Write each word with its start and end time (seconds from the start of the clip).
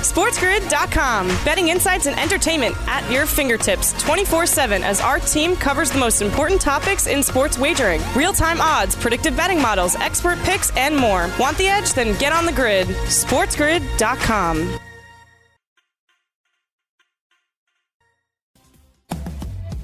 SportsGrid.com. 0.00 1.28
Betting 1.44 1.68
insights 1.68 2.06
and 2.06 2.18
entertainment 2.18 2.74
at 2.88 3.08
your 3.10 3.26
fingertips 3.26 3.92
24 4.02 4.46
7 4.46 4.82
as 4.82 5.00
our 5.00 5.18
team 5.18 5.54
covers 5.56 5.90
the 5.90 5.98
most 5.98 6.22
important 6.22 6.60
topics 6.60 7.06
in 7.06 7.22
sports 7.22 7.58
wagering 7.58 8.00
real 8.14 8.32
time 8.32 8.60
odds, 8.60 8.96
predictive 8.96 9.36
betting 9.36 9.60
models, 9.60 9.96
expert 9.96 10.38
picks, 10.40 10.74
and 10.76 10.96
more. 10.96 11.30
Want 11.38 11.56
the 11.58 11.68
edge? 11.68 11.92
Then 11.92 12.18
get 12.18 12.32
on 12.32 12.46
the 12.46 12.52
grid. 12.52 12.88
SportsGrid.com. 12.88 14.78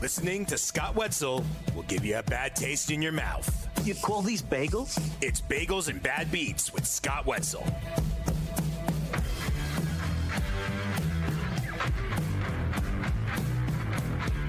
Listening 0.06 0.46
to 0.46 0.56
Scott 0.56 0.94
Wetzel 0.94 1.42
will 1.74 1.82
give 1.84 2.04
you 2.04 2.18
a 2.18 2.22
bad 2.22 2.54
taste 2.54 2.90
in 2.92 3.02
your 3.02 3.12
mouth. 3.12 3.68
You 3.84 3.94
call 3.94 4.22
these 4.22 4.40
bagels? 4.40 5.00
It's 5.20 5.40
Bagels 5.40 5.88
and 5.88 6.02
Bad 6.02 6.30
Beats 6.30 6.72
with 6.72 6.86
Scott 6.86 7.26
Wetzel. 7.26 7.66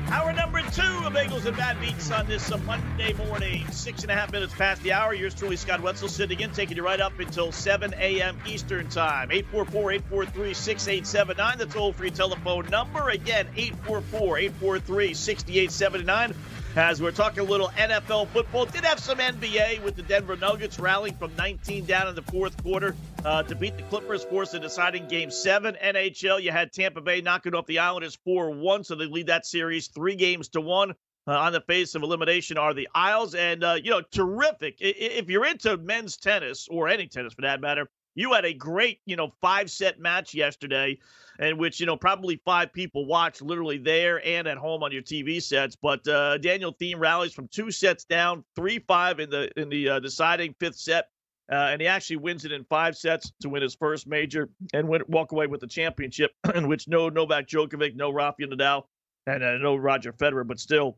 Hour 0.09 0.31
number 0.31 0.61
two 0.61 1.05
of 1.05 1.11
Bagels 1.11 1.45
and 1.45 1.57
Bad 1.57 1.81
Beats 1.81 2.11
on 2.11 2.27
this 2.27 2.49
uh, 2.49 2.57
Monday 2.59 3.11
morning. 3.13 3.67
Six 3.71 4.03
and 4.03 4.11
a 4.11 4.15
half 4.15 4.31
minutes 4.31 4.53
past 4.53 4.81
the 4.81 4.93
hour. 4.93 5.13
Yours 5.13 5.35
truly, 5.35 5.57
Scott 5.57 5.81
Wetzel, 5.81 6.07
sitting 6.07 6.39
in, 6.39 6.51
taking 6.51 6.77
you 6.77 6.83
right 6.85 7.01
up 7.01 7.19
until 7.19 7.51
7 7.51 7.93
a.m. 7.97 8.37
Eastern 8.47 8.87
Time. 8.87 9.31
844 9.31 9.91
843 9.91 10.53
6879. 10.53 11.57
The 11.57 11.65
toll 11.65 11.91
free 11.91 12.09
telephone 12.09 12.67
number. 12.67 13.09
Again, 13.09 13.47
844 13.57 14.37
843 14.37 15.13
6879 15.13 16.33
as 16.77 17.01
we're 17.01 17.11
talking 17.11 17.39
a 17.39 17.43
little 17.43 17.69
NFL 17.69 18.27
football. 18.27 18.65
Did 18.65 18.85
have 18.85 18.99
some 18.99 19.17
NBA 19.17 19.83
with 19.83 19.95
the 19.95 20.03
Denver 20.03 20.37
Nuggets 20.37 20.77
rallying 20.77 21.15
from 21.15 21.35
19 21.35 21.85
down 21.85 22.07
in 22.07 22.13
the 22.13 22.21
fourth 22.21 22.61
quarter 22.61 22.95
uh, 23.25 23.41
to 23.43 23.55
beat 23.55 23.75
the 23.77 23.83
Clippers, 23.83 24.23
force 24.23 24.53
a 24.53 24.59
deciding 24.59 25.07
game 25.07 25.31
seven. 25.31 25.75
NHL, 25.83 26.41
you 26.41 26.51
had 26.51 26.71
Tampa 26.71 27.01
Bay 27.01 27.21
knocking 27.21 27.55
off 27.55 27.65
the 27.65 27.79
Islanders 27.79 28.15
4 28.23 28.51
1, 28.51 28.83
so 28.83 28.95
they 28.95 29.07
lead 29.07 29.27
that 29.27 29.45
series 29.45 29.87
three 29.87 30.15
games 30.15 30.49
to 30.49 30.61
one. 30.61 30.93
Uh, 31.29 31.31
on 31.31 31.51
the 31.51 31.59
face 31.59 31.93
of 31.93 32.03
elimination 32.03 32.57
are 32.57 32.73
the 32.73 32.87
Isles. 32.95 33.35
And, 33.35 33.61
uh, 33.61 33.75
you 33.83 33.89
know, 33.89 34.01
terrific. 34.11 34.77
If 34.79 35.29
you're 35.29 35.45
into 35.45 35.75
men's 35.75 36.15
tennis 36.15 36.69
or 36.69 36.87
any 36.87 37.07
tennis 37.07 37.33
for 37.33 37.41
that 37.41 37.59
matter, 37.59 37.89
you 38.17 38.33
had 38.33 38.45
a 38.45 38.53
great, 38.53 38.99
you 39.05 39.15
know, 39.15 39.31
five 39.41 39.69
set 39.69 39.99
match 39.99 40.33
yesterday 40.33 40.97
in 41.39 41.57
which 41.59 41.79
you 41.79 41.85
know 41.85 41.95
probably 41.95 42.41
five 42.43 42.73
people 42.73 43.05
watched 43.05 43.43
literally 43.43 43.77
there 43.77 44.25
and 44.25 44.47
at 44.47 44.57
home 44.57 44.81
on 44.81 44.91
your 44.91 45.03
TV 45.03 45.41
sets. 45.41 45.75
But 45.75 46.05
uh, 46.07 46.39
Daniel 46.39 46.73
Thiem 46.73 46.99
rallies 46.99 47.33
from 47.33 47.47
two 47.47 47.69
sets 47.69 48.05
down, 48.05 48.43
three 48.55 48.79
five 48.79 49.19
in 49.19 49.29
the 49.29 49.51
in 49.55 49.69
the 49.69 49.89
uh, 49.89 49.99
deciding 49.99 50.55
fifth 50.59 50.77
set. 50.77 51.09
Uh, 51.49 51.69
and 51.71 51.79
he 51.79 51.87
actually 51.87 52.17
wins 52.17 52.43
it 52.43 52.51
in 52.51 52.65
five 52.65 52.97
sets 52.97 53.31
to 53.39 53.47
win 53.47 53.61
his 53.61 53.73
first 53.73 54.05
major 54.05 54.49
and 54.73 54.85
win, 54.85 55.01
walk 55.07 55.31
away 55.31 55.47
with 55.47 55.61
the 55.61 55.67
championship, 55.67 56.31
in 56.55 56.67
which 56.67 56.89
no 56.89 57.07
Novak 57.07 57.47
Djokovic, 57.47 57.95
no 57.95 58.11
Rafael 58.11 58.49
Nadal, 58.49 58.83
and 59.27 59.41
uh, 59.41 59.57
no 59.57 59.77
Roger 59.77 60.11
Federer. 60.11 60.45
But 60.45 60.59
still, 60.59 60.97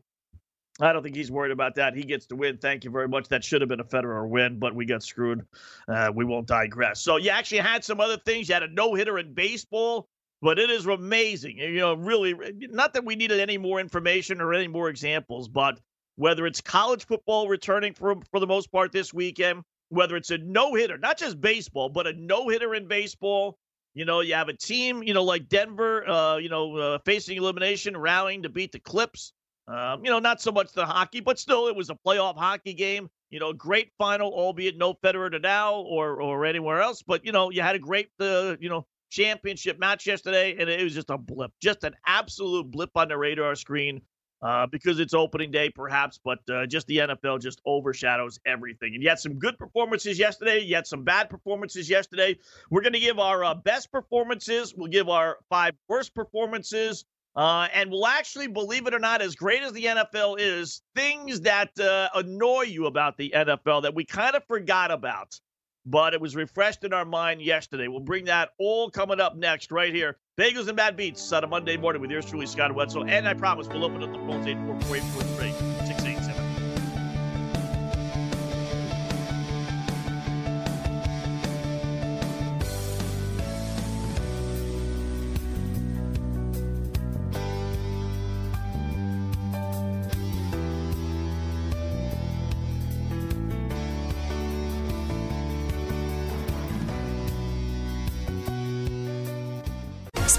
I 0.80 0.92
don't 0.92 1.02
think 1.02 1.16
he's 1.16 1.30
worried 1.30 1.52
about 1.52 1.74
that. 1.74 1.94
He 1.94 2.02
gets 2.02 2.26
to 2.26 2.36
win. 2.36 2.58
Thank 2.58 2.84
you 2.84 2.90
very 2.90 3.08
much. 3.08 3.28
That 3.28 3.44
should 3.44 3.60
have 3.60 3.68
been 3.68 3.80
a 3.80 3.84
Federer 3.84 4.28
win, 4.28 4.58
but 4.58 4.74
we 4.74 4.86
got 4.86 5.02
screwed. 5.02 5.46
Uh, 5.86 6.10
we 6.14 6.24
won't 6.24 6.46
digress. 6.46 7.00
So 7.02 7.16
you 7.16 7.30
actually 7.30 7.58
had 7.58 7.84
some 7.84 8.00
other 8.00 8.16
things. 8.16 8.48
You 8.48 8.54
had 8.54 8.62
a 8.62 8.68
no 8.68 8.94
hitter 8.94 9.18
in 9.18 9.34
baseball. 9.34 10.08
But 10.42 10.58
it 10.58 10.70
is 10.70 10.86
amazing. 10.86 11.58
You 11.58 11.80
know, 11.80 11.94
really, 11.94 12.34
not 12.70 12.94
that 12.94 13.04
we 13.04 13.14
needed 13.14 13.40
any 13.40 13.58
more 13.58 13.78
information 13.78 14.40
or 14.40 14.54
any 14.54 14.68
more 14.68 14.88
examples, 14.88 15.48
but 15.48 15.78
whether 16.16 16.46
it's 16.46 16.62
college 16.62 17.04
football 17.04 17.46
returning 17.46 17.92
for, 17.92 18.16
for 18.30 18.40
the 18.40 18.46
most 18.46 18.72
part 18.72 18.90
this 18.90 19.12
weekend, 19.12 19.62
whether 19.90 20.16
it's 20.16 20.30
a 20.30 20.38
no 20.38 20.74
hitter, 20.74 20.96
not 20.96 21.18
just 21.18 21.40
baseball, 21.40 21.90
but 21.90 22.06
a 22.06 22.14
no 22.14 22.48
hitter 22.48 22.74
in 22.74 22.88
baseball. 22.88 23.58
You 23.92 24.04
know, 24.04 24.20
you 24.20 24.34
have 24.34 24.48
a 24.48 24.56
team, 24.56 25.02
you 25.02 25.12
know, 25.12 25.24
like 25.24 25.48
Denver, 25.48 26.08
uh, 26.08 26.36
you 26.36 26.48
know, 26.48 26.76
uh, 26.76 26.98
facing 27.04 27.36
elimination, 27.36 27.96
rallying 27.96 28.44
to 28.44 28.48
beat 28.48 28.72
the 28.72 28.78
Clips. 28.78 29.32
Um, 29.70 30.04
you 30.04 30.10
know, 30.10 30.18
not 30.18 30.40
so 30.40 30.50
much 30.50 30.72
the 30.72 30.84
hockey, 30.84 31.20
but 31.20 31.38
still, 31.38 31.68
it 31.68 31.76
was 31.76 31.90
a 31.90 31.94
playoff 31.94 32.36
hockey 32.36 32.74
game. 32.74 33.08
You 33.30 33.38
know, 33.38 33.52
great 33.52 33.92
final, 33.98 34.32
albeit 34.32 34.76
no 34.76 34.94
Federer 34.94 35.30
to 35.30 35.38
now 35.38 35.76
or 35.76 36.20
or 36.20 36.44
anywhere 36.44 36.80
else. 36.80 37.02
But 37.02 37.24
you 37.24 37.30
know, 37.30 37.50
you 37.50 37.62
had 37.62 37.76
a 37.76 37.78
great, 37.78 38.08
uh, 38.18 38.56
you 38.58 38.68
know, 38.68 38.86
championship 39.10 39.78
match 39.78 40.06
yesterday, 40.06 40.56
and 40.58 40.68
it 40.68 40.82
was 40.82 40.94
just 40.94 41.10
a 41.10 41.18
blip, 41.18 41.52
just 41.62 41.84
an 41.84 41.94
absolute 42.04 42.68
blip 42.70 42.90
on 42.96 43.08
the 43.08 43.16
radar 43.16 43.54
screen 43.54 44.00
uh, 44.42 44.66
because 44.66 44.98
it's 44.98 45.14
opening 45.14 45.50
day, 45.50 45.70
perhaps, 45.70 46.18
but 46.24 46.38
uh, 46.50 46.66
just 46.66 46.86
the 46.86 46.98
NFL 46.98 47.40
just 47.40 47.60
overshadows 47.66 48.38
everything. 48.46 48.94
And 48.94 49.02
you 49.02 49.08
had 49.08 49.18
some 49.18 49.38
good 49.38 49.58
performances 49.58 50.18
yesterday. 50.18 50.60
You 50.60 50.74
had 50.74 50.86
some 50.86 51.04
bad 51.04 51.28
performances 51.28 51.90
yesterday. 51.90 52.38
We're 52.70 52.82
going 52.82 52.94
to 52.94 53.00
give 53.00 53.18
our 53.18 53.44
uh, 53.44 53.54
best 53.54 53.92
performances. 53.92 54.74
We'll 54.74 54.90
give 54.90 55.08
our 55.08 55.38
five 55.48 55.74
worst 55.88 56.14
performances. 56.14 57.04
Uh, 57.36 57.68
and 57.72 57.90
we'll 57.90 58.06
actually, 58.06 58.48
believe 58.48 58.86
it 58.86 58.94
or 58.94 58.98
not, 58.98 59.22
as 59.22 59.34
great 59.34 59.62
as 59.62 59.72
the 59.72 59.84
NFL 59.84 60.36
is, 60.38 60.82
things 60.96 61.42
that 61.42 61.78
uh, 61.78 62.08
annoy 62.14 62.62
you 62.62 62.86
about 62.86 63.16
the 63.16 63.32
NFL 63.34 63.82
that 63.82 63.94
we 63.94 64.04
kind 64.04 64.34
of 64.34 64.44
forgot 64.44 64.90
about 64.90 65.38
but 65.86 66.14
it 66.14 66.20
was 66.20 66.36
refreshed 66.36 66.84
in 66.84 66.92
our 66.92 67.04
mind 67.04 67.42
yesterday. 67.42 67.88
We'll 67.88 68.00
bring 68.00 68.26
that 68.26 68.50
all 68.58 68.90
coming 68.90 69.20
up 69.20 69.36
next, 69.36 69.72
right 69.72 69.94
here. 69.94 70.18
Bagels 70.38 70.68
and 70.68 70.76
Bad 70.76 70.96
Beats 70.96 71.32
on 71.32 71.44
a 71.44 71.46
Monday 71.46 71.76
morning 71.76 72.02
with 72.02 72.10
yours 72.10 72.26
truly, 72.26 72.46
Scott 72.46 72.74
Wetzel. 72.74 73.04
And 73.08 73.28
I 73.28 73.34
promise 73.34 73.68
we'll 73.68 73.84
open 73.84 74.02
up 74.02 74.12
the 74.12 74.18
phones 74.18 74.46
844 74.46 74.96
843 74.96 75.79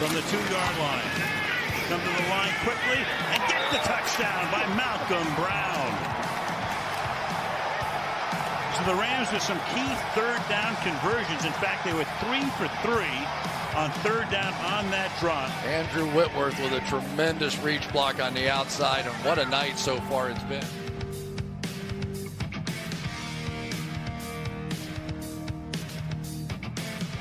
from 0.00 0.14
the 0.14 0.22
two-yard 0.32 0.78
line. 0.78 1.12
Come 1.88 2.00
to 2.00 2.22
the 2.22 2.28
line 2.30 2.54
quickly 2.64 3.04
and 3.04 3.42
get 3.52 3.60
the 3.70 3.76
touchdown 3.84 4.50
by 4.50 4.64
Malcolm 4.74 5.28
Brown. 5.36 5.92
So 8.78 8.90
the 8.90 8.98
Rams 8.98 9.30
with 9.30 9.42
some 9.42 9.60
key 9.74 9.92
third 10.14 10.40
down 10.48 10.74
conversions. 10.76 11.44
In 11.44 11.52
fact, 11.52 11.84
they 11.84 11.92
were 11.92 12.06
three 12.24 12.48
for 12.56 12.66
three 12.80 13.20
on 13.76 13.90
third 14.00 14.30
down 14.30 14.54
on 14.72 14.90
that 14.90 15.12
drive. 15.20 15.52
Andrew 15.66 16.06
Whitworth 16.12 16.58
with 16.60 16.72
a 16.72 16.80
tremendous 16.88 17.58
reach 17.58 17.86
block 17.92 18.22
on 18.22 18.32
the 18.32 18.48
outside, 18.48 19.04
and 19.04 19.14
what 19.16 19.38
a 19.38 19.44
night 19.50 19.76
so 19.76 20.00
far 20.08 20.30
it's 20.30 20.42
been. 20.44 20.64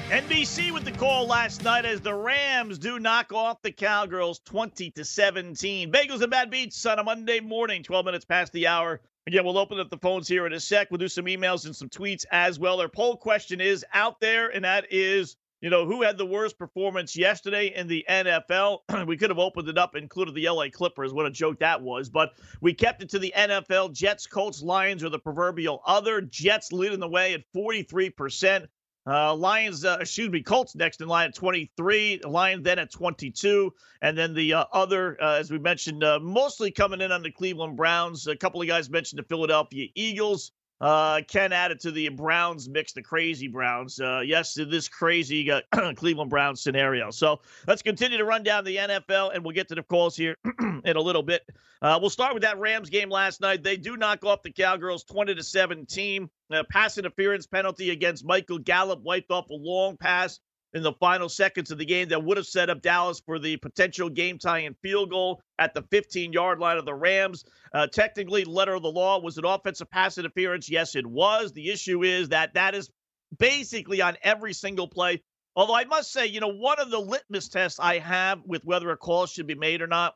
NBC 0.10 0.72
with 0.72 0.86
the 0.86 0.92
call 0.92 1.28
last 1.28 1.64
night 1.64 1.86
as 1.86 2.02
the 2.02 2.16
Rams 2.16 2.80
do 2.80 2.98
knock 2.98 3.32
off 3.32 3.62
the 3.62 3.72
Cowgirls 3.72 4.40
20 4.40 4.90
to 4.90 5.06
17. 5.06 5.92
Bagels 5.92 6.24
and 6.24 6.32
Bad 6.32 6.50
Beats 6.50 6.84
on 6.88 6.98
a 6.98 7.04
Monday 7.04 7.40
morning, 7.40 7.84
12 7.84 8.06
minutes 8.06 8.26
past 8.26 8.52
the 8.52 8.66
hour. 8.66 9.02
Again, 9.28 9.46
we'll 9.46 9.60
open 9.60 9.80
up 9.80 9.92
the 9.92 10.00
phones 10.00 10.28
here 10.28 10.48
in 10.48 10.54
a 10.54 10.60
sec. 10.60 10.90
We'll 10.90 10.98
do 10.98 11.08
some 11.08 11.26
emails 11.26 11.66
and 11.66 11.76
some 11.76 11.90
tweets 11.90 12.26
as 12.32 12.58
well. 12.58 12.82
Our 12.82 12.90
poll 12.90 13.18
question 13.18 13.62
is 13.62 13.86
out 13.94 14.20
there, 14.20 14.50
and 14.50 14.66
that 14.66 14.88
is, 14.90 15.36
you 15.62 15.70
know, 15.70 15.86
who 15.86 16.02
had 16.02 16.18
the 16.18 16.26
worst 16.26 16.58
performance 16.58 17.16
yesterday 17.16 17.68
in 17.68 17.86
the 17.86 18.04
NFL? 18.10 18.80
we 19.08 19.16
could 19.16 19.30
have 19.30 19.38
opened 19.38 19.70
it 19.70 19.78
up, 19.78 19.94
and 19.94 20.02
included 20.02 20.34
the 20.34 20.50
LA 20.50 20.70
Clippers. 20.74 21.14
What 21.14 21.28
a 21.28 21.32
joke 21.32 21.60
that 21.60 21.84
was. 21.84 22.10
But 22.10 22.32
we 22.62 22.74
kept 22.74 23.04
it 23.04 23.10
to 23.10 23.20
the 23.20 23.32
NFL. 23.38 23.94
Jets, 23.94 24.26
Colts, 24.26 24.64
Lions 24.64 25.04
are 25.04 25.10
the 25.10 25.20
proverbial 25.20 25.84
other. 25.86 26.20
Jets 26.20 26.72
leading 26.72 27.00
the 27.00 27.08
way 27.08 27.36
at 27.36 27.44
43%. 27.56 28.66
Uh, 29.08 29.34
Lions, 29.34 29.86
uh, 29.86 29.98
excuse 30.00 30.30
me, 30.30 30.42
Colts 30.42 30.76
next 30.76 31.02
in 31.02 31.08
line 31.08 31.30
at 31.30 31.36
23. 31.36 32.22
Lions 32.26 32.64
then 32.64 32.80
at 32.80 32.92
22. 32.92 33.74
And 34.02 34.18
then 34.18 34.34
the 34.34 34.54
uh, 34.54 34.66
other, 34.72 35.18
uh, 35.22 35.36
as 35.36 35.52
we 35.52 35.58
mentioned, 35.58 36.04
uh, 36.04 36.20
mostly 36.22 36.72
coming 36.72 37.02
in 37.02 37.12
on 37.12 37.24
the 37.24 37.32
Cleveland 37.32 37.76
Browns. 37.76 38.28
A 38.28 38.36
couple 38.36 38.62
of 38.62 38.68
guys 38.68 38.90
mentioned 38.90 39.20
the 39.20 39.24
Philadelphia 39.24 39.88
Eagles. 39.96 40.52
Uh, 40.82 41.22
Ken 41.28 41.52
added 41.52 41.80
to 41.82 41.92
the 41.92 42.08
Browns 42.10 42.70
mix, 42.70 42.94
the 42.94 43.02
crazy 43.02 43.48
Browns. 43.48 44.00
Uh, 44.00 44.22
yes, 44.24 44.54
this 44.54 44.88
crazy 44.88 45.50
Cleveland 45.96 46.30
Browns 46.30 46.62
scenario. 46.62 47.12
So 47.12 47.42
let's 47.68 47.82
continue 47.82 48.18
to 48.18 48.24
run 48.26 48.44
down 48.44 48.64
the 48.64 48.78
NFL, 48.78 49.36
and 49.36 49.44
we'll 49.44 49.56
get 49.56 49.68
to 49.70 49.76
the 49.76 49.84
calls 49.84 50.16
here 50.16 50.38
in 50.86 50.96
a 50.96 51.02
little 51.02 51.24
bit. 51.24 51.42
Uh, 51.82 51.98
we'll 52.00 52.10
start 52.10 52.34
with 52.34 52.44
that 52.44 52.60
Rams 52.60 52.90
game 52.90 53.10
last 53.10 53.42
night. 53.42 53.62
They 53.62 53.76
do 53.76 53.98
knock 53.98 54.24
off 54.24 54.42
the 54.42 54.52
Cowgirls 54.52 55.04
20 55.04 55.36
to 55.36 55.44
17. 55.44 56.30
Uh, 56.52 56.64
pass 56.72 56.98
interference 56.98 57.46
penalty 57.46 57.92
against 57.92 58.26
Michael 58.26 58.58
Gallup 58.58 59.02
wiped 59.04 59.32
off 59.32 59.50
a 59.50 59.54
long 59.54 59.98
pass 59.98 60.40
in 60.74 60.84
the 60.84 60.94
final 60.94 61.30
seconds 61.30 61.72
of 61.72 61.78
the 61.78 61.86
game 61.86 62.10
that 62.10 62.24
would 62.24 62.38
have 62.38 62.46
set 62.46 62.70
up 62.70 62.82
Dallas 62.82 63.22
for 63.26 63.40
the 63.40 63.58
potential 63.58 64.10
game 64.10 64.38
tying 64.38 64.76
field 64.82 65.10
goal 65.10 65.42
at 65.58 65.74
the 65.74 65.84
15 65.92 66.32
yard 66.34 66.60
line 66.60 66.78
of 66.78 66.86
the 66.86 66.94
Rams. 66.94 67.44
Uh, 67.74 67.88
technically, 67.88 68.46
letter 68.46 68.74
of 68.74 68.84
the 68.84 68.92
law 68.92 69.20
was 69.20 69.38
an 69.38 69.46
offensive 69.46 69.90
pass 69.90 70.18
interference. 70.18 70.70
Yes, 70.70 70.96
it 70.96 71.06
was. 71.06 71.54
The 71.54 71.70
issue 71.70 72.04
is 72.04 72.30
that 72.30 72.54
that 72.54 72.76
is 72.76 72.90
basically 73.38 74.02
on 74.02 74.18
every 74.24 74.54
single 74.54 74.88
play. 74.88 75.22
Although 75.56 75.76
I 75.76 75.86
must 75.86 76.12
say, 76.12 76.28
you 76.28 76.40
know, 76.40 76.54
one 76.54 76.80
of 76.80 76.92
the 76.92 77.00
litmus 77.00 77.50
tests 77.50 77.80
I 77.80 78.00
have 78.00 78.42
with 78.46 78.64
whether 78.64 78.90
a 78.92 78.98
call 78.98 79.26
should 79.26 79.48
be 79.48 79.56
made 79.56 79.82
or 79.82 79.88
not. 79.88 80.16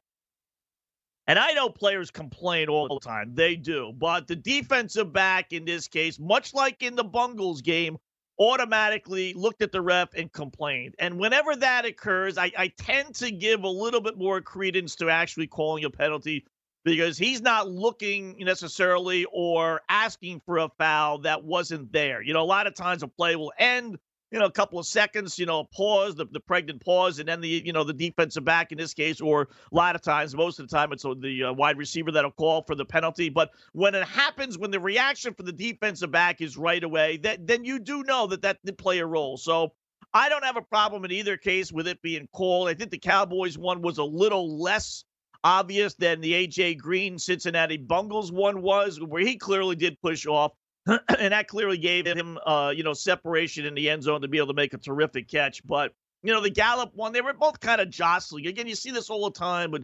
And 1.28 1.40
I 1.40 1.54
know 1.54 1.70
players 1.70 2.12
complain 2.12 2.68
all 2.68 2.88
the 2.88 3.00
time. 3.00 3.34
They 3.34 3.56
do. 3.56 3.94
But 3.98 4.28
the 4.28 4.36
defensive 4.36 5.14
back 5.14 5.54
in 5.54 5.66
this 5.66 5.88
case, 5.88 6.20
much 6.20 6.54
like 6.54 6.84
in 6.84 6.96
the 6.96 7.04
Bungles 7.04 7.62
game, 7.62 7.98
automatically 8.40 9.34
looked 9.34 9.62
at 9.62 9.72
the 9.72 9.82
ref 9.82 10.14
and 10.16 10.32
complained. 10.32 10.96
And 11.00 11.18
whenever 11.18 11.56
that 11.56 11.86
occurs, 11.86 12.38
I, 12.38 12.52
I 12.58 12.68
tend 12.78 13.16
to 13.16 13.32
give 13.32 13.64
a 13.64 13.70
little 13.70 14.02
bit 14.02 14.18
more 14.18 14.42
credence 14.42 14.96
to 14.96 15.10
actually 15.10 15.48
calling 15.48 15.86
a 15.86 15.90
penalty 15.90 16.46
because 16.84 17.18
he's 17.18 17.42
not 17.42 17.70
looking 17.70 18.36
necessarily 18.40 19.26
or 19.32 19.82
asking 19.88 20.42
for 20.46 20.58
a 20.58 20.70
foul 20.78 21.20
that 21.20 21.44
wasn't 21.44 21.92
there. 21.94 22.22
You 22.22 22.34
know, 22.34 22.42
a 22.42 22.44
lot 22.44 22.68
of 22.68 22.76
times 22.76 23.04
a 23.04 23.08
play 23.08 23.36
will 23.36 23.54
end 23.58 23.98
you 24.34 24.40
know, 24.40 24.46
a 24.46 24.52
couple 24.52 24.80
of 24.80 24.88
seconds, 24.88 25.38
you 25.38 25.46
know, 25.46 25.64
pause, 25.66 26.16
the, 26.16 26.26
the 26.26 26.40
pregnant 26.40 26.84
pause, 26.84 27.20
and 27.20 27.30
then 27.30 27.40
the, 27.40 27.48
you 27.48 27.72
know, 27.72 27.84
the 27.84 27.94
defensive 27.94 28.44
back 28.44 28.72
in 28.72 28.80
this 28.80 28.92
case, 28.92 29.22
or 29.22 29.44
a 29.44 29.76
lot 29.76 29.96
of 29.96 30.02
times, 30.02 30.36
most 30.36 30.60
of 30.60 30.68
the 30.68 30.76
time, 30.76 30.92
it's 30.92 31.04
the 31.04 31.44
uh, 31.44 31.54
wide 31.54 31.78
receiver 31.78 32.12
that'll 32.12 32.32
call 32.32 32.64
for 32.64 32.74
the 32.74 32.84
penalty. 32.84 33.30
But 33.30 33.52
when 33.74 33.94
it 33.94 34.04
happens, 34.08 34.58
when 34.58 34.72
the 34.72 34.80
reaction 34.80 35.36
for 35.36 35.44
the 35.44 35.52
defensive 35.52 36.10
back 36.10 36.42
is 36.42 36.58
right 36.58 36.84
away, 36.84 37.18
that 37.18 37.46
then 37.46 37.64
you 37.64 37.78
do 37.78 38.02
know 38.04 38.26
that 38.26 38.42
that 38.42 38.58
did 38.66 38.76
play 38.76 38.98
a 39.00 39.06
role. 39.06 39.38
So 39.38 39.74
I 40.16 40.30
don't 40.30 40.44
have 40.44 40.58
a 40.58 40.64
problem 40.64 41.06
in 41.06 41.12
either 41.12 41.38
case 41.38 41.72
with 41.72 41.88
it 41.88 42.02
being 42.02 42.28
called. 42.34 42.70
I 42.70 42.74
think 42.74 42.90
the 42.90 42.98
Cowboys 42.98 43.56
one 43.56 43.84
was 43.84 44.00
a 44.00 44.04
little 44.04 44.60
less 44.60 45.04
obvious 45.44 45.94
than 45.94 46.22
the 46.22 46.48
AJ 46.48 46.80
Green 46.80 47.20
Cincinnati 47.20 47.78
Bungles 47.78 48.32
one 48.32 48.64
was, 48.64 49.00
where 49.00 49.22
he 49.22 49.36
clearly 49.36 49.76
did 49.76 50.02
push 50.02 50.26
off. 50.26 50.54
and 51.20 51.32
that 51.34 51.48
clearly 51.48 51.78
gave 51.78 52.06
him, 52.06 52.38
uh, 52.46 52.74
you 52.76 52.84
know, 52.84 52.94
separation 52.94 53.66
in 53.66 53.74
the 53.74 53.90
end 53.90 54.04
zone 54.04 54.22
to 54.22 54.28
be 54.28 54.38
able 54.38 54.48
to 54.48 54.54
make 54.54 54.74
a 54.74 54.78
terrific 54.78 55.30
catch. 55.30 55.66
But 55.66 55.94
you 56.24 56.34
know, 56.34 56.42
the 56.42 56.50
Gallup 56.50 56.92
one, 56.96 57.12
they 57.12 57.22
were 57.22 57.34
both 57.34 57.60
kind 57.60 57.82
of 57.82 57.90
jostling. 57.90 58.48
Again, 58.48 58.68
you 58.68 58.76
see 58.76 58.92
this 58.92 59.10
all 59.10 59.26
the 59.26 59.38
time, 59.38 59.72
but 59.72 59.84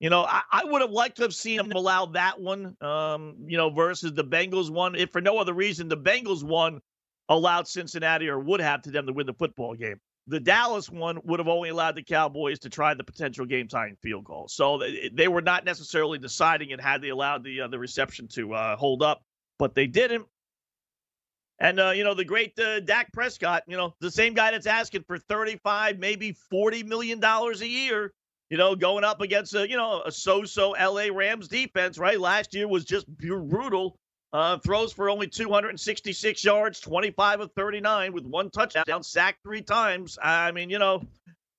you 0.00 0.10
know, 0.10 0.24
I, 0.24 0.42
I, 0.50 0.64
would 0.64 0.82
have 0.82 0.90
liked 0.90 1.16
to 1.18 1.22
have 1.22 1.34
seen 1.34 1.60
him 1.60 1.70
allow 1.72 2.06
that 2.06 2.40
one, 2.40 2.76
um, 2.80 3.36
you 3.46 3.56
know, 3.56 3.70
versus 3.70 4.12
the 4.12 4.24
Bengals 4.24 4.68
one. 4.68 4.96
If 4.96 5.10
for 5.10 5.20
no 5.20 5.38
other 5.38 5.54
reason, 5.54 5.88
the 5.88 5.96
Bengals 5.96 6.42
one 6.42 6.80
allowed 7.28 7.68
Cincinnati 7.68 8.28
or 8.28 8.38
would 8.38 8.60
have 8.60 8.82
to 8.82 8.90
them 8.90 9.06
to 9.06 9.12
win 9.12 9.26
the 9.26 9.34
football 9.34 9.74
game. 9.74 10.00
The 10.26 10.40
Dallas 10.40 10.90
one 10.90 11.20
would 11.24 11.40
have 11.40 11.48
only 11.48 11.68
allowed 11.68 11.94
the 11.94 12.02
Cowboys 12.02 12.58
to 12.60 12.68
try 12.68 12.94
the 12.94 13.04
potential 13.04 13.46
game 13.46 13.68
tying 13.68 13.96
field 14.02 14.24
goal. 14.24 14.48
So 14.48 14.78
they, 14.78 15.10
they, 15.12 15.28
were 15.28 15.42
not 15.42 15.64
necessarily 15.64 16.18
deciding 16.18 16.70
it 16.70 16.80
had 16.80 17.00
they 17.00 17.08
allowed 17.08 17.44
the 17.44 17.62
uh, 17.62 17.68
the 17.68 17.78
reception 17.78 18.28
to 18.28 18.54
uh, 18.54 18.76
hold 18.76 19.02
up 19.02 19.22
but 19.58 19.74
they 19.74 19.86
didn't. 19.86 20.26
And 21.58 21.78
uh, 21.78 21.90
you 21.90 22.02
know 22.02 22.14
the 22.14 22.24
great 22.24 22.58
uh, 22.58 22.80
Dak 22.80 23.12
Prescott, 23.12 23.62
you 23.68 23.76
know 23.76 23.94
the 24.00 24.10
same 24.10 24.34
guy 24.34 24.50
that's 24.50 24.66
asking 24.66 25.04
for 25.04 25.18
thirty-five, 25.18 25.98
maybe 25.98 26.32
forty 26.32 26.82
million 26.82 27.20
dollars 27.20 27.60
a 27.62 27.68
year. 27.68 28.12
You 28.50 28.58
know, 28.58 28.74
going 28.74 29.04
up 29.04 29.20
against 29.20 29.54
a 29.54 29.68
you 29.68 29.76
know 29.76 30.02
a 30.04 30.10
so-so 30.10 30.70
LA 30.70 31.06
Rams 31.12 31.48
defense, 31.48 31.98
right? 31.98 32.20
Last 32.20 32.54
year 32.54 32.66
was 32.68 32.84
just 32.84 33.06
brutal. 33.16 33.96
Uh, 34.32 34.56
throws 34.58 34.94
for 34.94 35.10
only 35.10 35.28
266 35.28 36.42
yards, 36.42 36.80
25 36.80 37.40
of 37.40 37.52
39 37.54 38.14
with 38.14 38.24
one 38.24 38.48
touchdown, 38.50 39.02
sacked 39.02 39.42
three 39.42 39.60
times. 39.60 40.18
I 40.22 40.52
mean, 40.52 40.70
you 40.70 40.78
know, 40.78 41.02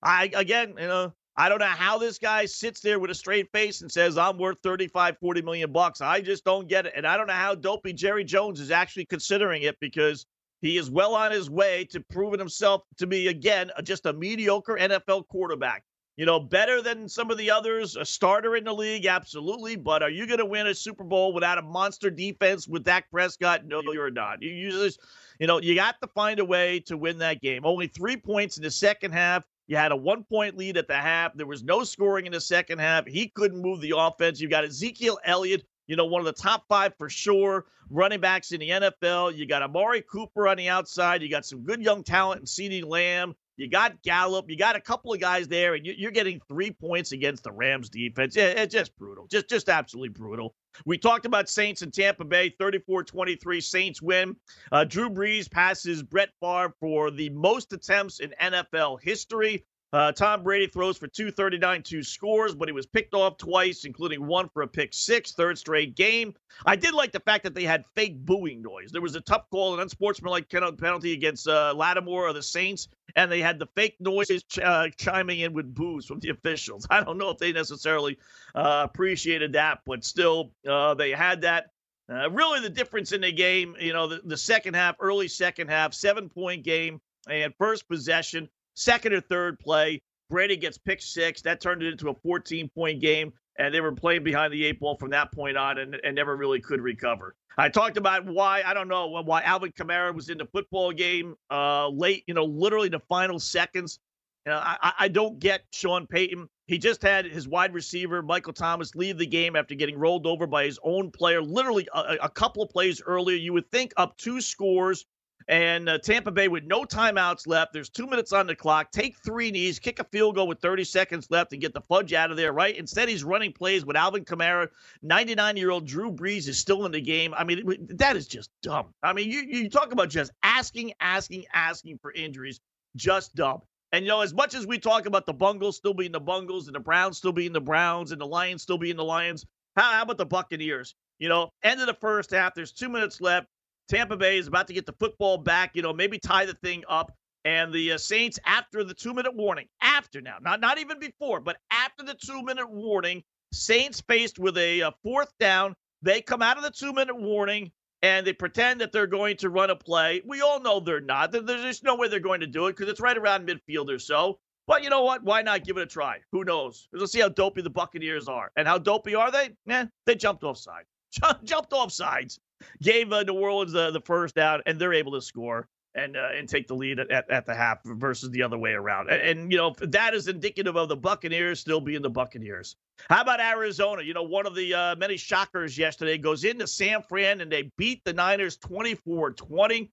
I 0.02 0.32
again, 0.34 0.74
you 0.80 0.88
know, 0.88 1.14
I 1.36 1.50
don't 1.50 1.60
know 1.60 1.66
how 1.66 1.98
this 1.98 2.20
guy 2.20 2.46
sits 2.46 2.80
there 2.80 3.00
with 3.00 3.10
a 3.10 3.16
straight 3.16 3.52
face 3.52 3.82
and 3.82 3.92
says, 3.92 4.18
I'm 4.18 4.38
worth 4.38 4.58
35, 4.62 5.18
40 5.18 5.42
million 5.42 5.72
bucks. 5.72 6.00
I 6.00 6.22
just 6.22 6.46
don't 6.46 6.68
get 6.68 6.86
it. 6.86 6.94
And 6.96 7.08
I 7.08 7.18
don't 7.18 7.28
know 7.28 7.34
how 7.34 7.56
dopey 7.56 7.94
Jerry 7.94 8.24
Jones 8.24 8.60
is 8.60 8.70
actually 8.70 9.06
considering 9.06 9.64
it 9.64 9.80
because 9.80 10.28
he 10.62 10.78
is 10.78 10.92
well 10.92 11.16
on 11.16 11.32
his 11.32 11.50
way 11.50 11.86
to 11.86 12.00
proving 12.00 12.40
himself 12.40 12.84
to 12.98 13.08
be, 13.08 13.30
again, 13.30 13.72
just 13.84 14.06
a 14.06 14.14
mediocre 14.14 14.78
NFL 14.80 15.28
quarterback. 15.28 15.84
You 16.16 16.28
know, 16.28 16.40
better 16.40 16.80
than 16.84 17.10
some 17.10 17.32
of 17.32 17.40
the 17.40 17.50
others, 17.50 17.96
a 17.96 18.06
starter 18.06 18.56
in 18.56 18.66
the 18.66 18.74
league, 18.74 19.08
absolutely. 19.08 19.76
But 19.76 20.04
are 20.04 20.12
you 20.12 20.28
going 20.28 20.38
to 20.38 20.46
win 20.46 20.68
a 20.68 20.76
Super 20.76 21.04
Bowl 21.04 21.34
without 21.34 21.58
a 21.58 21.64
monster 21.64 22.12
defense 22.12 22.68
with 22.68 22.84
Dak 22.84 23.10
Prescott? 23.10 23.66
No, 23.66 23.82
you're 23.82 24.12
not. 24.12 24.44
You, 24.44 24.52
you 24.52 24.70
just, 24.70 25.00
you 25.40 25.48
know, 25.48 25.60
you 25.60 25.74
got 25.74 26.00
to 26.02 26.08
find 26.10 26.40
a 26.40 26.46
way 26.46 26.80
to 26.82 26.96
win 26.96 27.18
that 27.18 27.42
game. 27.42 27.66
Only 27.66 27.88
three 27.88 28.16
points 28.16 28.58
in 28.58 28.64
the 28.64 28.70
second 28.70 29.12
half. 29.12 29.44
You 29.68 29.78
had 29.78 29.92
a 29.92 29.96
one 29.96 30.24
point 30.24 30.58
lead 30.58 30.78
at 30.78 30.88
the 30.88 30.96
half. 30.96 31.34
There 31.36 31.48
was 31.48 31.64
no 31.64 31.84
scoring 31.84 32.26
in 32.26 32.32
the 32.34 32.42
second 32.42 32.80
half. 32.80 33.08
He 33.08 33.30
couldn't 33.30 33.62
move 33.62 33.82
the 33.82 33.94
offense. 33.98 34.42
You've 34.42 34.52
got 34.52 34.66
Ezekiel 34.66 35.20
Elliott, 35.24 35.66
you 35.88 35.96
know, 35.96 36.06
one 36.06 36.20
of 36.20 36.26
the 36.26 36.42
top 36.42 36.66
five 36.68 36.94
for 36.98 37.10
sure 37.10 37.66
running 37.90 38.20
backs 38.20 38.52
in 38.52 38.60
the 38.60 38.70
NFL. 38.70 39.36
You 39.36 39.46
got 39.46 39.62
Amari 39.62 40.02
Cooper 40.02 40.48
on 40.48 40.58
the 40.58 40.70
outside. 40.70 41.22
You 41.22 41.30
got 41.30 41.46
some 41.46 41.62
good 41.62 41.82
young 41.82 42.04
talent 42.04 42.42
in 42.42 42.46
CeeDee 42.46 42.86
Lamb. 42.86 43.36
You 43.56 43.70
got 43.70 44.02
Gallup. 44.02 44.50
You 44.50 44.58
got 44.58 44.76
a 44.76 44.82
couple 44.82 45.14
of 45.14 45.20
guys 45.20 45.48
there, 45.48 45.76
and 45.76 45.86
you're 45.86 46.12
getting 46.12 46.42
three 46.48 46.72
points 46.72 47.12
against 47.12 47.44
the 47.44 47.52
Rams 47.52 47.88
defense. 47.88 48.36
It's 48.36 48.74
just 48.74 48.98
brutal. 48.98 49.28
Just, 49.30 49.48
just 49.48 49.70
absolutely 49.70 50.10
brutal. 50.10 50.56
We 50.86 50.98
talked 50.98 51.28
about 51.28 51.48
Saints 51.48 51.84
and 51.84 51.94
Tampa 51.94 52.26
Bay, 52.26 52.56
34-23. 52.60 53.62
Saints 53.62 54.02
win. 54.02 54.36
Uh, 54.72 54.86
Drew 54.86 55.08
Brees 55.08 55.50
passes 55.50 56.02
Brett 56.02 56.30
Favre 56.42 56.74
for 56.80 57.12
the 57.12 57.30
most 57.30 57.74
attempts 57.74 58.22
in 58.22 58.34
NFL 58.42 59.04
history. 59.04 59.66
Uh, 59.94 60.12
Tom 60.12 60.42
Brady 60.42 60.66
throws 60.66 60.98
for 60.98 61.08
239, 61.08 61.84
two 61.84 62.02
scores, 62.02 62.56
but 62.56 62.68
he 62.68 62.72
was 62.72 62.88
picked 62.88 63.14
off 63.14 63.38
twice, 63.38 63.86
including 63.86 64.26
one 64.26 64.50
for 64.50 64.64
a 64.64 64.68
pick 64.68 64.92
six, 64.92 65.34
third 65.34 65.56
straight 65.56 65.96
game. 65.96 66.34
I 66.66 66.76
did 66.76 66.96
like 66.96 67.12
the 67.12 67.20
fact 67.20 67.44
that 67.44 67.54
they 67.54 67.64
had 67.64 67.86
fake 67.94 68.26
booing 68.26 68.64
noise. 68.64 68.92
There 68.92 69.04
was 69.04 69.16
a 69.16 69.22
tough 69.22 69.48
call, 69.52 69.76
an 69.76 69.80
unsportsmanlike 69.80 70.50
penalty 70.50 71.14
against 71.14 71.48
uh, 71.48 71.76
Lattimore 71.76 72.28
of 72.28 72.34
the 72.34 72.42
Saints, 72.42 72.88
and 73.16 73.32
they 73.32 73.40
had 73.40 73.60
the 73.60 73.68
fake 73.76 73.98
noises 74.00 74.42
ch- 74.42 74.58
uh, 74.58 74.88
chiming 74.98 75.42
in 75.42 75.54
with 75.54 75.72
boos 75.72 76.08
from 76.08 76.20
the 76.20 76.30
officials. 76.32 76.88
I 76.90 77.04
don't 77.04 77.20
know 77.20 77.30
if 77.30 77.38
they 77.38 77.52
necessarily 77.52 78.18
uh, 78.56 78.88
appreciated 78.90 79.54
that, 79.54 79.82
but 79.86 80.04
still, 80.04 80.54
uh, 80.68 80.96
they 80.96 81.12
had 81.12 81.42
that. 81.42 81.70
Uh, 82.12 82.32
really, 82.32 82.62
the 82.62 82.70
difference 82.70 83.12
in 83.12 83.22
the 83.22 83.32
game, 83.32 83.76
you 83.80 83.94
know, 83.94 84.08
the, 84.08 84.22
the 84.26 84.38
second 84.38 84.74
half, 84.74 84.96
early 85.00 85.28
second 85.28 85.70
half, 85.70 85.94
seven 85.94 86.30
point 86.30 86.64
game, 86.64 87.00
and 87.30 87.54
first 87.60 87.88
possession 87.88 88.50
second 88.76 89.14
or 89.14 89.22
third 89.22 89.60
play, 89.60 90.02
Brady 90.30 90.58
gets 90.58 90.78
picked 90.78 91.04
six. 91.04 91.42
That 91.42 91.62
turned 91.62 91.84
it 91.84 91.92
into 91.92 92.10
a 92.10 92.14
14 92.14 92.70
point 92.76 93.02
game, 93.02 93.34
and 93.58 93.74
they 93.74 93.82
were 93.82 93.92
playing 93.92 94.24
behind 94.24 94.54
the 94.54 94.66
eight 94.66 94.80
ball 94.80 94.98
from 94.98 95.12
that 95.12 95.32
point 95.32 95.58
on 95.58 95.78
and, 95.78 95.96
and 96.04 96.16
never 96.16 96.36
really 96.36 96.60
could 96.60 96.82
recover. 96.82 97.36
I 97.58 97.70
talked 97.70 97.98
about 97.98 98.26
why, 98.26 98.64
I 98.66 98.74
don't 98.74 98.88
know, 98.88 99.08
why 99.08 99.44
Alvin 99.44 99.72
Kamara 99.74 100.14
was 100.14 100.30
in 100.30 100.40
the 100.40 100.46
football 100.46 100.92
game 100.92 101.36
uh, 101.52 101.88
late, 101.90 102.24
you 102.26 102.34
know, 102.34 102.46
literally 102.46 102.90
the 102.90 103.02
final 103.02 103.40
seconds. 103.40 104.00
You 104.46 104.52
know, 104.54 104.58
I, 104.58 104.94
I 105.00 105.08
don't 105.08 105.40
get 105.40 105.62
Sean 105.72 106.08
Payton. 106.08 106.50
He 106.66 106.78
just 106.78 107.02
had 107.02 107.26
his 107.26 107.48
wide 107.48 107.74
receiver, 107.74 108.22
Michael 108.22 108.54
Thomas, 108.54 108.96
leave 108.96 109.18
the 109.18 109.26
game 109.26 109.56
after 109.56 109.76
getting 109.76 109.98
rolled 109.98 110.26
over 110.26 110.48
by 110.48 110.66
his 110.66 110.80
own 110.84 111.12
player, 111.12 111.42
literally 111.42 111.88
a, 111.94 112.18
a 112.24 112.30
couple 112.30 112.64
of 112.64 112.70
plays 112.70 113.02
earlier. 113.06 113.38
You 113.38 113.54
would 113.54 113.70
think 113.72 113.94
up 113.98 114.18
two 114.18 114.42
scores 114.42 115.06
and 115.48 115.90
uh, 115.90 115.98
Tampa 116.00 116.32
Bay 116.32 116.48
with 116.48 116.64
no 116.64 116.84
timeouts 116.84 117.48
left. 117.48 117.74
There's 117.74 117.90
two 117.90 118.08
minutes 118.08 118.34
on 118.34 118.48
the 118.48 118.56
clock. 118.56 118.92
Take 118.92 119.18
three 119.18 119.52
knees, 119.52 119.80
kick 119.80 120.00
a 120.00 120.04
field 120.06 120.36
goal 120.36 120.48
with 120.48 120.60
30 120.60 120.84
seconds 120.84 121.28
left, 121.30 121.54
and 121.54 121.62
get 121.62 121.74
the 121.74 121.82
fudge 121.82 122.14
out 122.14 122.32
of 122.32 122.38
there, 122.38 122.54
right? 122.54 122.76
Instead, 122.76 123.10
he's 123.10 123.24
running 123.24 123.52
plays 123.52 123.86
with 123.86 123.96
Alvin 123.96 124.26
Kamara. 124.26 124.68
99 125.02 125.58
year 125.58 125.72
old 125.72 125.86
Drew 125.86 126.12
Brees 126.12 126.48
is 126.48 126.58
still 126.58 126.86
in 126.86 126.92
the 126.92 127.02
game. 127.02 127.34
I 127.36 127.44
mean, 127.44 127.88
that 127.92 128.16
is 128.16 128.28
just 128.28 128.50
dumb. 128.62 128.88
I 129.02 129.14
mean, 129.14 129.30
you, 129.30 129.42
you 129.42 129.70
talk 129.70 129.92
about 129.92 130.10
just 130.10 130.32
asking, 130.44 130.94
asking, 131.00 131.46
asking 131.54 132.00
for 132.00 132.12
injuries, 132.12 132.60
just 132.96 133.36
dumb. 133.36 133.62
And, 133.92 134.06
you 134.06 134.10
know, 134.10 134.22
as 134.22 134.34
much 134.34 134.56
as 134.56 134.66
we 134.66 134.80
talk 134.80 135.06
about 135.06 135.28
the 135.28 135.34
Bungles 135.34 135.78
still 135.78 135.94
being 135.94 136.12
the 136.12 136.20
Bungles 136.20 136.68
and 136.68 136.76
the 136.76 136.80
Browns 136.80 137.18
still 137.20 137.32
being 137.32 137.54
the 137.54 137.62
Browns 137.62 138.12
and 138.12 138.20
the 138.20 138.26
Lions 138.26 138.64
still 138.64 138.80
being 138.80 138.96
the 138.96 139.04
Lions, 139.04 139.46
how, 139.76 139.84
how 139.84 140.02
about 140.02 140.18
the 140.18 140.26
Buccaneers? 140.26 140.96
You 141.20 141.30
know, 141.30 141.50
end 141.64 141.80
of 141.80 141.86
the 141.88 141.94
first 141.94 142.32
half, 142.32 142.56
there's 142.56 142.72
two 142.72 142.90
minutes 142.90 143.22
left. 143.22 143.48
Tampa 143.90 144.18
Bay 144.18 144.38
is 144.38 144.48
about 144.48 144.68
to 144.68 144.74
get 144.74 144.86
the 144.86 144.94
football 144.94 145.38
back, 145.38 145.72
you 145.76 145.82
know, 145.82 145.94
maybe 145.94 146.18
tie 146.18 146.46
the 146.46 146.54
thing 146.56 146.84
up. 146.88 147.12
And 147.46 147.74
the 147.74 147.94
uh, 147.94 147.98
Saints, 147.98 148.40
after 148.46 148.84
the 148.86 148.94
two 148.94 149.14
minute 149.14 149.36
warning, 149.36 149.68
after 149.82 150.22
now, 150.22 150.38
not, 150.42 150.62
not 150.62 150.78
even 150.78 150.98
before, 151.00 151.42
but 151.42 151.58
after 151.72 152.04
the 152.04 152.16
two 152.16 152.42
minute 152.42 152.70
warning, 152.70 153.22
Saints 153.52 154.02
faced 154.02 154.40
with 154.40 154.58
a, 154.58 154.80
a 154.80 154.88
uh, 154.88 154.92
fourth 155.04 155.32
down. 155.40 155.76
They 156.02 156.22
come 156.22 156.42
out 156.42 156.58
of 156.58 156.64
the 156.64 156.72
two 156.72 156.94
minute 156.94 157.20
warning 157.20 157.72
and 158.02 158.28
they 158.28 158.34
pretend 158.34 158.82
that 158.82 158.92
they're 158.92 159.08
going 159.08 159.38
to 159.38 159.50
run 159.50 159.70
a 159.70 159.76
play. 159.76 160.22
We 160.26 160.42
all 160.42 160.60
know 160.60 160.80
they're 160.80 161.02
not. 161.02 161.32
There's 161.32 161.64
just 161.64 161.84
no 161.84 161.96
way 161.96 162.08
they're 162.08 162.20
going 162.20 162.42
to 162.42 162.48
do 162.48 162.68
it 162.68 162.76
because 162.76 162.90
it's 162.90 163.00
right 163.00 163.18
around 163.18 163.48
midfield 163.48 163.90
or 163.90 164.00
so. 164.00 164.40
But 164.68 164.84
you 164.84 164.90
know 164.90 165.04
what? 165.04 165.24
Why 165.24 165.42
not 165.42 165.66
give 165.66 165.78
it 165.78 165.84
a 165.84 165.86
try? 165.86 166.20
Who 166.32 166.44
knows? 166.44 166.88
Let's 166.94 167.12
see 167.12 167.20
how 167.20 167.30
dopey 167.30 167.62
the 167.62 167.70
Buccaneers 167.70 168.28
are. 168.28 168.52
And 168.56 168.68
how 168.68 168.78
dopey 168.78 169.16
are 169.16 169.32
they? 169.32 169.52
Yeah, 169.66 169.86
they 170.06 170.16
jumped 170.16 170.44
off 170.44 170.58
sides. 170.58 170.88
jumped 171.44 171.74
off 171.74 171.92
sides. 171.92 172.40
Gave 172.82 173.12
uh, 173.12 173.24
New 173.24 173.34
Orleans 173.34 173.72
the, 173.72 173.92
the 173.92 174.02
first 174.02 174.36
down, 174.36 174.62
and 174.66 174.80
they're 174.80 174.94
able 174.94 175.14
to 175.14 175.22
score 175.22 175.68
and 175.96 176.18
uh, 176.18 176.30
and 176.36 176.50
take 176.50 176.68
the 176.68 176.76
lead 176.76 177.00
at, 177.00 177.30
at 177.30 177.46
the 177.46 177.54
half 177.54 177.80
versus 177.86 178.30
the 178.32 178.42
other 178.42 178.58
way 178.58 178.72
around. 178.72 179.10
And, 179.10 179.22
and, 179.22 179.52
you 179.52 179.58
know 179.58 179.76
that 179.80 180.14
is 180.14 180.28
indicative 180.28 180.76
of 180.76 180.90
the 180.90 180.96
Buccaneers 180.96 181.60
still 181.60 181.82
being 181.82 182.02
the 182.02 182.10
Buccaneers. 182.10 182.76
How 183.10 183.22
about 183.22 183.40
Arizona? 183.40 184.02
You 184.02 184.14
know, 184.14 184.24
one 184.24 184.46
of 184.46 184.56
the 184.56 184.74
uh, 184.74 184.96
many 184.96 185.18
shockers 185.18 185.78
yesterday 185.78 186.18
goes 186.18 186.44
into 186.44 186.68
San 186.68 187.02
Fran 187.04 187.42
and 187.42 187.52
they 187.52 187.72
beat 187.78 188.02
the 188.06 188.14
Niners 188.14 188.58
24-20. 188.58 189.90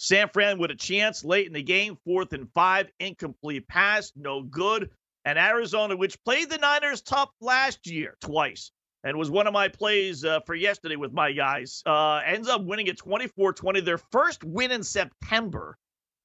San 0.00 0.28
Fran 0.28 0.58
with 0.58 0.70
a 0.70 0.76
chance 0.76 1.24
late 1.24 1.48
in 1.48 1.52
the 1.52 1.62
game, 1.62 1.98
fourth 2.04 2.32
and 2.32 2.48
five, 2.54 2.88
incomplete 3.00 3.66
pass, 3.66 4.12
no 4.14 4.42
good. 4.42 4.90
And 5.24 5.38
Arizona, 5.38 5.96
which 5.96 6.22
played 6.24 6.48
the 6.48 6.58
Niners 6.58 7.02
tough 7.02 7.30
last 7.40 7.86
year 7.86 8.16
twice, 8.20 8.70
and 9.04 9.16
was 9.16 9.30
one 9.30 9.46
of 9.46 9.52
my 9.52 9.68
plays 9.68 10.24
uh, 10.24 10.40
for 10.40 10.54
yesterday 10.54 10.96
with 10.96 11.12
my 11.12 11.32
guys, 11.32 11.82
uh, 11.86 12.20
ends 12.26 12.48
up 12.48 12.64
winning 12.64 12.88
at 12.88 12.98
24 12.98 13.52
20, 13.52 13.80
their 13.80 13.98
first 13.98 14.44
win 14.44 14.70
in 14.70 14.82
September 14.82 15.78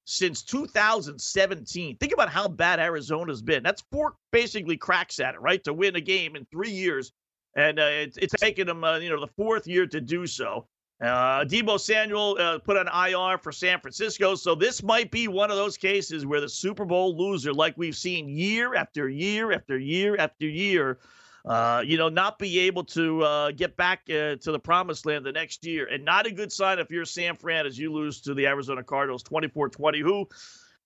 since 0.06 0.44
2017. 0.44 1.98
Think 1.98 2.14
about 2.14 2.30
how 2.30 2.48
bad 2.48 2.80
Arizona's 2.80 3.42
been. 3.42 3.64
That's 3.64 3.84
four 3.92 4.16
basically 4.32 4.78
cracks 4.78 5.20
at 5.20 5.36
it, 5.36 5.42
right? 5.42 5.64
To 5.64 5.74
win 5.74 5.96
a 5.96 6.02
game 6.02 6.36
in 6.36 6.46
three 6.46 6.72
years. 6.72 7.12
And 7.56 7.80
uh, 7.80 7.84
it's, 7.90 8.18
it's 8.18 8.34
taken 8.34 8.68
them, 8.68 8.84
uh, 8.84 8.98
you 8.98 9.10
know, 9.10 9.20
the 9.20 9.32
fourth 9.38 9.68
year 9.68 9.86
to 9.88 10.02
do 10.02 10.26
so. 10.26 10.68
Uh, 11.02 11.44
Deebo 11.44 11.80
Samuel 11.80 12.38
uh, 12.40 12.60
put 12.60 12.78
on 12.78 12.88
IR 12.88 13.38
for 13.38 13.52
San 13.52 13.80
Francisco. 13.80 14.36
So 14.36 14.56
this 14.56 14.82
might 14.82 15.12
be 15.12 15.28
one 15.28 15.52
of 15.52 15.58
those 15.58 15.78
cases 15.78 16.26
where 16.26 16.42
the 16.42 16.50
Super 16.50 16.86
Bowl 16.86 17.16
loser, 17.18 17.54
like 17.54 17.78
we've 17.78 17.96
seen 17.96 18.30
year 18.30 18.76
after 18.76 19.10
year 19.10 19.52
after 19.52 19.78
year 19.78 20.16
after 20.18 20.48
year, 20.48 21.00
uh, 21.46 21.84
you 21.86 21.98
know, 21.98 22.10
not 22.10 22.40
be 22.40 22.60
able 22.60 22.84
to 22.86 23.22
uh, 23.24 23.52
get 23.52 23.76
back 23.76 24.02
uh, 24.10 24.36
to 24.38 24.52
the 24.52 24.60
promised 24.60 25.06
land 25.06 25.26
the 25.26 25.32
next 25.32 25.66
year. 25.66 25.88
And 25.88 26.06
not 26.06 26.26
a 26.26 26.32
good 26.32 26.52
sign 26.52 26.80
if 26.80 26.90
you're 26.90 27.06
San 27.06 27.36
Fran 27.36 27.66
as 27.66 27.78
you 27.78 27.92
lose 27.92 28.22
to 28.22 28.34
the 28.34 28.48
Arizona 28.48 28.84
Cardinals 28.84 29.24
24 29.24 29.70
20, 29.70 30.00
who, 30.00 30.28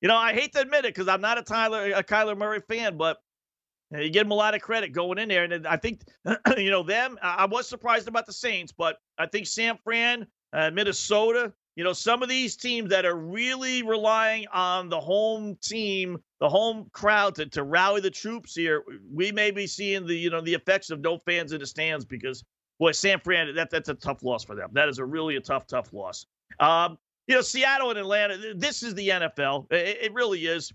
you 0.01 0.07
know, 0.07 0.15
I 0.15 0.33
hate 0.33 0.53
to 0.53 0.61
admit 0.61 0.85
it 0.85 0.95
because 0.95 1.07
I'm 1.07 1.21
not 1.21 1.37
a 1.37 1.43
Tyler, 1.43 1.91
a 1.93 2.03
Kyler 2.03 2.37
Murray 2.37 2.61
fan, 2.67 2.97
but 2.97 3.21
you 3.91 4.09
give 4.09 4.23
them 4.23 4.31
a 4.31 4.35
lot 4.35 4.55
of 4.55 4.61
credit 4.61 4.93
going 4.93 5.19
in 5.19 5.29
there. 5.29 5.43
And 5.43 5.67
I 5.67 5.77
think, 5.77 6.01
you 6.57 6.71
know, 6.71 6.83
them, 6.83 7.19
I 7.21 7.45
was 7.45 7.67
surprised 7.67 8.07
about 8.07 8.25
the 8.25 8.33
Saints, 8.33 8.73
but 8.75 8.97
I 9.17 9.27
think 9.27 9.47
San 9.47 9.77
Fran, 9.83 10.27
uh, 10.53 10.71
Minnesota, 10.71 11.53
you 11.77 11.83
know, 11.83 11.93
some 11.93 12.23
of 12.23 12.27
these 12.27 12.55
teams 12.55 12.89
that 12.89 13.05
are 13.05 13.15
really 13.15 13.83
relying 13.83 14.47
on 14.51 14.89
the 14.89 14.99
home 14.99 15.55
team, 15.61 16.17
the 16.39 16.49
home 16.49 16.89
crowd 16.91 17.35
to, 17.35 17.45
to 17.45 17.61
rally 17.61 18.01
the 18.01 18.09
troops 18.09 18.55
here, 18.55 18.83
we 19.13 19.31
may 19.31 19.51
be 19.51 19.67
seeing 19.67 20.07
the, 20.07 20.15
you 20.15 20.31
know, 20.31 20.41
the 20.41 20.55
effects 20.55 20.89
of 20.89 21.01
no 21.01 21.19
fans 21.19 21.51
in 21.51 21.59
the 21.59 21.67
stands 21.67 22.03
because, 22.03 22.43
boy, 22.79 22.91
San 22.93 23.19
Fran, 23.19 23.53
that, 23.53 23.69
that's 23.69 23.89
a 23.89 23.93
tough 23.93 24.23
loss 24.23 24.43
for 24.43 24.55
them. 24.55 24.71
That 24.73 24.89
is 24.89 24.97
a 24.97 25.05
really 25.05 25.35
a 25.35 25.39
tough, 25.39 25.67
tough 25.67 25.93
loss. 25.93 26.25
Um, 26.59 26.97
you 27.27 27.35
know, 27.35 27.41
Seattle 27.41 27.91
and 27.91 27.99
Atlanta, 27.99 28.55
this 28.55 28.81
is 28.81 28.95
the 28.95 29.09
NFL. 29.09 29.71
It, 29.71 29.99
it 30.01 30.13
really 30.15 30.47
is. 30.47 30.73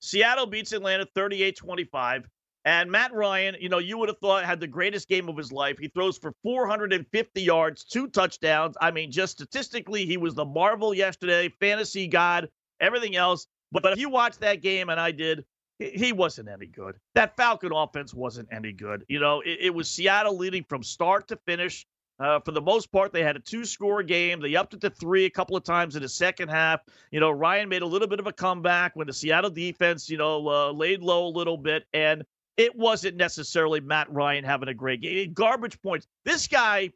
Seattle 0.00 0.46
beats 0.46 0.72
Atlanta 0.72 1.06
38 1.14 1.58
25. 1.58 2.26
And 2.64 2.90
Matt 2.90 3.14
Ryan, 3.14 3.56
you 3.60 3.68
know, 3.68 3.78
you 3.78 3.96
would 3.98 4.08
have 4.08 4.18
thought 4.18 4.44
had 4.44 4.60
the 4.60 4.66
greatest 4.66 5.08
game 5.08 5.28
of 5.28 5.36
his 5.36 5.52
life. 5.52 5.78
He 5.78 5.88
throws 5.88 6.18
for 6.18 6.34
450 6.42 7.40
yards, 7.40 7.84
two 7.84 8.08
touchdowns. 8.08 8.76
I 8.80 8.90
mean, 8.90 9.10
just 9.10 9.32
statistically, 9.32 10.04
he 10.04 10.16
was 10.16 10.34
the 10.34 10.44
marvel 10.44 10.92
yesterday, 10.92 11.48
fantasy 11.60 12.06
god, 12.06 12.48
everything 12.80 13.16
else. 13.16 13.46
But, 13.72 13.82
but 13.82 13.92
if 13.92 13.98
you 13.98 14.08
watch 14.08 14.38
that 14.38 14.60
game, 14.60 14.88
and 14.88 14.98
I 14.98 15.12
did, 15.12 15.44
he 15.78 16.12
wasn't 16.12 16.48
any 16.48 16.66
good. 16.66 16.96
That 17.14 17.36
Falcon 17.36 17.72
offense 17.72 18.12
wasn't 18.12 18.48
any 18.52 18.72
good. 18.72 19.04
You 19.08 19.20
know, 19.20 19.40
it, 19.42 19.58
it 19.60 19.74
was 19.74 19.90
Seattle 19.90 20.36
leading 20.36 20.64
from 20.64 20.82
start 20.82 21.28
to 21.28 21.38
finish. 21.46 21.86
Uh, 22.20 22.40
for 22.40 22.50
the 22.50 22.60
most 22.60 22.90
part, 22.90 23.12
they 23.12 23.22
had 23.22 23.36
a 23.36 23.40
two 23.40 23.64
score 23.64 24.02
game. 24.02 24.40
They 24.40 24.56
upped 24.56 24.74
it 24.74 24.80
to 24.80 24.90
three 24.90 25.24
a 25.26 25.30
couple 25.30 25.56
of 25.56 25.62
times 25.62 25.94
in 25.94 26.02
the 26.02 26.08
second 26.08 26.48
half. 26.48 26.80
You 27.12 27.20
know, 27.20 27.30
Ryan 27.30 27.68
made 27.68 27.82
a 27.82 27.86
little 27.86 28.08
bit 28.08 28.18
of 28.18 28.26
a 28.26 28.32
comeback 28.32 28.96
when 28.96 29.06
the 29.06 29.12
Seattle 29.12 29.50
defense, 29.50 30.10
you 30.10 30.18
know, 30.18 30.48
uh, 30.48 30.72
laid 30.72 31.00
low 31.00 31.28
a 31.28 31.30
little 31.30 31.56
bit. 31.56 31.84
And 31.92 32.24
it 32.58 32.76
wasn't 32.76 33.16
necessarily 33.16 33.80
Matt 33.80 34.12
Ryan 34.12 34.44
having 34.44 34.68
a 34.68 34.74
great 34.74 35.00
game. 35.00 35.32
Garbage 35.32 35.80
points. 35.80 36.06
This 36.24 36.48
guy, 36.48 36.90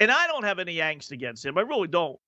and 0.00 0.10
I 0.10 0.26
don't 0.26 0.44
have 0.44 0.58
any 0.58 0.76
angst 0.76 1.12
against 1.12 1.44
him. 1.44 1.56
I 1.58 1.60
really 1.60 1.86
don't. 1.86 2.18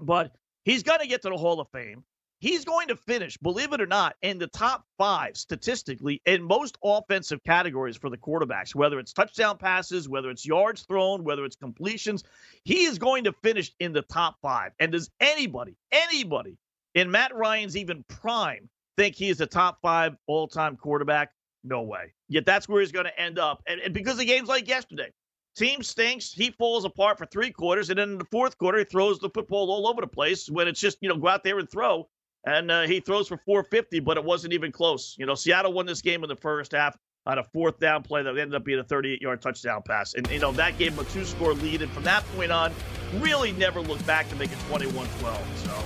But 0.00 0.34
he's 0.64 0.82
going 0.82 1.00
to 1.00 1.06
get 1.06 1.22
to 1.22 1.28
the 1.28 1.36
Hall 1.36 1.60
of 1.60 1.68
Fame. 1.68 2.02
He's 2.40 2.64
going 2.64 2.88
to 2.88 2.96
finish, 2.96 3.36
believe 3.36 3.72
it 3.72 3.80
or 3.80 3.86
not, 3.86 4.16
in 4.20 4.38
the 4.38 4.48
top 4.48 4.84
five 4.98 5.36
statistically 5.36 6.20
in 6.26 6.42
most 6.42 6.76
offensive 6.82 7.44
categories 7.44 7.96
for 7.96 8.10
the 8.10 8.16
quarterbacks, 8.16 8.74
whether 8.74 8.98
it's 8.98 9.12
touchdown 9.12 9.58
passes, 9.58 10.08
whether 10.08 10.28
it's 10.28 10.44
yards 10.44 10.82
thrown, 10.82 11.22
whether 11.22 11.44
it's 11.44 11.54
completions. 11.54 12.24
He 12.64 12.82
is 12.84 12.98
going 12.98 13.24
to 13.24 13.32
finish 13.44 13.70
in 13.78 13.92
the 13.92 14.02
top 14.02 14.38
five. 14.42 14.72
And 14.80 14.90
does 14.90 15.08
anybody, 15.20 15.76
anybody 15.92 16.56
in 16.96 17.12
Matt 17.12 17.32
Ryan's 17.32 17.76
even 17.76 18.02
prime 18.08 18.68
think 18.96 19.14
he 19.14 19.28
is 19.28 19.40
a 19.40 19.46
top 19.46 19.78
five 19.80 20.16
all 20.26 20.48
time 20.48 20.76
quarterback? 20.76 21.30
No 21.64 21.82
way. 21.82 22.12
Yet 22.28 22.44
that's 22.46 22.68
where 22.68 22.80
he's 22.80 22.92
going 22.92 23.06
to 23.06 23.20
end 23.20 23.38
up. 23.38 23.62
And, 23.66 23.80
and, 23.80 23.94
because 23.94 24.16
the 24.16 24.24
games 24.24 24.48
like 24.48 24.68
yesterday, 24.68 25.10
team 25.56 25.82
stinks. 25.82 26.32
He 26.32 26.50
falls 26.50 26.84
apart 26.84 27.18
for 27.18 27.26
three 27.26 27.50
quarters. 27.50 27.90
And 27.90 27.98
then 27.98 28.10
in 28.10 28.18
the 28.18 28.24
fourth 28.26 28.58
quarter, 28.58 28.78
he 28.78 28.84
throws 28.84 29.18
the 29.18 29.30
football 29.30 29.70
all 29.70 29.86
over 29.86 30.00
the 30.00 30.06
place 30.06 30.48
when 30.48 30.68
it's 30.68 30.80
just, 30.80 30.98
you 31.00 31.08
know, 31.08 31.16
go 31.16 31.28
out 31.28 31.44
there 31.44 31.58
and 31.58 31.70
throw. 31.70 32.08
And 32.44 32.70
uh, 32.70 32.82
he 32.82 32.98
throws 32.98 33.28
for 33.28 33.36
450, 33.36 34.00
but 34.00 34.16
it 34.16 34.24
wasn't 34.24 34.52
even 34.52 34.72
close. 34.72 35.14
You 35.18 35.26
know, 35.26 35.34
Seattle 35.34 35.72
won 35.72 35.86
this 35.86 36.02
game 36.02 36.24
in 36.24 36.28
the 36.28 36.36
first 36.36 36.72
half 36.72 36.96
on 37.24 37.38
a 37.38 37.44
fourth 37.44 37.78
down 37.78 38.02
play 38.02 38.20
that 38.24 38.30
ended 38.30 38.54
up 38.54 38.64
being 38.64 38.80
a 38.80 38.84
38 38.84 39.22
yard 39.22 39.40
touchdown 39.40 39.82
pass. 39.86 40.14
And, 40.14 40.28
you 40.28 40.40
know, 40.40 40.50
that 40.52 40.76
gave 40.76 40.94
him 40.94 40.98
a 40.98 41.08
two 41.10 41.24
score 41.24 41.54
lead. 41.54 41.82
And 41.82 41.92
from 41.92 42.02
that 42.02 42.24
point 42.34 42.50
on, 42.50 42.72
really 43.18 43.52
never 43.52 43.80
looked 43.80 44.04
back 44.06 44.28
to 44.30 44.36
make 44.36 44.50
it 44.50 44.58
21 44.68 45.06
12. 45.20 45.58
So. 45.58 45.84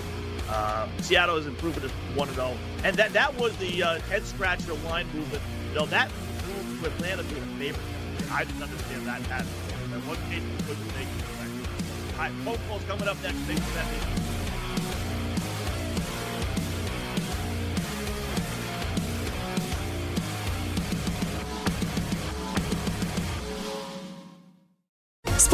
Uh, 0.48 0.88
Seattle 1.00 1.36
has 1.36 1.46
improved 1.46 1.80
to 1.82 1.88
1 1.88 2.28
0. 2.34 2.56
And 2.84 2.96
that, 2.96 3.12
that 3.12 3.36
was 3.36 3.56
the 3.56 3.82
uh, 3.82 4.00
head 4.02 4.24
scratcher 4.24 4.74
line 4.74 5.06
movement 5.12 5.42
no, 5.76 5.84
that 5.84 6.10
moved 6.48 6.82
to 6.82 6.88
Atlanta 6.88 7.22
being 7.24 7.42
a 7.42 7.46
favorite. 7.58 8.32
I 8.32 8.44
didn't 8.44 8.62
understand 8.62 9.06
that 9.06 9.20
at. 9.30 9.44
And 9.92 10.02
what 10.08 10.16
case 10.30 10.42
was 10.66 10.78
make 10.96 11.06
All 12.14 12.18
right, 12.18 12.32
phone 12.44 12.58
calls 12.66 12.82
coming 12.84 13.06
up 13.06 13.22
next. 13.22 13.36
Thanks 13.44 13.62
for 13.62 13.74
that. 13.74 14.35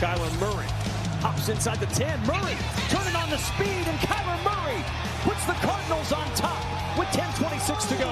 Kyler 0.00 0.32
Murray 0.40 0.64
hops 1.20 1.50
inside 1.50 1.76
the 1.76 1.84
10. 1.92 2.24
Murray 2.24 2.56
turning 2.88 3.12
on 3.20 3.28
the 3.28 3.36
speed, 3.36 3.84
and 3.84 4.00
Kyler 4.00 4.40
Murray 4.40 4.80
puts 5.28 5.44
the 5.44 5.52
Cardinals 5.60 6.10
on 6.10 6.24
top 6.32 6.64
with 6.96 7.06
10.26 7.12 7.84
to 7.92 7.96
go. 8.00 8.08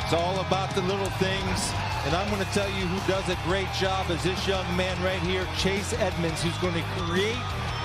It's 0.00 0.14
all 0.16 0.40
about 0.40 0.72
the 0.72 0.80
little 0.88 1.12
things. 1.20 1.60
And 2.08 2.16
I'm 2.16 2.24
going 2.32 2.40
to 2.40 2.52
tell 2.56 2.70
you 2.70 2.88
who 2.88 2.96
does 3.04 3.28
a 3.28 3.36
great 3.44 3.68
job 3.78 4.08
is 4.08 4.22
this 4.22 4.48
young 4.48 4.64
man 4.78 4.96
right 5.04 5.20
here, 5.20 5.46
Chase 5.58 5.92
Edmonds, 6.00 6.40
who's 6.40 6.56
going 6.64 6.72
to 6.72 6.86
create 6.96 7.36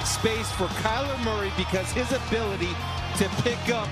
space 0.05 0.49
for 0.55 0.71
Kyler 0.79 1.19
Murray 1.25 1.51
because 1.57 1.91
his 1.91 2.07
ability 2.13 2.71
to 3.19 3.27
pick 3.43 3.59
up 3.67 3.89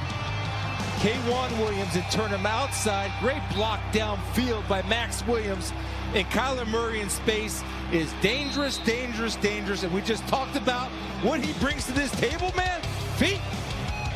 K'Waun 1.03 1.51
Williams 1.59 1.97
and 1.97 2.05
turn 2.11 2.29
him 2.31 2.45
outside. 2.45 3.11
Great 3.19 3.43
block 3.53 3.81
downfield 3.91 4.65
by 4.69 4.81
Max 4.83 5.25
Williams 5.27 5.73
and 6.13 6.25
Kyler 6.27 6.67
Murray 6.67 7.01
in 7.01 7.09
space 7.09 7.63
is 7.91 8.11
dangerous, 8.21 8.77
dangerous, 8.79 9.35
dangerous. 9.37 9.83
And 9.83 9.93
we 9.93 10.01
just 10.01 10.27
talked 10.27 10.55
about 10.55 10.89
what 11.21 11.39
he 11.39 11.53
brings 11.59 11.85
to 11.85 11.91
this 11.91 12.11
table, 12.11 12.51
man. 12.55 12.81
Feet. 13.17 13.41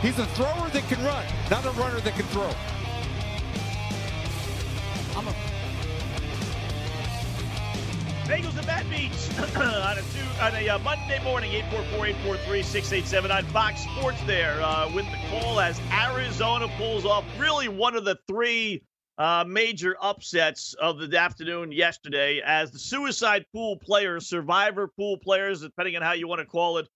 He's 0.02 0.18
a 0.20 0.26
thrower 0.28 0.70
that 0.70 0.84
can 0.90 1.04
run, 1.06 1.26
not 1.50 1.66
a 1.66 1.72
runner 1.72 2.00
that 2.00 2.14
can 2.14 2.26
throw. 2.26 2.50
I'm 5.16 5.28
a 5.28 5.34
Bagels 8.26 8.58
and 8.58 8.66
Bad 8.66 8.90
Beats 8.90 9.38
on 9.58 9.98
a, 9.98 10.02
two, 10.02 10.42
on 10.42 10.56
a 10.56 10.70
uh, 10.70 10.80
Monday 10.80 11.22
morning, 11.24 11.52
844-843-6879 11.94 13.32
on 13.32 13.46
Fox 13.46 13.82
Sports 13.82 14.18
there 14.26 14.62
uh, 14.62 14.90
with 14.94 15.06
the 15.12 15.18
call 15.30 15.60
as 15.60 15.80
Arizona 15.92 16.68
pulls 16.78 17.06
off 17.06 17.26
really 17.38 17.68
one 17.68 17.96
of 17.96 18.06
the 18.06 18.18
three 18.28 18.82
uh, 19.18 19.46
major 19.48 19.96
upsets 20.02 20.74
of 20.74 20.98
the 21.00 21.18
afternoon 21.18 21.72
yesterday 21.72 22.42
as 22.44 22.72
the 22.72 22.80
suicide 22.80 23.46
pool 23.54 23.78
players, 23.78 24.28
survivor 24.28 24.88
pool 24.88 25.18
players, 25.18 25.62
depending 25.62 25.96
on 25.96 26.02
how 26.02 26.14
you 26.14 26.28
want 26.28 26.40
to 26.40 26.46
call 26.46 26.78
it. 26.78 26.88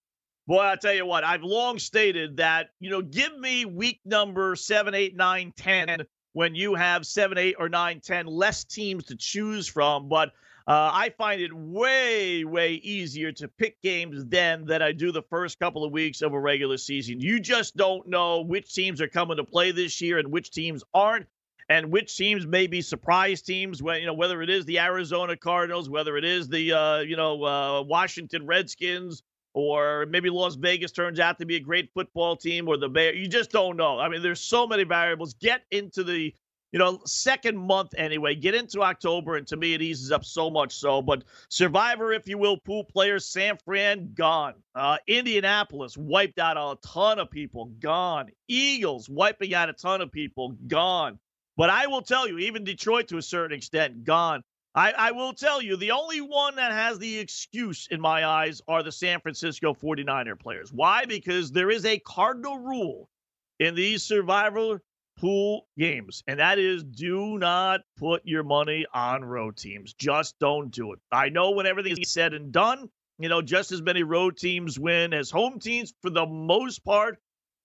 Boy, 0.46 0.60
I'll 0.60 0.78
tell 0.78 0.94
you 0.94 1.04
what, 1.04 1.24
I've 1.24 1.42
long 1.42 1.78
stated 1.78 2.38
that, 2.38 2.70
you 2.80 2.90
know, 2.90 3.02
give 3.02 3.38
me 3.38 3.66
week 3.66 4.00
number 4.04 4.56
seven, 4.56 4.94
eight, 4.94 5.14
nine, 5.14 5.52
ten 5.56 6.06
when 6.32 6.54
you 6.54 6.74
have 6.74 7.06
seven, 7.06 7.36
eight, 7.36 7.56
or 7.58 7.68
nine, 7.68 8.00
ten 8.00 8.26
less 8.26 8.64
teams 8.64 9.04
to 9.04 9.16
choose 9.16 9.68
from. 9.68 10.08
But 10.08 10.30
uh, 10.66 10.90
I 10.92 11.10
find 11.18 11.40
it 11.40 11.52
way, 11.52 12.44
way 12.44 12.72
easier 12.74 13.32
to 13.32 13.48
pick 13.48 13.80
games 13.82 14.24
then 14.26 14.64
than 14.64 14.82
I 14.82 14.92
do 14.92 15.12
the 15.12 15.22
first 15.22 15.58
couple 15.58 15.84
of 15.84 15.92
weeks 15.92 16.22
of 16.22 16.32
a 16.32 16.40
regular 16.40 16.78
season. 16.78 17.20
You 17.20 17.40
just 17.40 17.76
don't 17.76 18.08
know 18.08 18.42
which 18.42 18.72
teams 18.74 19.00
are 19.00 19.08
coming 19.08 19.36
to 19.36 19.44
play 19.44 19.70
this 19.70 20.00
year 20.00 20.18
and 20.18 20.32
which 20.32 20.50
teams 20.50 20.82
aren't, 20.92 21.26
and 21.68 21.90
which 21.90 22.16
teams 22.16 22.46
may 22.46 22.66
be 22.66 22.80
surprise 22.80 23.42
teams. 23.42 23.82
When 23.82 24.00
you 24.00 24.06
know 24.06 24.14
whether 24.14 24.42
it 24.42 24.50
is 24.50 24.64
the 24.64 24.78
Arizona 24.80 25.36
Cardinals, 25.36 25.88
whether 25.88 26.16
it 26.16 26.24
is 26.24 26.48
the 26.48 26.72
uh, 26.72 26.98
you 27.00 27.16
know 27.16 27.44
uh, 27.44 27.82
Washington 27.82 28.46
Redskins, 28.46 29.22
or 29.54 30.06
maybe 30.06 30.30
Las 30.30 30.56
Vegas 30.56 30.92
turns 30.92 31.20
out 31.20 31.38
to 31.38 31.46
be 31.46 31.56
a 31.56 31.60
great 31.60 31.90
football 31.94 32.36
team, 32.36 32.68
or 32.68 32.76
the 32.76 32.88
Bears. 32.88 33.16
You 33.18 33.28
just 33.28 33.50
don't 33.50 33.76
know. 33.76 33.98
I 33.98 34.08
mean, 34.08 34.22
there's 34.22 34.40
so 34.40 34.66
many 34.66 34.84
variables. 34.84 35.34
Get 35.34 35.62
into 35.70 36.04
the 36.04 36.34
you 36.72 36.78
know, 36.78 37.00
second 37.06 37.56
month 37.56 37.94
anyway. 37.96 38.34
Get 38.34 38.54
into 38.54 38.82
October, 38.82 39.36
and 39.36 39.46
to 39.46 39.56
me, 39.56 39.74
it 39.74 39.82
eases 39.82 40.12
up 40.12 40.24
so 40.24 40.50
much 40.50 40.74
so. 40.74 41.00
But 41.00 41.24
Survivor, 41.48 42.12
if 42.12 42.28
you 42.28 42.36
will, 42.36 42.58
pool 42.58 42.84
players, 42.84 43.24
San 43.24 43.56
Fran, 43.64 44.12
gone. 44.14 44.54
Uh, 44.74 44.98
Indianapolis 45.06 45.96
wiped 45.96 46.38
out 46.38 46.56
a 46.56 46.76
ton 46.86 47.18
of 47.18 47.30
people, 47.30 47.66
gone. 47.80 48.30
Eagles 48.48 49.08
wiping 49.08 49.54
out 49.54 49.70
a 49.70 49.72
ton 49.72 50.00
of 50.00 50.12
people, 50.12 50.54
gone. 50.66 51.18
But 51.58 51.70
I 51.70 51.88
will 51.88 52.02
tell 52.02 52.28
you, 52.28 52.38
even 52.38 52.62
Detroit 52.62 53.08
to 53.08 53.18
a 53.18 53.22
certain 53.22 53.54
extent, 53.56 54.04
gone. 54.04 54.44
I, 54.76 54.92
I 54.92 55.10
will 55.10 55.32
tell 55.32 55.60
you, 55.60 55.76
the 55.76 55.90
only 55.90 56.20
one 56.20 56.54
that 56.54 56.70
has 56.70 57.00
the 57.00 57.18
excuse 57.18 57.88
in 57.90 58.00
my 58.00 58.24
eyes 58.24 58.62
are 58.68 58.84
the 58.84 58.92
San 58.92 59.20
Francisco 59.20 59.74
49er 59.74 60.38
players. 60.38 60.72
Why? 60.72 61.04
Because 61.04 61.50
there 61.50 61.68
is 61.68 61.84
a 61.84 61.98
cardinal 61.98 62.58
rule 62.58 63.10
in 63.58 63.74
these 63.74 64.04
survival 64.04 64.78
pool 65.18 65.66
games, 65.76 66.22
and 66.28 66.38
that 66.38 66.60
is 66.60 66.84
do 66.84 67.38
not 67.38 67.80
put 67.98 68.22
your 68.24 68.44
money 68.44 68.86
on 68.94 69.24
road 69.24 69.56
teams. 69.56 69.94
Just 69.94 70.38
don't 70.38 70.70
do 70.70 70.92
it. 70.92 71.00
I 71.10 71.28
know 71.30 71.50
when 71.50 71.66
everything 71.66 71.96
is 71.98 72.12
said 72.12 72.34
and 72.34 72.52
done, 72.52 72.88
you 73.18 73.28
know, 73.28 73.42
just 73.42 73.72
as 73.72 73.82
many 73.82 74.04
road 74.04 74.36
teams 74.36 74.78
win 74.78 75.12
as 75.12 75.28
home 75.28 75.58
teams 75.58 75.92
for 76.02 76.10
the 76.10 76.24
most 76.24 76.84
part. 76.84 77.18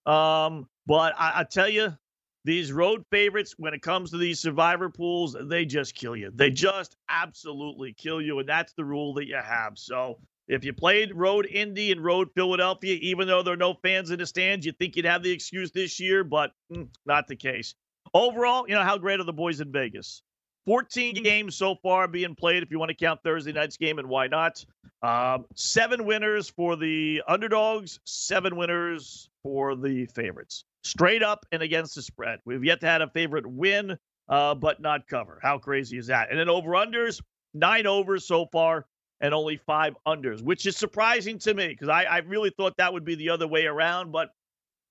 Um, 0.07 0.67
but 0.87 1.13
I, 1.15 1.41
I 1.41 1.43
tell 1.43 1.69
you, 1.69 1.95
these 2.45 2.71
road 2.73 3.05
favorites, 3.09 3.55
when 3.57 3.73
it 3.73 3.81
comes 3.81 4.11
to 4.11 4.17
these 4.17 4.39
survivor 4.39 4.89
pools, 4.89 5.35
they 5.39 5.65
just 5.65 5.95
kill 5.95 6.15
you. 6.15 6.31
They 6.33 6.49
just 6.49 6.95
absolutely 7.09 7.93
kill 7.93 8.21
you. 8.21 8.39
And 8.39 8.49
that's 8.49 8.73
the 8.73 8.83
rule 8.83 9.13
that 9.15 9.27
you 9.27 9.37
have. 9.37 9.77
So 9.77 10.19
if 10.47 10.65
you 10.65 10.73
played 10.73 11.15
Road 11.15 11.45
Indy 11.45 11.91
and 11.91 12.03
Road 12.03 12.29
Philadelphia, 12.35 12.97
even 13.01 13.27
though 13.27 13.43
there 13.43 13.53
are 13.53 13.57
no 13.57 13.75
fans 13.81 14.11
in 14.11 14.19
the 14.19 14.25
stands, 14.25 14.65
you 14.65 14.73
think 14.73 14.95
you'd 14.95 15.05
have 15.05 15.23
the 15.23 15.31
excuse 15.31 15.71
this 15.71 15.99
year, 15.99 16.23
but 16.23 16.51
mm, 16.71 16.87
not 17.05 17.27
the 17.27 17.35
case. 17.35 17.75
Overall, 18.13 18.67
you 18.67 18.75
know, 18.75 18.83
how 18.83 18.97
great 18.97 19.19
are 19.21 19.25
the 19.25 19.33
boys 19.33 19.61
in 19.61 19.71
Vegas? 19.71 20.21
14 20.65 21.15
games 21.23 21.55
so 21.55 21.75
far 21.75 22.07
being 22.07 22.35
played, 22.35 22.63
if 22.63 22.71
you 22.71 22.79
want 22.79 22.89
to 22.89 22.95
count 22.95 23.21
Thursday 23.23 23.51
night's 23.51 23.77
game, 23.77 23.99
and 23.99 24.07
why 24.07 24.27
not? 24.27 24.63
Um, 25.01 25.45
seven 25.55 26.05
winners 26.05 26.49
for 26.49 26.75
the 26.75 27.21
underdogs, 27.27 27.99
seven 28.05 28.55
winners 28.55 29.29
for 29.43 29.75
the 29.75 30.05
favorites. 30.07 30.63
Straight 30.83 31.23
up 31.23 31.45
and 31.51 31.61
against 31.63 31.95
the 31.95 32.01
spread. 32.01 32.39
We've 32.45 32.63
yet 32.63 32.81
to 32.81 32.87
have 32.87 33.01
a 33.01 33.07
favorite 33.07 33.47
win, 33.47 33.97
uh, 34.29 34.55
but 34.55 34.81
not 34.81 35.07
cover. 35.07 35.39
How 35.41 35.57
crazy 35.57 35.97
is 35.97 36.07
that? 36.07 36.29
And 36.29 36.39
then 36.39 36.49
over 36.49 36.71
unders, 36.71 37.21
nine 37.53 37.87
overs 37.87 38.25
so 38.25 38.47
far 38.51 38.85
and 39.21 39.33
only 39.33 39.57
five 39.57 39.95
unders, 40.05 40.41
which 40.41 40.65
is 40.65 40.75
surprising 40.75 41.39
to 41.39 41.53
me 41.53 41.69
because 41.69 41.87
I, 41.87 42.03
I, 42.03 42.17
really 42.19 42.49
thought 42.49 42.75
that 42.77 42.91
would 42.91 43.05
be 43.05 43.15
the 43.15 43.29
other 43.29 43.47
way 43.47 43.65
around. 43.65 44.11
But 44.11 44.31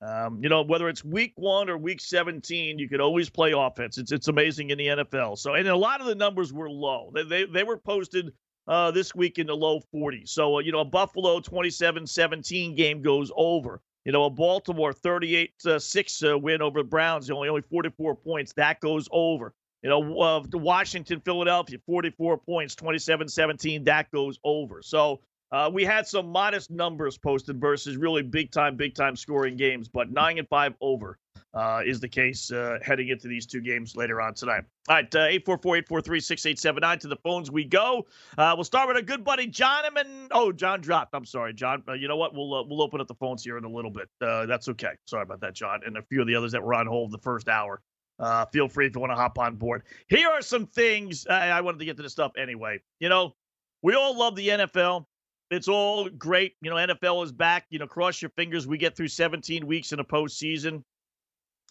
um, 0.01 0.43
you 0.43 0.49
know, 0.49 0.63
whether 0.63 0.89
it's 0.89 1.05
week 1.05 1.35
one 1.37 1.69
or 1.69 1.77
week 1.77 2.01
17, 2.01 2.79
you 2.79 2.89
could 2.89 3.01
always 3.01 3.29
play 3.29 3.53
offense. 3.53 3.99
It's 3.99 4.11
it's 4.11 4.29
amazing 4.29 4.71
in 4.71 4.79
the 4.79 4.87
NFL. 4.87 5.39
So, 5.39 5.55
and 5.55 5.69
a 5.69 5.77
lot 5.77 6.01
of 6.01 6.07
the 6.07 6.15
numbers 6.15 6.53
were 6.53 6.71
low. 6.71 7.11
They 7.15 7.25
they, 7.25 7.45
they 7.45 7.63
were 7.63 7.77
posted 7.77 8.33
uh, 8.67 8.91
this 8.91 9.15
week 9.15 9.39
in 9.39 9.47
the 9.47 9.57
low 9.57 9.81
40s. 9.95 10.29
So, 10.29 10.57
uh, 10.57 10.61
you 10.61 10.73
know, 10.73 10.81
a 10.81 10.85
Buffalo 10.85 11.41
27-17 11.41 12.77
game 12.77 13.03
goes 13.03 13.31
over. 13.37 13.81
You 14.05 14.13
know, 14.13 14.25
a 14.25 14.31
Baltimore 14.31 14.93
38-6 14.93 16.33
uh, 16.35 16.39
win 16.39 16.61
over 16.61 16.81
the 16.81 16.89
Browns, 16.89 17.31
only 17.31 17.49
only 17.49 17.63
44 17.63 18.17
points. 18.17 18.53
That 18.55 18.81
goes 18.81 19.09
over. 19.13 19.55
You 19.83 19.91
know, 19.91 20.21
uh, 20.21 20.43
Washington, 20.53 21.21
Philadelphia, 21.21 21.79
44 21.87 22.39
points, 22.39 22.75
27 22.75 23.29
17. 23.29 23.85
That 23.85 24.11
goes 24.11 24.39
over. 24.45 24.81
So 24.83 25.21
uh, 25.51 25.71
we 25.73 25.85
had 25.85 26.07
some 26.07 26.29
modest 26.29 26.71
numbers 26.71 27.19
posted 27.19 27.61
versus 27.61 27.97
really 27.97 28.23
big 28.23 28.51
time, 28.51 28.77
big 28.77 28.95
time 28.95 29.17
scoring 29.17 29.57
games, 29.57 29.89
but 29.89 30.11
nine 30.11 30.39
and 30.39 30.49
five 30.49 30.75
over 30.81 31.19
uh, 31.55 31.83
is 31.85 32.01
the 32.01 32.09
case 32.09 32.51
uh, 32.51 32.79
heading 32.83 33.09
into 33.09 33.29
these 33.29 33.47
two 33.47 33.61
games 33.61 33.95
later 33.95 34.21
on 34.21 34.35
tonight. 34.35 34.65
All 34.89 34.97
right, 34.97 35.15
uh, 35.15 35.21
844 35.21 35.77
843 35.77 36.21
6879 36.21 36.99
to 37.01 37.09
the 37.09 37.17
phones 37.17 37.51
we 37.51 37.65
go. 37.65 38.07
Uh, 38.39 38.53
we'll 38.57 38.65
start 38.65 38.89
with 38.89 38.97
a 38.97 39.03
good 39.03 39.23
buddy, 39.23 39.47
John. 39.47 39.85
And 39.97 40.29
oh, 40.33 40.53
John 40.53 40.81
dropped. 40.81 41.15
I'm 41.15 41.27
sorry, 41.27 41.53
John. 41.53 41.83
Uh, 41.87 41.93
you 41.93 42.09
know 42.09 42.17
what? 42.17 42.35
We'll 42.35 42.67
we'll 42.69 42.83
open 42.83 43.01
up 43.01 43.09
the 43.09 43.15
phones 43.15 43.45
here 43.45 43.59
in 43.59 43.65
a 43.65 43.69
little 43.69 43.91
bit. 43.91 44.09
that's 44.21 44.69
okay. 44.71 44.93
Sorry 45.07 45.23
about 45.23 45.41
that, 45.41 45.55
John. 45.55 45.81
And 45.85 45.97
a 45.97 46.03
few 46.03 46.21
of 46.21 46.27
the 46.27 46.35
others 46.35 46.53
that 46.53 46.63
were 46.63 46.75
on 46.75 46.87
hold 46.87 47.13
the 47.13 47.19
first 47.19 47.49
hour. 47.49 47.81
Uh, 48.19 48.47
feel 48.53 48.69
free 48.69 48.87
if 48.87 48.95
you 48.95 49.01
want 49.01 49.11
to 49.11 49.17
hop 49.17 49.39
on 49.39 49.57
board. 49.57 49.83
Here 50.09 50.29
are 50.29 50.43
some 50.43 50.67
things 50.67 51.27
I 51.27 51.61
wanted 51.61 51.79
to 51.79 51.85
get 51.85 51.97
to 51.97 52.03
this 52.03 52.13
stuff 52.13 52.33
anyway. 52.39 52.81
You 53.01 53.09
know, 53.09 53.35
we 53.83 53.95
all 53.95 54.17
love 54.17 54.37
the 54.37 54.49
NFL. 54.49 55.07
It's 55.51 55.69
all 55.69 56.09
great. 56.09 56.55
You 56.63 56.71
know, 56.71 56.77
NFL 56.77 57.25
is 57.25 57.33
back. 57.33 57.67
You 57.69 57.79
know, 57.79 57.87
cross 57.87 58.23
your 58.23 58.31
fingers. 58.31 58.67
We 58.67 58.79
get 58.79 58.97
through 58.97 59.09
17 59.09 59.67
weeks 59.67 59.93
in 59.93 60.01
a 60.01 60.05
postseason. 60.05 60.83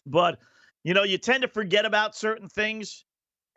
But, 0.06 0.40
you 0.84 0.94
know, 0.94 1.04
you 1.04 1.18
tend 1.18 1.42
to 1.44 1.48
forget 1.48 1.86
about 1.86 2.16
certain 2.16 2.50
things. 2.50 3.06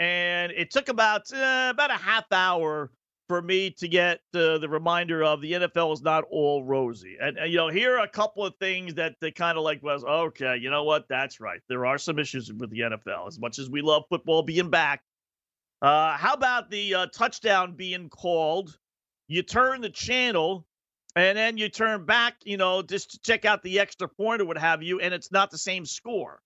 And 0.00 0.52
it 0.52 0.70
took 0.70 0.88
about 0.88 1.32
uh, 1.32 1.68
about 1.70 1.90
a 1.90 1.94
half 1.94 2.24
hour 2.32 2.90
for 3.28 3.40
me 3.40 3.70
to 3.70 3.88
get 3.88 4.18
uh, 4.34 4.58
the 4.58 4.68
reminder 4.68 5.22
of 5.22 5.40
the 5.40 5.52
NFL 5.52 5.92
is 5.94 6.02
not 6.02 6.24
all 6.30 6.62
rosy. 6.64 7.16
And, 7.20 7.38
and 7.38 7.50
you 7.50 7.56
know, 7.56 7.68
here 7.68 7.96
are 7.96 8.04
a 8.04 8.08
couple 8.08 8.44
of 8.44 8.54
things 8.60 8.94
that 8.94 9.14
they 9.20 9.30
kind 9.30 9.56
of 9.56 9.64
like 9.64 9.82
was 9.82 10.04
okay. 10.04 10.56
You 10.56 10.70
know 10.70 10.84
what? 10.84 11.06
That's 11.08 11.40
right. 11.40 11.60
There 11.68 11.86
are 11.86 11.96
some 11.96 12.18
issues 12.18 12.52
with 12.52 12.70
the 12.70 12.80
NFL. 12.80 13.28
As 13.28 13.38
much 13.38 13.58
as 13.58 13.70
we 13.70 13.82
love 13.82 14.04
football 14.10 14.42
being 14.42 14.68
back, 14.68 15.02
uh, 15.80 16.16
how 16.16 16.34
about 16.34 16.70
the 16.70 16.94
uh, 16.94 17.06
touchdown 17.14 17.74
being 17.76 18.08
called? 18.08 18.76
You 19.28 19.42
turn 19.42 19.80
the 19.80 19.90
channel. 19.90 20.66
And 21.16 21.38
then 21.38 21.56
you 21.56 21.68
turn 21.68 22.04
back, 22.04 22.34
you 22.44 22.56
know, 22.56 22.82
just 22.82 23.12
to 23.12 23.18
check 23.20 23.44
out 23.44 23.62
the 23.62 23.78
extra 23.78 24.08
point 24.08 24.40
or 24.40 24.46
what 24.46 24.58
have 24.58 24.82
you, 24.82 25.00
and 25.00 25.14
it's 25.14 25.30
not 25.30 25.50
the 25.50 25.58
same 25.58 25.86
score. 25.86 26.40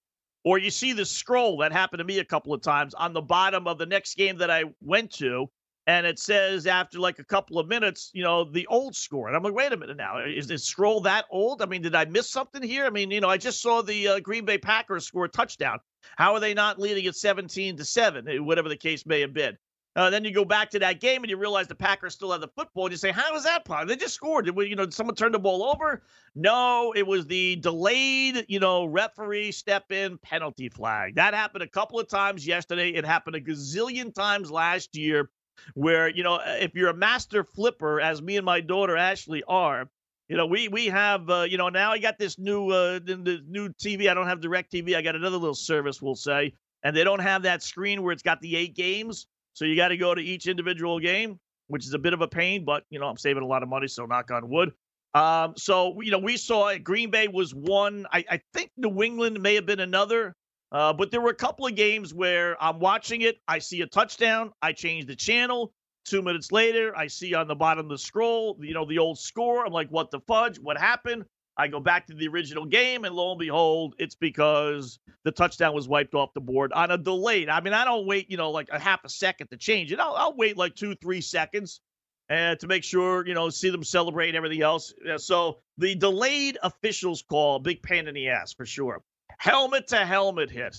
Or 0.44 0.58
you 0.58 0.70
see 0.70 0.92
the 0.92 1.06
scroll 1.06 1.58
that 1.58 1.72
happened 1.72 1.98
to 1.98 2.04
me 2.04 2.18
a 2.18 2.24
couple 2.24 2.52
of 2.52 2.62
times 2.62 2.94
on 2.94 3.12
the 3.12 3.22
bottom 3.22 3.66
of 3.66 3.78
the 3.78 3.86
next 3.86 4.16
game 4.16 4.38
that 4.38 4.50
I 4.50 4.64
went 4.80 5.10
to, 5.14 5.50
and 5.86 6.06
it 6.06 6.18
says 6.18 6.66
after 6.66 6.98
like 6.98 7.18
a 7.18 7.24
couple 7.24 7.58
of 7.58 7.66
minutes, 7.66 8.10
you 8.12 8.22
know, 8.22 8.44
the 8.44 8.66
old 8.66 8.94
score. 8.94 9.26
And 9.26 9.36
I'm 9.36 9.42
like, 9.42 9.54
wait 9.54 9.72
a 9.72 9.76
minute 9.76 9.96
now, 9.96 10.18
is 10.18 10.46
this 10.46 10.64
scroll 10.64 11.00
that 11.00 11.24
old? 11.30 11.62
I 11.62 11.66
mean, 11.66 11.80
did 11.80 11.94
I 11.94 12.04
miss 12.04 12.28
something 12.30 12.62
here? 12.62 12.84
I 12.84 12.90
mean, 12.90 13.10
you 13.10 13.22
know, 13.22 13.30
I 13.30 13.38
just 13.38 13.62
saw 13.62 13.80
the 13.80 14.08
uh, 14.08 14.20
Green 14.20 14.44
Bay 14.44 14.58
Packers 14.58 15.06
score 15.06 15.24
a 15.24 15.28
touchdown. 15.30 15.78
How 16.16 16.34
are 16.34 16.40
they 16.40 16.52
not 16.52 16.78
leading 16.78 17.06
at 17.06 17.16
17 17.16 17.78
to 17.78 17.84
7, 17.86 18.28
eh, 18.28 18.38
whatever 18.38 18.68
the 18.68 18.76
case 18.76 19.06
may 19.06 19.22
have 19.22 19.32
been? 19.32 19.56
Uh, 19.98 20.10
then 20.10 20.24
you 20.24 20.30
go 20.30 20.44
back 20.44 20.70
to 20.70 20.78
that 20.78 21.00
game 21.00 21.24
and 21.24 21.30
you 21.30 21.36
realize 21.36 21.66
the 21.66 21.74
Packers 21.74 22.14
still 22.14 22.30
have 22.30 22.40
the 22.40 22.46
football. 22.46 22.84
And 22.84 22.92
you 22.92 22.96
say, 22.96 23.10
how 23.10 23.34
is 23.34 23.42
that 23.42 23.64
possible? 23.64 23.88
They 23.88 23.96
just 23.96 24.14
scored. 24.14 24.44
Did 24.44 24.54
we, 24.54 24.68
you 24.68 24.76
know, 24.76 24.84
did 24.84 24.94
someone 24.94 25.16
turn 25.16 25.32
the 25.32 25.40
ball 25.40 25.64
over? 25.64 26.02
No, 26.36 26.92
it 26.94 27.04
was 27.04 27.26
the 27.26 27.56
delayed, 27.56 28.46
you 28.46 28.60
know, 28.60 28.84
referee 28.84 29.50
step 29.50 29.90
in 29.90 30.16
penalty 30.18 30.68
flag. 30.68 31.16
That 31.16 31.34
happened 31.34 31.64
a 31.64 31.68
couple 31.68 31.98
of 31.98 32.06
times 32.06 32.46
yesterday. 32.46 32.90
It 32.90 33.04
happened 33.04 33.34
a 33.34 33.40
gazillion 33.40 34.14
times 34.14 34.52
last 34.52 34.96
year 34.96 35.30
where 35.74 36.08
you 36.08 36.22
know 36.22 36.36
uh, 36.36 36.56
if 36.60 36.76
you're 36.76 36.90
a 36.90 36.94
master 36.94 37.42
flipper 37.42 38.00
as 38.00 38.22
me 38.22 38.36
and 38.36 38.46
my 38.46 38.60
daughter 38.60 38.96
Ashley 38.96 39.42
are 39.48 39.90
you 40.28 40.36
know 40.36 40.46
we 40.46 40.68
we 40.68 40.86
have 40.86 41.28
uh, 41.28 41.42
you 41.42 41.58
know 41.58 41.68
now 41.68 41.90
I 41.90 41.98
got 41.98 42.16
this 42.16 42.38
new 42.38 42.70
uh 42.70 43.00
the 43.02 43.42
new 43.48 43.68
TV 43.70 44.08
I 44.08 44.14
don't 44.14 44.28
have 44.28 44.38
DirecTV 44.38 44.94
I 44.94 45.02
got 45.02 45.16
another 45.16 45.36
little 45.36 45.56
service 45.56 46.00
we'll 46.00 46.14
say 46.14 46.52
and 46.84 46.96
they 46.96 47.02
don't 47.02 47.18
have 47.18 47.42
that 47.42 47.64
screen 47.64 48.04
where 48.04 48.12
it's 48.12 48.22
got 48.22 48.40
the 48.40 48.54
eight 48.54 48.76
games 48.76 49.26
so 49.58 49.64
you 49.64 49.76
got 49.76 49.88
to 49.88 49.96
go 49.96 50.14
to 50.14 50.22
each 50.22 50.46
individual 50.46 51.00
game 51.00 51.38
which 51.66 51.84
is 51.84 51.92
a 51.92 51.98
bit 51.98 52.12
of 52.12 52.20
a 52.20 52.28
pain 52.28 52.64
but 52.64 52.84
you 52.90 52.98
know 52.98 53.06
I'm 53.06 53.16
saving 53.16 53.42
a 53.42 53.46
lot 53.46 53.62
of 53.62 53.68
money 53.68 53.88
so 53.88 54.06
knock 54.06 54.30
on 54.30 54.48
wood 54.48 54.72
um 55.14 55.54
so 55.56 56.00
you 56.00 56.10
know 56.10 56.18
we 56.18 56.36
saw 56.36 56.68
it 56.68 56.84
Green 56.84 57.10
Bay 57.10 57.28
was 57.28 57.54
one 57.54 58.06
I, 58.12 58.24
I 58.30 58.40
think 58.54 58.70
New 58.76 59.02
England 59.02 59.40
may 59.40 59.54
have 59.56 59.66
been 59.66 59.80
another 59.80 60.34
uh, 60.70 60.92
but 60.92 61.10
there 61.10 61.22
were 61.22 61.30
a 61.30 61.34
couple 61.34 61.66
of 61.66 61.74
games 61.74 62.12
where 62.12 62.62
I'm 62.62 62.78
watching 62.78 63.22
it, 63.22 63.38
I 63.48 63.58
see 63.58 63.80
a 63.80 63.86
touchdown, 63.86 64.52
I 64.60 64.72
change 64.72 65.06
the 65.06 65.16
channel 65.16 65.72
Two 66.08 66.22
minutes 66.22 66.50
later, 66.52 66.96
I 66.96 67.08
see 67.08 67.34
on 67.34 67.48
the 67.48 67.54
bottom 67.54 67.84
of 67.84 67.90
the 67.90 67.98
scroll, 67.98 68.56
you 68.60 68.72
know, 68.72 68.86
the 68.86 68.98
old 68.98 69.18
score. 69.18 69.66
I'm 69.66 69.74
like, 69.74 69.90
what 69.90 70.10
the 70.10 70.20
fudge? 70.20 70.58
What 70.58 70.78
happened? 70.78 71.26
I 71.58 71.66
go 71.66 71.80
back 71.80 72.06
to 72.06 72.14
the 72.14 72.28
original 72.28 72.64
game, 72.64 73.04
and 73.04 73.14
lo 73.14 73.32
and 73.32 73.38
behold, 73.38 73.94
it's 73.98 74.14
because 74.14 75.00
the 75.24 75.32
touchdown 75.32 75.74
was 75.74 75.88
wiped 75.88 76.14
off 76.14 76.32
the 76.32 76.40
board 76.40 76.72
on 76.72 76.92
a 76.92 76.96
delayed. 76.96 77.48
I 77.48 77.60
mean, 77.60 77.74
I 77.74 77.84
don't 77.84 78.06
wait, 78.06 78.30
you 78.30 78.36
know, 78.36 78.52
like 78.52 78.68
a 78.70 78.78
half 78.78 79.04
a 79.04 79.08
second 79.08 79.48
to 79.48 79.56
change 79.56 79.92
it. 79.92 79.98
I'll, 79.98 80.14
I'll 80.14 80.36
wait 80.36 80.56
like 80.56 80.76
two, 80.76 80.94
three 80.94 81.20
seconds 81.20 81.80
and 82.28 82.60
to 82.60 82.66
make 82.66 82.84
sure, 82.84 83.26
you 83.26 83.34
know, 83.34 83.48
see 83.50 83.70
them 83.70 83.82
celebrate 83.82 84.28
and 84.28 84.36
everything 84.36 84.62
else. 84.62 84.92
So 85.16 85.58
the 85.78 85.94
delayed 85.94 86.58
officials 86.62 87.22
call, 87.22 87.58
big 87.58 87.82
pain 87.82 88.06
in 88.06 88.14
the 88.14 88.28
ass 88.28 88.52
for 88.52 88.66
sure. 88.66 89.02
Helmet 89.38 89.88
to 89.88 89.96
helmet 89.96 90.50
hit. 90.50 90.76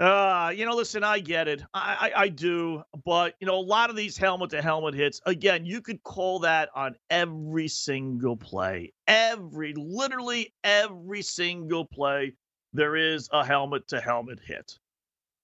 Uh, 0.00 0.50
you 0.56 0.64
know, 0.64 0.74
listen, 0.74 1.04
I 1.04 1.18
get 1.18 1.46
it. 1.46 1.62
I, 1.74 2.12
I, 2.16 2.22
I 2.22 2.28
do. 2.30 2.82
But, 3.04 3.34
you 3.38 3.46
know, 3.46 3.56
a 3.56 3.60
lot 3.60 3.90
of 3.90 3.96
these 3.96 4.16
helmet 4.16 4.48
to 4.50 4.62
helmet 4.62 4.94
hits, 4.94 5.20
again, 5.26 5.66
you 5.66 5.82
could 5.82 6.02
call 6.02 6.38
that 6.38 6.70
on 6.74 6.96
every 7.10 7.68
single 7.68 8.34
play. 8.34 8.94
Every, 9.06 9.74
literally 9.76 10.54
every 10.64 11.20
single 11.20 11.84
play, 11.84 12.32
there 12.72 12.96
is 12.96 13.28
a 13.30 13.44
helmet 13.44 13.88
to 13.88 14.00
helmet 14.00 14.40
hit. 14.42 14.78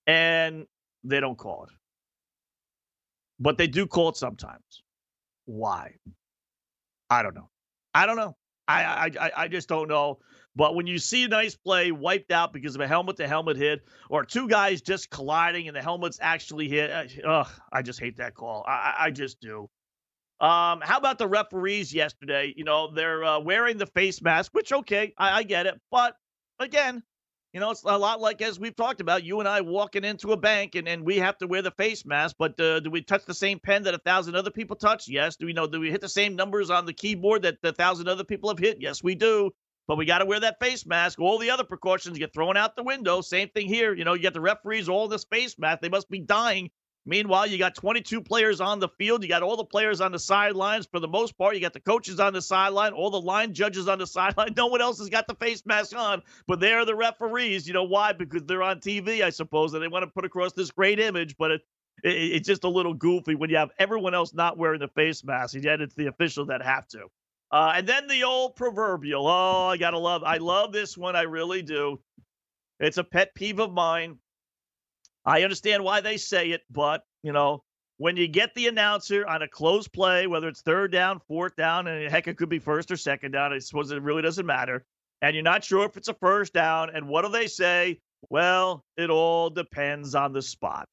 And 0.06 0.66
they 1.04 1.20
don't 1.20 1.36
call 1.36 1.64
it. 1.64 1.70
But 3.38 3.58
they 3.58 3.66
do 3.66 3.86
call 3.86 4.08
it 4.08 4.16
sometimes. 4.16 4.82
Why? 5.44 5.96
I 7.10 7.22
don't 7.22 7.34
know. 7.34 7.50
I 7.94 8.06
don't 8.06 8.16
know. 8.16 8.36
I, 8.68 9.10
I, 9.20 9.30
I 9.36 9.48
just 9.48 9.68
don't 9.68 9.88
know. 9.88 10.18
But 10.56 10.74
when 10.74 10.86
you 10.86 10.98
see 10.98 11.24
a 11.24 11.28
nice 11.28 11.54
play 11.54 11.92
wiped 11.92 12.32
out 12.32 12.54
because 12.54 12.74
of 12.74 12.80
a 12.80 12.88
helmet 12.88 13.18
to 13.18 13.28
helmet 13.28 13.58
hit 13.58 13.84
or 14.08 14.24
two 14.24 14.48
guys 14.48 14.80
just 14.80 15.10
colliding 15.10 15.68
and 15.68 15.76
the 15.76 15.82
helmets 15.82 16.18
actually 16.22 16.68
hit, 16.68 16.90
uh, 16.90 17.28
ugh, 17.28 17.50
I 17.70 17.82
just 17.82 18.00
hate 18.00 18.16
that 18.16 18.34
call. 18.34 18.64
I, 18.66 18.94
I 18.98 19.10
just 19.10 19.38
do. 19.40 19.68
Um, 20.40 20.80
how 20.82 20.96
about 20.96 21.18
the 21.18 21.28
referees 21.28 21.92
yesterday? 21.92 22.54
You 22.56 22.64
know, 22.64 22.90
they're 22.90 23.22
uh, 23.22 23.40
wearing 23.40 23.76
the 23.76 23.86
face 23.86 24.22
mask, 24.22 24.52
which, 24.54 24.72
okay, 24.72 25.12
I, 25.18 25.38
I 25.38 25.42
get 25.42 25.66
it. 25.66 25.78
But 25.90 26.16
again, 26.58 27.02
you 27.52 27.60
know, 27.60 27.70
it's 27.70 27.84
a 27.84 27.96
lot 27.96 28.20
like 28.20 28.40
as 28.40 28.58
we've 28.58 28.76
talked 28.76 29.02
about, 29.02 29.24
you 29.24 29.40
and 29.40 29.48
I 29.48 29.60
walking 29.60 30.04
into 30.04 30.32
a 30.32 30.36
bank 30.38 30.74
and, 30.74 30.88
and 30.88 31.04
we 31.04 31.18
have 31.18 31.36
to 31.38 31.46
wear 31.46 31.62
the 31.62 31.70
face 31.72 32.04
mask. 32.06 32.36
But 32.38 32.58
uh, 32.58 32.80
do 32.80 32.90
we 32.90 33.02
touch 33.02 33.24
the 33.26 33.34
same 33.34 33.58
pen 33.58 33.82
that 33.84 33.94
a 33.94 33.98
thousand 33.98 34.36
other 34.36 34.50
people 34.50 34.76
touch? 34.76 35.06
Yes. 35.06 35.36
Do 35.36 35.46
we 35.46 35.52
know? 35.52 35.66
Do 35.66 35.80
we 35.80 35.90
hit 35.90 36.00
the 36.00 36.08
same 36.08 36.34
numbers 36.34 36.70
on 36.70 36.86
the 36.86 36.92
keyboard 36.92 37.42
that 37.42 37.56
a 37.62 37.72
thousand 37.72 38.08
other 38.08 38.24
people 38.24 38.48
have 38.50 38.58
hit? 38.58 38.78
Yes, 38.80 39.02
we 39.02 39.14
do. 39.14 39.52
But 39.86 39.96
we 39.96 40.04
got 40.04 40.18
to 40.18 40.26
wear 40.26 40.40
that 40.40 40.58
face 40.60 40.84
mask. 40.84 41.20
All 41.20 41.38
the 41.38 41.50
other 41.50 41.64
precautions 41.64 42.18
get 42.18 42.32
thrown 42.32 42.56
out 42.56 42.74
the 42.74 42.82
window. 42.82 43.20
Same 43.20 43.48
thing 43.48 43.68
here. 43.68 43.94
You 43.94 44.04
know, 44.04 44.14
you 44.14 44.22
got 44.22 44.34
the 44.34 44.40
referees, 44.40 44.88
all 44.88 45.08
this 45.08 45.24
face 45.24 45.58
mask. 45.58 45.80
They 45.80 45.88
must 45.88 46.10
be 46.10 46.18
dying. 46.18 46.70
Meanwhile, 47.08 47.46
you 47.46 47.56
got 47.56 47.76
22 47.76 48.20
players 48.20 48.60
on 48.60 48.80
the 48.80 48.88
field. 48.88 49.22
You 49.22 49.28
got 49.28 49.44
all 49.44 49.56
the 49.56 49.64
players 49.64 50.00
on 50.00 50.10
the 50.10 50.18
sidelines. 50.18 50.86
For 50.86 50.98
the 50.98 51.06
most 51.06 51.38
part, 51.38 51.54
you 51.54 51.60
got 51.60 51.72
the 51.72 51.78
coaches 51.78 52.18
on 52.18 52.32
the 52.32 52.42
sideline, 52.42 52.92
all 52.92 53.10
the 53.10 53.20
line 53.20 53.54
judges 53.54 53.86
on 53.86 54.00
the 54.00 54.06
sideline. 54.08 54.54
No 54.56 54.66
one 54.66 54.80
else 54.80 54.98
has 54.98 55.08
got 55.08 55.28
the 55.28 55.36
face 55.36 55.64
mask 55.64 55.96
on, 55.96 56.22
but 56.48 56.58
they're 56.58 56.84
the 56.84 56.96
referees. 56.96 57.68
You 57.68 57.74
know 57.74 57.84
why? 57.84 58.12
Because 58.12 58.42
they're 58.42 58.62
on 58.62 58.80
TV, 58.80 59.22
I 59.22 59.30
suppose, 59.30 59.72
and 59.72 59.82
they 59.82 59.88
want 59.88 60.02
to 60.02 60.10
put 60.10 60.24
across 60.24 60.52
this 60.52 60.72
great 60.72 60.98
image. 60.98 61.36
But 61.38 61.52
it, 61.52 61.60
it, 62.02 62.08
it's 62.08 62.48
just 62.48 62.64
a 62.64 62.68
little 62.68 62.94
goofy 62.94 63.36
when 63.36 63.50
you 63.50 63.56
have 63.56 63.70
everyone 63.78 64.14
else 64.14 64.34
not 64.34 64.58
wearing 64.58 64.80
the 64.80 64.88
face 64.88 65.22
mask, 65.22 65.54
and 65.54 65.62
yet 65.62 65.80
it's 65.80 65.94
the 65.94 66.08
official 66.08 66.46
that 66.46 66.60
have 66.60 66.88
to. 66.88 67.06
Uh, 67.50 67.74
and 67.76 67.86
then 67.86 68.06
the 68.08 68.24
old 68.24 68.56
proverbial. 68.56 69.26
Oh, 69.26 69.66
I 69.68 69.76
gotta 69.76 69.98
love. 69.98 70.24
I 70.24 70.38
love 70.38 70.72
this 70.72 70.96
one. 70.96 71.14
I 71.16 71.22
really 71.22 71.62
do. 71.62 72.00
It's 72.80 72.98
a 72.98 73.04
pet 73.04 73.34
peeve 73.34 73.60
of 73.60 73.72
mine. 73.72 74.18
I 75.24 75.42
understand 75.42 75.82
why 75.82 76.00
they 76.00 76.16
say 76.16 76.50
it, 76.50 76.62
but 76.70 77.02
you 77.22 77.32
know, 77.32 77.62
when 77.98 78.16
you 78.16 78.28
get 78.28 78.54
the 78.54 78.66
announcer 78.66 79.26
on 79.26 79.42
a 79.42 79.48
close 79.48 79.88
play, 79.88 80.26
whether 80.26 80.48
it's 80.48 80.60
third 80.60 80.92
down, 80.92 81.20
fourth 81.26 81.56
down, 81.56 81.86
and 81.86 82.10
heck, 82.10 82.28
it 82.28 82.36
could 82.36 82.48
be 82.48 82.58
first 82.58 82.90
or 82.90 82.96
second 82.96 83.32
down. 83.32 83.52
I 83.52 83.58
suppose 83.58 83.90
it 83.90 84.02
really 84.02 84.22
doesn't 84.22 84.46
matter. 84.46 84.84
And 85.22 85.34
you're 85.34 85.42
not 85.42 85.64
sure 85.64 85.86
if 85.86 85.96
it's 85.96 86.08
a 86.08 86.14
first 86.14 86.52
down. 86.52 86.90
And 86.94 87.08
what 87.08 87.24
do 87.24 87.30
they 87.30 87.46
say? 87.46 88.00
Well, 88.28 88.84
it 88.96 89.08
all 89.08 89.50
depends 89.50 90.14
on 90.14 90.32
the 90.32 90.42
spot. 90.42 90.88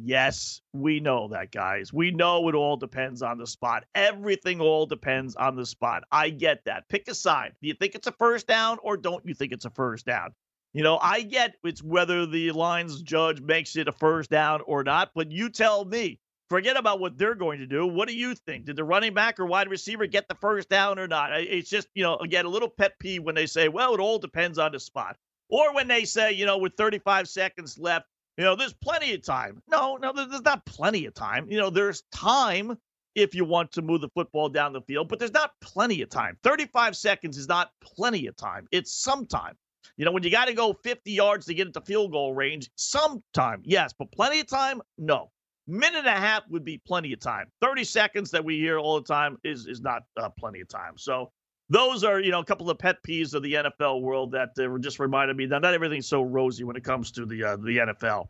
Yes, 0.00 0.60
we 0.72 1.00
know 1.00 1.28
that, 1.28 1.50
guys. 1.50 1.92
We 1.92 2.12
know 2.12 2.48
it 2.48 2.54
all 2.54 2.76
depends 2.76 3.20
on 3.20 3.38
the 3.38 3.46
spot. 3.46 3.84
Everything 3.94 4.60
all 4.60 4.86
depends 4.86 5.34
on 5.34 5.56
the 5.56 5.66
spot. 5.66 6.04
I 6.12 6.30
get 6.30 6.64
that. 6.66 6.88
Pick 6.88 7.08
a 7.08 7.14
side. 7.14 7.54
Do 7.60 7.68
you 7.68 7.74
think 7.74 7.94
it's 7.94 8.06
a 8.06 8.12
first 8.12 8.46
down 8.46 8.78
or 8.82 8.96
don't 8.96 9.26
you 9.26 9.34
think 9.34 9.52
it's 9.52 9.64
a 9.64 9.70
first 9.70 10.06
down? 10.06 10.34
You 10.72 10.84
know, 10.84 10.98
I 11.02 11.22
get 11.22 11.54
it's 11.64 11.82
whether 11.82 12.26
the 12.26 12.52
lines 12.52 13.02
judge 13.02 13.40
makes 13.40 13.74
it 13.74 13.88
a 13.88 13.92
first 13.92 14.30
down 14.30 14.60
or 14.66 14.84
not, 14.84 15.10
but 15.14 15.32
you 15.32 15.48
tell 15.50 15.84
me. 15.84 16.20
Forget 16.48 16.78
about 16.78 16.98
what 16.98 17.18
they're 17.18 17.34
going 17.34 17.58
to 17.58 17.66
do. 17.66 17.86
What 17.86 18.08
do 18.08 18.14
you 18.14 18.34
think? 18.34 18.64
Did 18.64 18.76
the 18.76 18.84
running 18.84 19.12
back 19.12 19.38
or 19.38 19.44
wide 19.44 19.68
receiver 19.68 20.06
get 20.06 20.28
the 20.28 20.34
first 20.36 20.70
down 20.70 20.98
or 20.98 21.06
not? 21.06 21.30
It's 21.38 21.68
just, 21.68 21.88
you 21.94 22.02
know, 22.02 22.16
again, 22.16 22.46
a 22.46 22.48
little 22.48 22.70
pet 22.70 22.98
peeve 22.98 23.22
when 23.22 23.34
they 23.34 23.44
say, 23.44 23.68
well, 23.68 23.94
it 23.94 24.00
all 24.00 24.18
depends 24.18 24.58
on 24.58 24.72
the 24.72 24.80
spot. 24.80 25.16
Or 25.50 25.74
when 25.74 25.88
they 25.88 26.04
say, 26.04 26.32
you 26.32 26.46
know, 26.46 26.56
with 26.56 26.74
35 26.74 27.28
seconds 27.28 27.78
left, 27.78 28.06
you 28.38 28.44
know, 28.44 28.54
there's 28.54 28.72
plenty 28.72 29.12
of 29.14 29.22
time. 29.22 29.60
No, 29.68 29.96
no, 29.96 30.12
there's 30.12 30.42
not 30.42 30.64
plenty 30.64 31.06
of 31.06 31.14
time. 31.14 31.50
You 31.50 31.58
know, 31.58 31.70
there's 31.70 32.04
time 32.12 32.78
if 33.16 33.34
you 33.34 33.44
want 33.44 33.72
to 33.72 33.82
move 33.82 34.00
the 34.00 34.08
football 34.10 34.48
down 34.48 34.72
the 34.72 34.80
field, 34.82 35.08
but 35.08 35.18
there's 35.18 35.32
not 35.32 35.50
plenty 35.60 36.02
of 36.02 36.08
time. 36.08 36.38
35 36.44 36.96
seconds 36.96 37.36
is 37.36 37.48
not 37.48 37.72
plenty 37.82 38.28
of 38.28 38.36
time. 38.36 38.68
It's 38.70 38.92
some 38.92 39.26
time. 39.26 39.54
You 39.96 40.04
know, 40.04 40.12
when 40.12 40.22
you 40.22 40.30
got 40.30 40.46
to 40.46 40.54
go 40.54 40.72
50 40.72 41.10
yards 41.10 41.46
to 41.46 41.54
get 41.54 41.66
into 41.66 41.80
field 41.80 42.12
goal 42.12 42.32
range, 42.32 42.70
sometime, 42.76 43.60
yes, 43.64 43.92
but 43.98 44.12
plenty 44.12 44.38
of 44.38 44.46
time, 44.46 44.80
no. 44.96 45.32
Minute 45.66 45.98
and 45.98 46.06
a 46.06 46.12
half 46.12 46.44
would 46.48 46.64
be 46.64 46.78
plenty 46.78 47.12
of 47.12 47.18
time. 47.18 47.46
30 47.60 47.82
seconds 47.82 48.30
that 48.30 48.44
we 48.44 48.56
hear 48.56 48.78
all 48.78 49.00
the 49.00 49.06
time 49.06 49.36
is 49.42 49.66
is 49.66 49.80
not 49.82 50.04
uh, 50.16 50.28
plenty 50.38 50.60
of 50.60 50.68
time. 50.68 50.96
So 50.96 51.32
those 51.70 52.04
are, 52.04 52.20
you 52.20 52.30
know, 52.30 52.40
a 52.40 52.44
couple 52.44 52.70
of 52.70 52.78
pet 52.78 52.96
peeves 53.06 53.34
of 53.34 53.42
the 53.42 53.54
NFL 53.54 54.00
world 54.00 54.32
that 54.32 54.50
uh, 54.58 54.78
just 54.78 54.98
reminded 54.98 55.36
me 55.36 55.46
that 55.46 55.62
not 55.62 55.74
everything's 55.74 56.08
so 56.08 56.22
rosy 56.22 56.64
when 56.64 56.76
it 56.76 56.84
comes 56.84 57.10
to 57.12 57.26
the 57.26 57.44
uh, 57.44 57.56
the 57.56 57.78
NFL. 57.78 58.28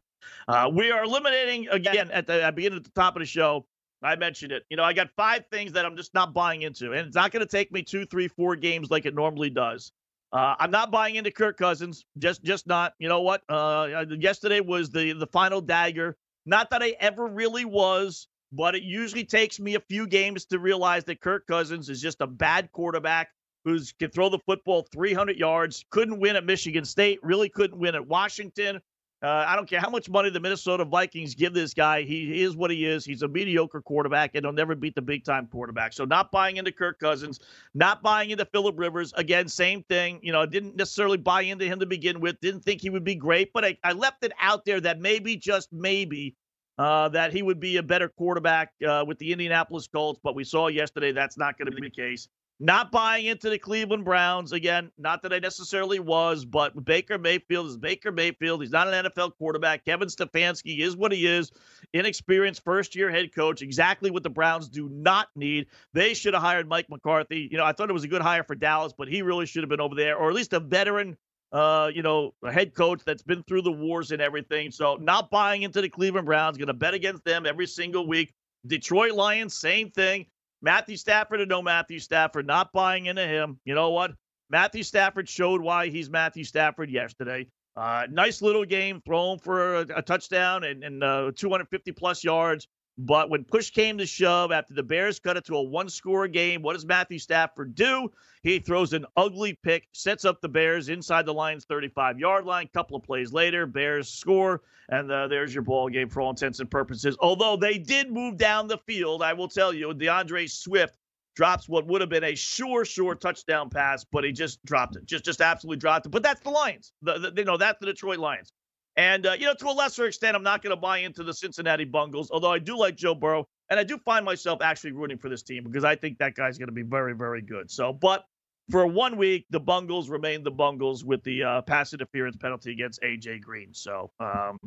Uh, 0.49 0.71
we 0.73 0.91
are 0.91 1.05
eliminating 1.05 1.69
again 1.69 2.11
at 2.11 2.27
the 2.27 2.43
at 2.43 2.55
beginning 2.55 2.79
at 2.79 2.85
the 2.85 2.91
top 2.91 3.17
of 3.17 3.21
the 3.21 3.27
show. 3.27 3.67
I 4.03 4.17
mentioned 4.17 4.53
it. 4.53 4.65
You 4.71 4.77
know, 4.77 4.85
I 4.85 4.93
got 4.93 5.11
five 5.17 5.45
things 5.51 5.73
that 5.73 5.85
I'm 5.85 5.97
just 5.97 6.15
not 6.15 6.33
buying 6.33 6.63
into, 6.63 6.93
and 6.93 7.07
it's 7.07 7.17
not 7.17 7.33
going 7.33 7.45
to 7.45 7.51
take 7.51 7.73
me 7.73 7.83
two, 7.83 8.07
three, 8.07 8.29
four 8.29 8.55
games 8.57 8.91
like 8.91 9.07
it 9.07 9.15
normally 9.15 9.51
does. 9.51 9.93
Uh, 10.33 10.55
I'm 10.59 10.71
not 10.71 10.91
buying 10.91 11.17
into 11.17 11.31
Kirk 11.31 11.57
Cousins. 11.57 12.05
Just, 12.19 12.45
just 12.45 12.67
not. 12.67 12.93
You 12.99 13.09
know 13.09 13.23
what? 13.23 13.43
Uh, 13.49 14.05
yesterday 14.19 14.61
was 14.61 14.91
the 14.91 15.13
the 15.13 15.27
final 15.27 15.61
dagger. 15.61 16.17
Not 16.47 16.71
that 16.71 16.83
I 16.83 16.97
ever 17.01 17.27
really 17.27 17.65
was, 17.65 18.29
but 18.53 18.75
it 18.75 18.83
usually 18.83 19.25
takes 19.25 19.61
me 19.61 19.75
a 19.75 19.81
few 19.81 20.07
games 20.07 20.45
to 20.47 20.59
realize 20.59 21.05
that 21.05 21.21
Kirk 21.21 21.47
Cousins 21.47 21.89
is 21.89 22.01
just 22.01 22.21
a 22.21 22.27
bad 22.27 22.73
quarterback 22.73 23.31
who 23.65 23.79
can 23.99 24.11
throw 24.11 24.29
the 24.29 24.39
football 24.39 24.87
300 24.93 25.37
yards. 25.37 25.85
Couldn't 25.91 26.21
win 26.21 26.37
at 26.37 26.45
Michigan 26.45 26.85
State. 26.85 27.19
Really 27.23 27.49
couldn't 27.49 27.79
win 27.79 27.95
at 27.95 28.07
Washington. 28.07 28.81
Uh, 29.21 29.45
I 29.49 29.57
don't 29.57 29.69
care 29.69 29.81
how 29.81 29.91
much 29.91 30.09
money 30.09 30.31
the 30.31 30.39
Minnesota 30.39 30.85
Vikings 30.85 31.35
give 31.35 31.53
this 31.53 31.75
guy. 31.75 32.03
He 32.03 32.41
is 32.41 32.55
what 32.55 32.71
he 32.71 32.87
is. 32.87 33.05
He's 33.05 33.23
a 33.23 33.29
mediocre 33.29 33.81
quarterback, 33.81 34.37
and 34.37 34.45
he'll 34.45 34.53
never 34.53 34.77
beat 34.77 34.95
the 34.95 35.03
big 35.03 35.25
time 35.25 35.49
quarterback. 35.49 35.93
So, 35.93 36.05
not 36.05 36.31
buying 36.31 36.57
into 36.57 36.71
Kirk 36.71 37.01
Cousins, 37.01 37.41
not 37.75 38.01
buying 38.01 38.31
into 38.31 38.45
Philip 38.45 38.79
Rivers. 38.79 39.13
Again, 39.17 39.49
same 39.49 39.83
thing. 39.83 40.21
You 40.23 40.31
know, 40.31 40.43
I 40.43 40.47
didn't 40.47 40.77
necessarily 40.77 41.17
buy 41.17 41.43
into 41.43 41.65
him 41.65 41.81
to 41.81 41.87
begin 41.87 42.21
with. 42.21 42.41
Didn't 42.41 42.61
think 42.61 42.81
he 42.81 42.91
would 42.91 43.03
be 43.03 43.17
great, 43.17 43.53
but 43.53 43.65
I, 43.65 43.77
I 43.83 43.93
left 43.93 44.23
it 44.23 44.33
out 44.41 44.65
there 44.65 44.81
that 44.83 45.01
maybe, 45.01 45.35
just 45.37 45.73
maybe, 45.73 46.37
uh, 46.79 47.09
that 47.09 47.33
he 47.33 47.43
would 47.43 47.61
be 47.61 47.77
a 47.77 47.83
better 47.83 48.09
quarterback 48.09 48.73
uh, 48.87 49.05
with 49.07 49.19
the 49.19 49.33
Indianapolis 49.33 49.89
Colts. 49.89 50.21
But 50.23 50.35
we 50.35 50.45
saw 50.45 50.69
yesterday 50.69 51.13
that's 51.13 51.37
not 51.37 51.59
going 51.59 51.71
to 51.71 51.77
be 51.77 51.83
the 51.83 51.91
case. 51.91 52.29
Not 52.61 52.91
buying 52.91 53.27
into 53.27 53.51
the 53.51 53.59
Cleveland 53.59 54.05
Browns. 54.05 54.51
Again, 54.53 54.91
not 54.99 55.23
that 55.23 55.33
I 55.33 55.39
necessarily 55.39 56.01
was, 56.01 56.45
but 56.45 56.85
Baker 56.85 57.17
Mayfield 57.17 57.69
is 57.69 57.77
Baker 57.77 58.11
Mayfield. 58.11 58.63
He's 58.63 58.73
not 58.73 58.93
an 58.93 59.05
NFL 59.05 59.37
quarterback. 59.39 59.85
Kevin 59.85 60.09
Stefanski 60.09 60.81
is 60.81 60.97
what 60.97 61.13
he 61.13 61.25
is. 61.25 61.53
Inexperienced 61.93 62.65
first 62.65 62.97
year 62.97 63.11
head 63.11 63.33
coach. 63.33 63.63
Exactly 63.63 64.11
what 64.11 64.25
the 64.25 64.31
Browns 64.31 64.69
do 64.69 64.89
not 64.89 65.29
need. 65.37 65.67
They 65.93 66.15
should 66.15 66.35
have 66.35 66.43
hired 66.43 66.69
Mike 66.69 66.91
McCarthy. 66.91 67.49
You 67.49 67.59
know, 67.59 67.65
I 67.65 67.71
thought 67.71 67.91
it 67.91 67.93
was 67.93 68.03
a 68.03 68.09
good 68.09 68.23
hire 68.23 68.43
for 68.43 68.57
Dallas, 68.57 68.93
but 68.97 69.07
he 69.07 69.23
really 69.23 69.47
should 69.47 69.63
have 69.63 69.71
been 69.71 69.81
over 69.81 69.95
there, 69.95 70.17
or 70.17 70.29
at 70.29 70.35
least 70.35 70.53
a 70.53 70.59
veteran 70.59 71.17
uh, 71.53 71.91
you 71.95 72.03
know, 72.03 72.33
a 72.45 72.53
head 72.53 72.75
coach 72.75 73.03
that's 73.05 73.23
been 73.23 73.43
through 73.45 73.63
the 73.63 73.73
wars 73.73 74.11
and 74.11 74.21
everything. 74.21 74.71
So 74.71 74.97
not 74.97 75.31
buying 75.31 75.63
into 75.63 75.81
the 75.81 75.89
Cleveland 75.89 76.27
Browns, 76.27 76.59
going 76.59 76.69
to 76.69 76.75
bet 76.75 76.95
against 76.95 77.25
them 77.25 77.47
every 77.47 77.67
single 77.67 78.07
week. 78.07 78.33
Detroit 78.67 79.13
Lions, 79.13 79.55
same 79.55 79.91
thing. 79.91 80.27
Matthew 80.61 80.97
Stafford 80.97 81.41
or 81.41 81.47
no 81.47 81.63
Matthew 81.63 82.01
Stafford, 82.01 82.47
not 82.47 82.73
buying 82.73 83.07
into 83.07 83.27
him. 83.27 83.59
You 83.65 83.75
know 83.75 83.91
what? 83.91 84.13
Matthew 84.51 84.83
Stafford 84.83 85.29
showed 85.29 85.61
why 85.61 85.89
he's 85.89 86.11
Matthew 86.11 86.45
Stafford 86.45 86.91
yesterday. 86.91 87.47
Uh, 87.77 88.07
nice 88.11 88.43
little 88.43 88.65
game, 88.65 89.01
thrown 89.07 89.39
for 89.39 89.77
a, 89.77 89.87
a 89.97 90.03
touchdown 90.03 90.65
and, 90.65 90.83
and 90.83 91.05
uh, 91.05 91.31
250 91.37 91.93
plus 91.93 92.25
yards. 92.25 92.67
But 93.01 93.31
when 93.31 93.45
push 93.45 93.71
came 93.71 93.97
to 93.99 94.07
shove, 94.07 94.51
after 94.51 94.75
the 94.75 94.83
Bears 94.83 95.21
cut 95.21 95.37
it 95.37 95.45
to 95.45 95.55
a 95.55 95.63
one 95.63 95.89
score 95.89 96.27
game, 96.27 96.63
what 96.63 96.73
does 96.73 96.85
Matthew 96.85 97.21
Stafford 97.21 97.77
do? 97.77 98.11
He 98.43 98.59
throws 98.59 98.93
an 98.93 99.07
ugly 99.17 99.57
pick, 99.63 99.89
sets 99.93 100.25
up 100.25 100.41
the 100.41 100.49
Bears 100.49 100.89
inside 100.89 101.25
the 101.25 101.33
Lions' 101.33 101.65
35 101.65 102.19
yard 102.19 102.45
line. 102.45 102.69
Couple 102.75 102.97
of 102.97 103.05
plays 103.05 103.33
later, 103.33 103.67
Bears 103.67 104.09
score, 104.09 104.63
and 104.89 105.11
uh, 105.13 105.29
there's 105.29 105.55
your 105.55 105.63
ball 105.63 105.89
game 105.89 106.09
for 106.09 106.21
all 106.23 106.31
intents 106.31 106.59
and 106.59 106.69
purposes. 106.69 107.17
Although 107.21 107.57
they 107.57 107.79
did 107.79 108.11
move 108.11 108.37
down 108.37 108.67
the 108.67 108.79
field, 108.79 109.23
I 109.23 109.33
will 109.33 109.49
tell 109.49 109.73
you, 109.73 109.95
DeAndre 109.95 110.51
Swift 110.51 110.99
drops 111.37 111.69
what 111.69 111.87
would 111.87 112.01
have 112.01 112.11
been 112.11 112.25
a 112.25 112.35
sure, 112.35 112.85
sure 112.85 113.15
touchdown 113.15 113.71
pass, 113.71 114.05
but 114.05 114.25
he 114.25 114.33
just 114.33 114.65
dropped 114.65 114.97
it. 114.97 115.07
Just, 115.07 115.25
just 115.25 115.41
absolutely 115.41 115.79
dropped 115.79 116.07
it. 116.07 116.09
But 116.09 116.25
that's 116.25 116.41
the 116.41 116.51
Lions. 116.51 116.93
The, 117.03 117.19
the, 117.19 117.33
you 117.37 117.45
know, 117.45 117.57
that's 117.57 117.79
the 117.79 117.87
Detroit 117.87 118.19
Lions. 118.19 118.53
And, 118.99 119.27
uh, 119.27 119.37
you 119.39 119.47
know, 119.47 119.55
to 119.55 119.69
a 119.69 119.71
lesser 119.71 120.07
extent, 120.07 120.35
I'm 120.35 120.43
not 120.43 120.61
going 120.61 120.75
to 120.75 120.81
buy 120.81 120.99
into 120.99 121.23
the 121.23 121.33
Cincinnati 121.33 121.85
Bungles, 121.85 122.33
although 122.33 122.51
I 122.53 122.59
do 122.59 122.77
like 122.77 122.97
Joe 122.97 123.15
Burrow. 123.15 123.47
And 123.71 123.79
I 123.79 123.85
do 123.85 123.97
find 123.99 124.25
myself 124.25 124.61
actually 124.61 124.93
rooting 124.93 125.19
for 125.19 125.29
this 125.29 125.45
team 125.45 125.63
because 125.63 125.85
I 125.85 125.95
think 125.95 126.19
that 126.19 126.35
guy's 126.35 126.59
going 126.59 126.69
to 126.69 126.75
be 126.75 126.83
very, 126.83 127.15
very 127.15 127.41
good. 127.41 127.71
So, 127.71 127.93
but 127.93 128.25
for 128.71 128.85
one 128.89 129.17
week, 129.17 129.47
the 129.51 129.61
Bungles 129.61 130.09
remain 130.09 130.43
the 130.43 130.51
Bungles 130.51 131.05
with 131.05 131.23
the 131.23 131.45
uh, 131.45 131.63
pass 131.63 131.93
interference 131.93 132.37
penalty 132.37 132.73
against 132.73 133.01
AJ 133.03 133.43
Green. 133.43 133.73
So, 133.73 134.11
um, 134.19 134.59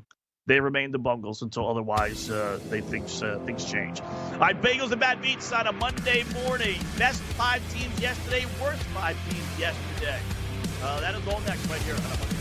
they 0.48 0.60
remain 0.60 0.92
the 0.92 1.00
Bungles 1.00 1.42
until 1.42 1.70
otherwise 1.70 2.30
uh, 2.30 2.60
they 2.70 2.82
things 2.82 3.22
uh, 3.22 3.40
things 3.46 3.64
change. 3.64 4.02
All 4.02 4.40
right, 4.40 4.60
Bagels 4.60 4.92
and 4.92 5.00
Bad 5.00 5.22
Beats 5.22 5.52
on 5.52 5.68
a 5.68 5.72
Monday 5.72 6.24
morning. 6.46 6.80
Best 6.98 7.22
five 7.22 7.62
teams 7.72 8.00
yesterday, 8.02 8.46
worst 8.62 8.82
five 8.86 9.16
teams 9.30 9.60
yesterday. 9.60 10.20
Uh, 10.82 11.00
that 11.00 11.14
is 11.14 11.28
all 11.28 11.40
next 11.42 11.70
right 11.70 11.82
here 11.82 12.41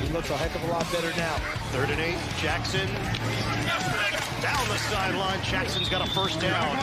He 0.00 0.12
looks 0.12 0.30
a 0.30 0.36
heck 0.36 0.54
of 0.54 0.62
a 0.68 0.72
lot 0.72 0.90
better 0.92 1.10
now. 1.16 1.36
Third 1.72 1.90
and 1.90 2.00
eight. 2.00 2.18
Jackson 2.40 2.86
down 4.42 4.68
the 4.68 4.78
sideline. 4.78 5.42
Jackson's 5.42 5.88
got 5.88 6.06
a 6.06 6.10
first 6.12 6.40
down. 6.40 6.76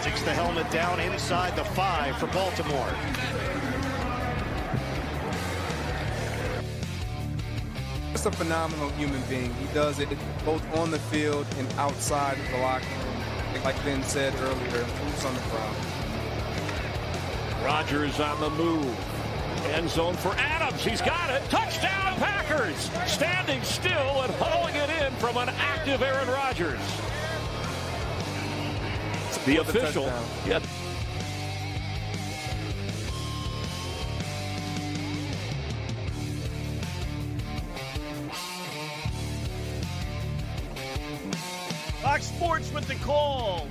Sticks 0.00 0.22
the 0.22 0.32
helmet 0.32 0.70
down 0.70 1.00
inside 1.00 1.54
the 1.56 1.64
five 1.64 2.16
for 2.18 2.26
Baltimore. 2.28 2.92
Just 8.12 8.26
a 8.26 8.32
phenomenal 8.32 8.88
human 8.90 9.22
being. 9.28 9.54
He 9.54 9.66
does 9.72 10.00
it 10.00 10.08
both 10.44 10.62
on 10.76 10.90
the 10.90 10.98
field 10.98 11.46
and 11.58 11.72
outside 11.74 12.36
the 12.50 12.58
locker 12.58 12.84
room. 12.84 13.62
Like 13.64 13.76
Ben 13.84 14.02
said 14.02 14.34
earlier, 14.40 14.84
boots 14.84 15.24
on 15.24 15.34
the 15.34 15.40
ground. 15.50 15.76
Rodgers 17.64 18.18
on 18.18 18.40
the 18.40 18.50
move. 18.50 19.07
End 19.66 19.88
zone 19.88 20.14
for 20.14 20.34
Adams. 20.36 20.84
He's 20.84 21.00
got 21.00 21.30
it. 21.30 21.42
Touchdown 21.50 22.16
Packers. 22.16 22.90
Standing 23.06 23.62
still 23.62 24.22
and 24.22 24.32
hauling 24.34 24.74
it 24.74 24.90
in 24.90 25.12
from 25.16 25.36
an 25.36 25.48
active 25.48 26.02
Aaron 26.02 26.28
Rodgers. 26.28 26.80
The 29.44 29.58
official. 29.58 30.12
Yeah. 30.46 30.60
Fox 42.02 42.26
Sports 42.26 42.72
with 42.72 42.86
the 42.88 42.94
call. 42.96 43.68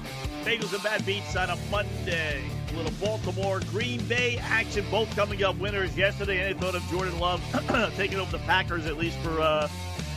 Bagels 0.47 0.73
and 0.73 0.81
Bad 0.81 1.05
Beats 1.05 1.36
on 1.36 1.49
a 1.49 1.57
Monday. 1.69 2.41
A 2.71 2.77
little 2.77 2.93
Baltimore 3.05 3.60
Green 3.69 4.01
Bay 4.05 4.38
action, 4.38 4.86
both 4.89 5.13
coming 5.13 5.43
up 5.43 5.57
winners 5.57 5.97
yesterday. 5.97 6.39
Any 6.39 6.53
thought 6.57 6.73
of 6.73 6.81
Jordan 6.83 7.19
Love 7.19 7.43
taking 7.97 8.17
over 8.17 8.31
the 8.31 8.41
Packers 8.45 8.86
at 8.86 8.95
least 8.95 9.17
for 9.17 9.41
uh, 9.41 9.67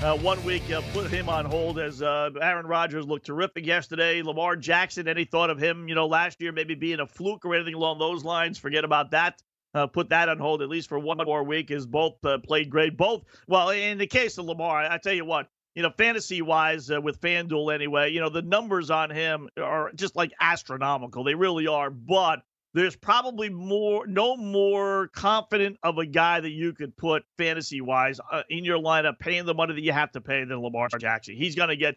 uh, 0.05 0.17
one 0.19 0.41
week? 0.45 0.71
Uh, 0.71 0.83
put 0.93 1.11
him 1.11 1.29
on 1.29 1.47
hold 1.47 1.81
as 1.81 2.01
uh, 2.01 2.31
Aaron 2.41 2.65
Rodgers 2.65 3.09
looked 3.09 3.27
terrific 3.27 3.67
yesterday. 3.67 4.23
Lamar 4.23 4.55
Jackson, 4.55 5.09
any 5.09 5.25
thought 5.25 5.51
of 5.51 5.59
him, 5.59 5.89
you 5.89 5.97
know, 5.97 6.07
last 6.07 6.41
year 6.41 6.53
maybe 6.53 6.77
being 6.77 7.01
a 7.01 7.07
fluke 7.07 7.45
or 7.45 7.57
anything 7.57 7.75
along 7.75 7.99
those 7.99 8.23
lines? 8.23 8.57
Forget 8.57 8.85
about 8.85 9.11
that. 9.11 9.43
Uh, 9.75 9.89
put 9.89 10.11
that 10.11 10.29
on 10.29 10.39
hold 10.39 10.63
at 10.63 10.69
least 10.69 10.89
for 10.89 11.01
one 11.01 11.19
more 11.27 11.43
week. 11.43 11.73
Is 11.73 11.87
both 11.87 12.25
uh, 12.25 12.39
played 12.39 12.71
great. 12.71 12.97
Both 12.97 13.25
well 13.49 13.71
in 13.71 13.99
the 13.99 14.07
case 14.07 14.39
of 14.39 14.45
Lamar, 14.45 14.77
I, 14.77 14.95
I 14.95 14.99
tell 14.99 15.13
you 15.13 15.25
what, 15.25 15.49
you 15.75 15.83
know, 15.83 15.91
fantasy 15.97 16.43
wise 16.43 16.91
uh, 16.91 17.01
with 17.01 17.21
FanDuel 17.21 17.75
anyway, 17.75 18.13
you 18.13 18.21
know, 18.21 18.29
the 18.29 18.43
numbers 18.43 18.91
on 18.91 19.11
him 19.11 19.49
are 19.61 19.93
just 19.95 20.17
like 20.17 20.33
astronomical. 20.41 21.25
They 21.25 21.35
really 21.35 21.67
are. 21.67 21.91
But 21.91 22.41
there's 22.75 22.97
probably 22.97 23.49
more, 23.49 24.07
no 24.07 24.37
more 24.37 25.09
confident 25.09 25.77
of 25.83 25.99
a 25.99 26.07
guy 26.07 26.41
that 26.41 26.51
you 26.51 26.73
could 26.73 26.97
put 26.97 27.25
fantasy 27.39 27.81
wise 27.81 28.21
uh, 28.31 28.43
in 28.49 28.65
your 28.65 28.79
lineup, 28.79 29.19
paying 29.19 29.45
the 29.45 29.55
money 29.55 29.75
that 29.75 29.83
you 29.83 29.93
have 29.93 30.13
to 30.13 30.21
pay 30.21 30.45
than 30.45 30.61
Lamar 30.61 30.89
Jackson. 30.99 31.35
He's 31.37 31.55
going 31.55 31.69
to 31.69 31.77
get 31.77 31.97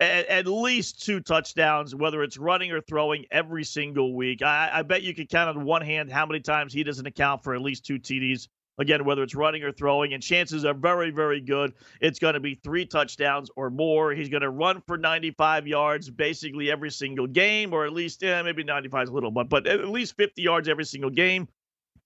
a- 0.00 0.32
at 0.32 0.46
least 0.46 1.04
two 1.04 1.20
touchdowns, 1.20 1.94
whether 1.94 2.22
it's 2.22 2.38
running 2.38 2.72
or 2.72 2.80
throwing 2.80 3.26
every 3.30 3.64
single 3.64 4.14
week. 4.14 4.42
I, 4.42 4.70
I 4.72 4.82
bet 4.82 5.02
you 5.02 5.14
could 5.14 5.28
count 5.28 5.56
on 5.56 5.64
one 5.64 5.82
hand 5.82 6.10
how 6.10 6.26
many 6.26 6.40
times 6.40 6.72
he 6.72 6.84
doesn't 6.84 7.06
account 7.06 7.42
for 7.42 7.54
at 7.54 7.60
least 7.60 7.84
two 7.84 7.98
TDs 7.98 8.48
Again, 8.78 9.04
whether 9.04 9.22
it's 9.22 9.34
running 9.34 9.62
or 9.62 9.72
throwing, 9.72 10.14
and 10.14 10.22
chances 10.22 10.64
are 10.64 10.74
very, 10.74 11.10
very 11.10 11.40
good 11.40 11.74
it's 12.00 12.18
going 12.18 12.34
to 12.34 12.40
be 12.40 12.54
three 12.56 12.86
touchdowns 12.86 13.50
or 13.56 13.70
more. 13.70 14.12
He's 14.12 14.28
going 14.28 14.42
to 14.42 14.50
run 14.50 14.82
for 14.86 14.96
95 14.96 15.66
yards 15.66 16.10
basically 16.10 16.70
every 16.70 16.90
single 16.90 17.26
game, 17.26 17.72
or 17.72 17.84
at 17.84 17.92
least, 17.92 18.22
yeah, 18.22 18.42
maybe 18.42 18.62
95 18.62 19.04
is 19.04 19.08
a 19.08 19.12
little, 19.12 19.30
but 19.30 19.48
but 19.48 19.66
at 19.66 19.88
least 19.88 20.16
50 20.16 20.42
yards 20.42 20.68
every 20.68 20.84
single 20.84 21.10
game. 21.10 21.48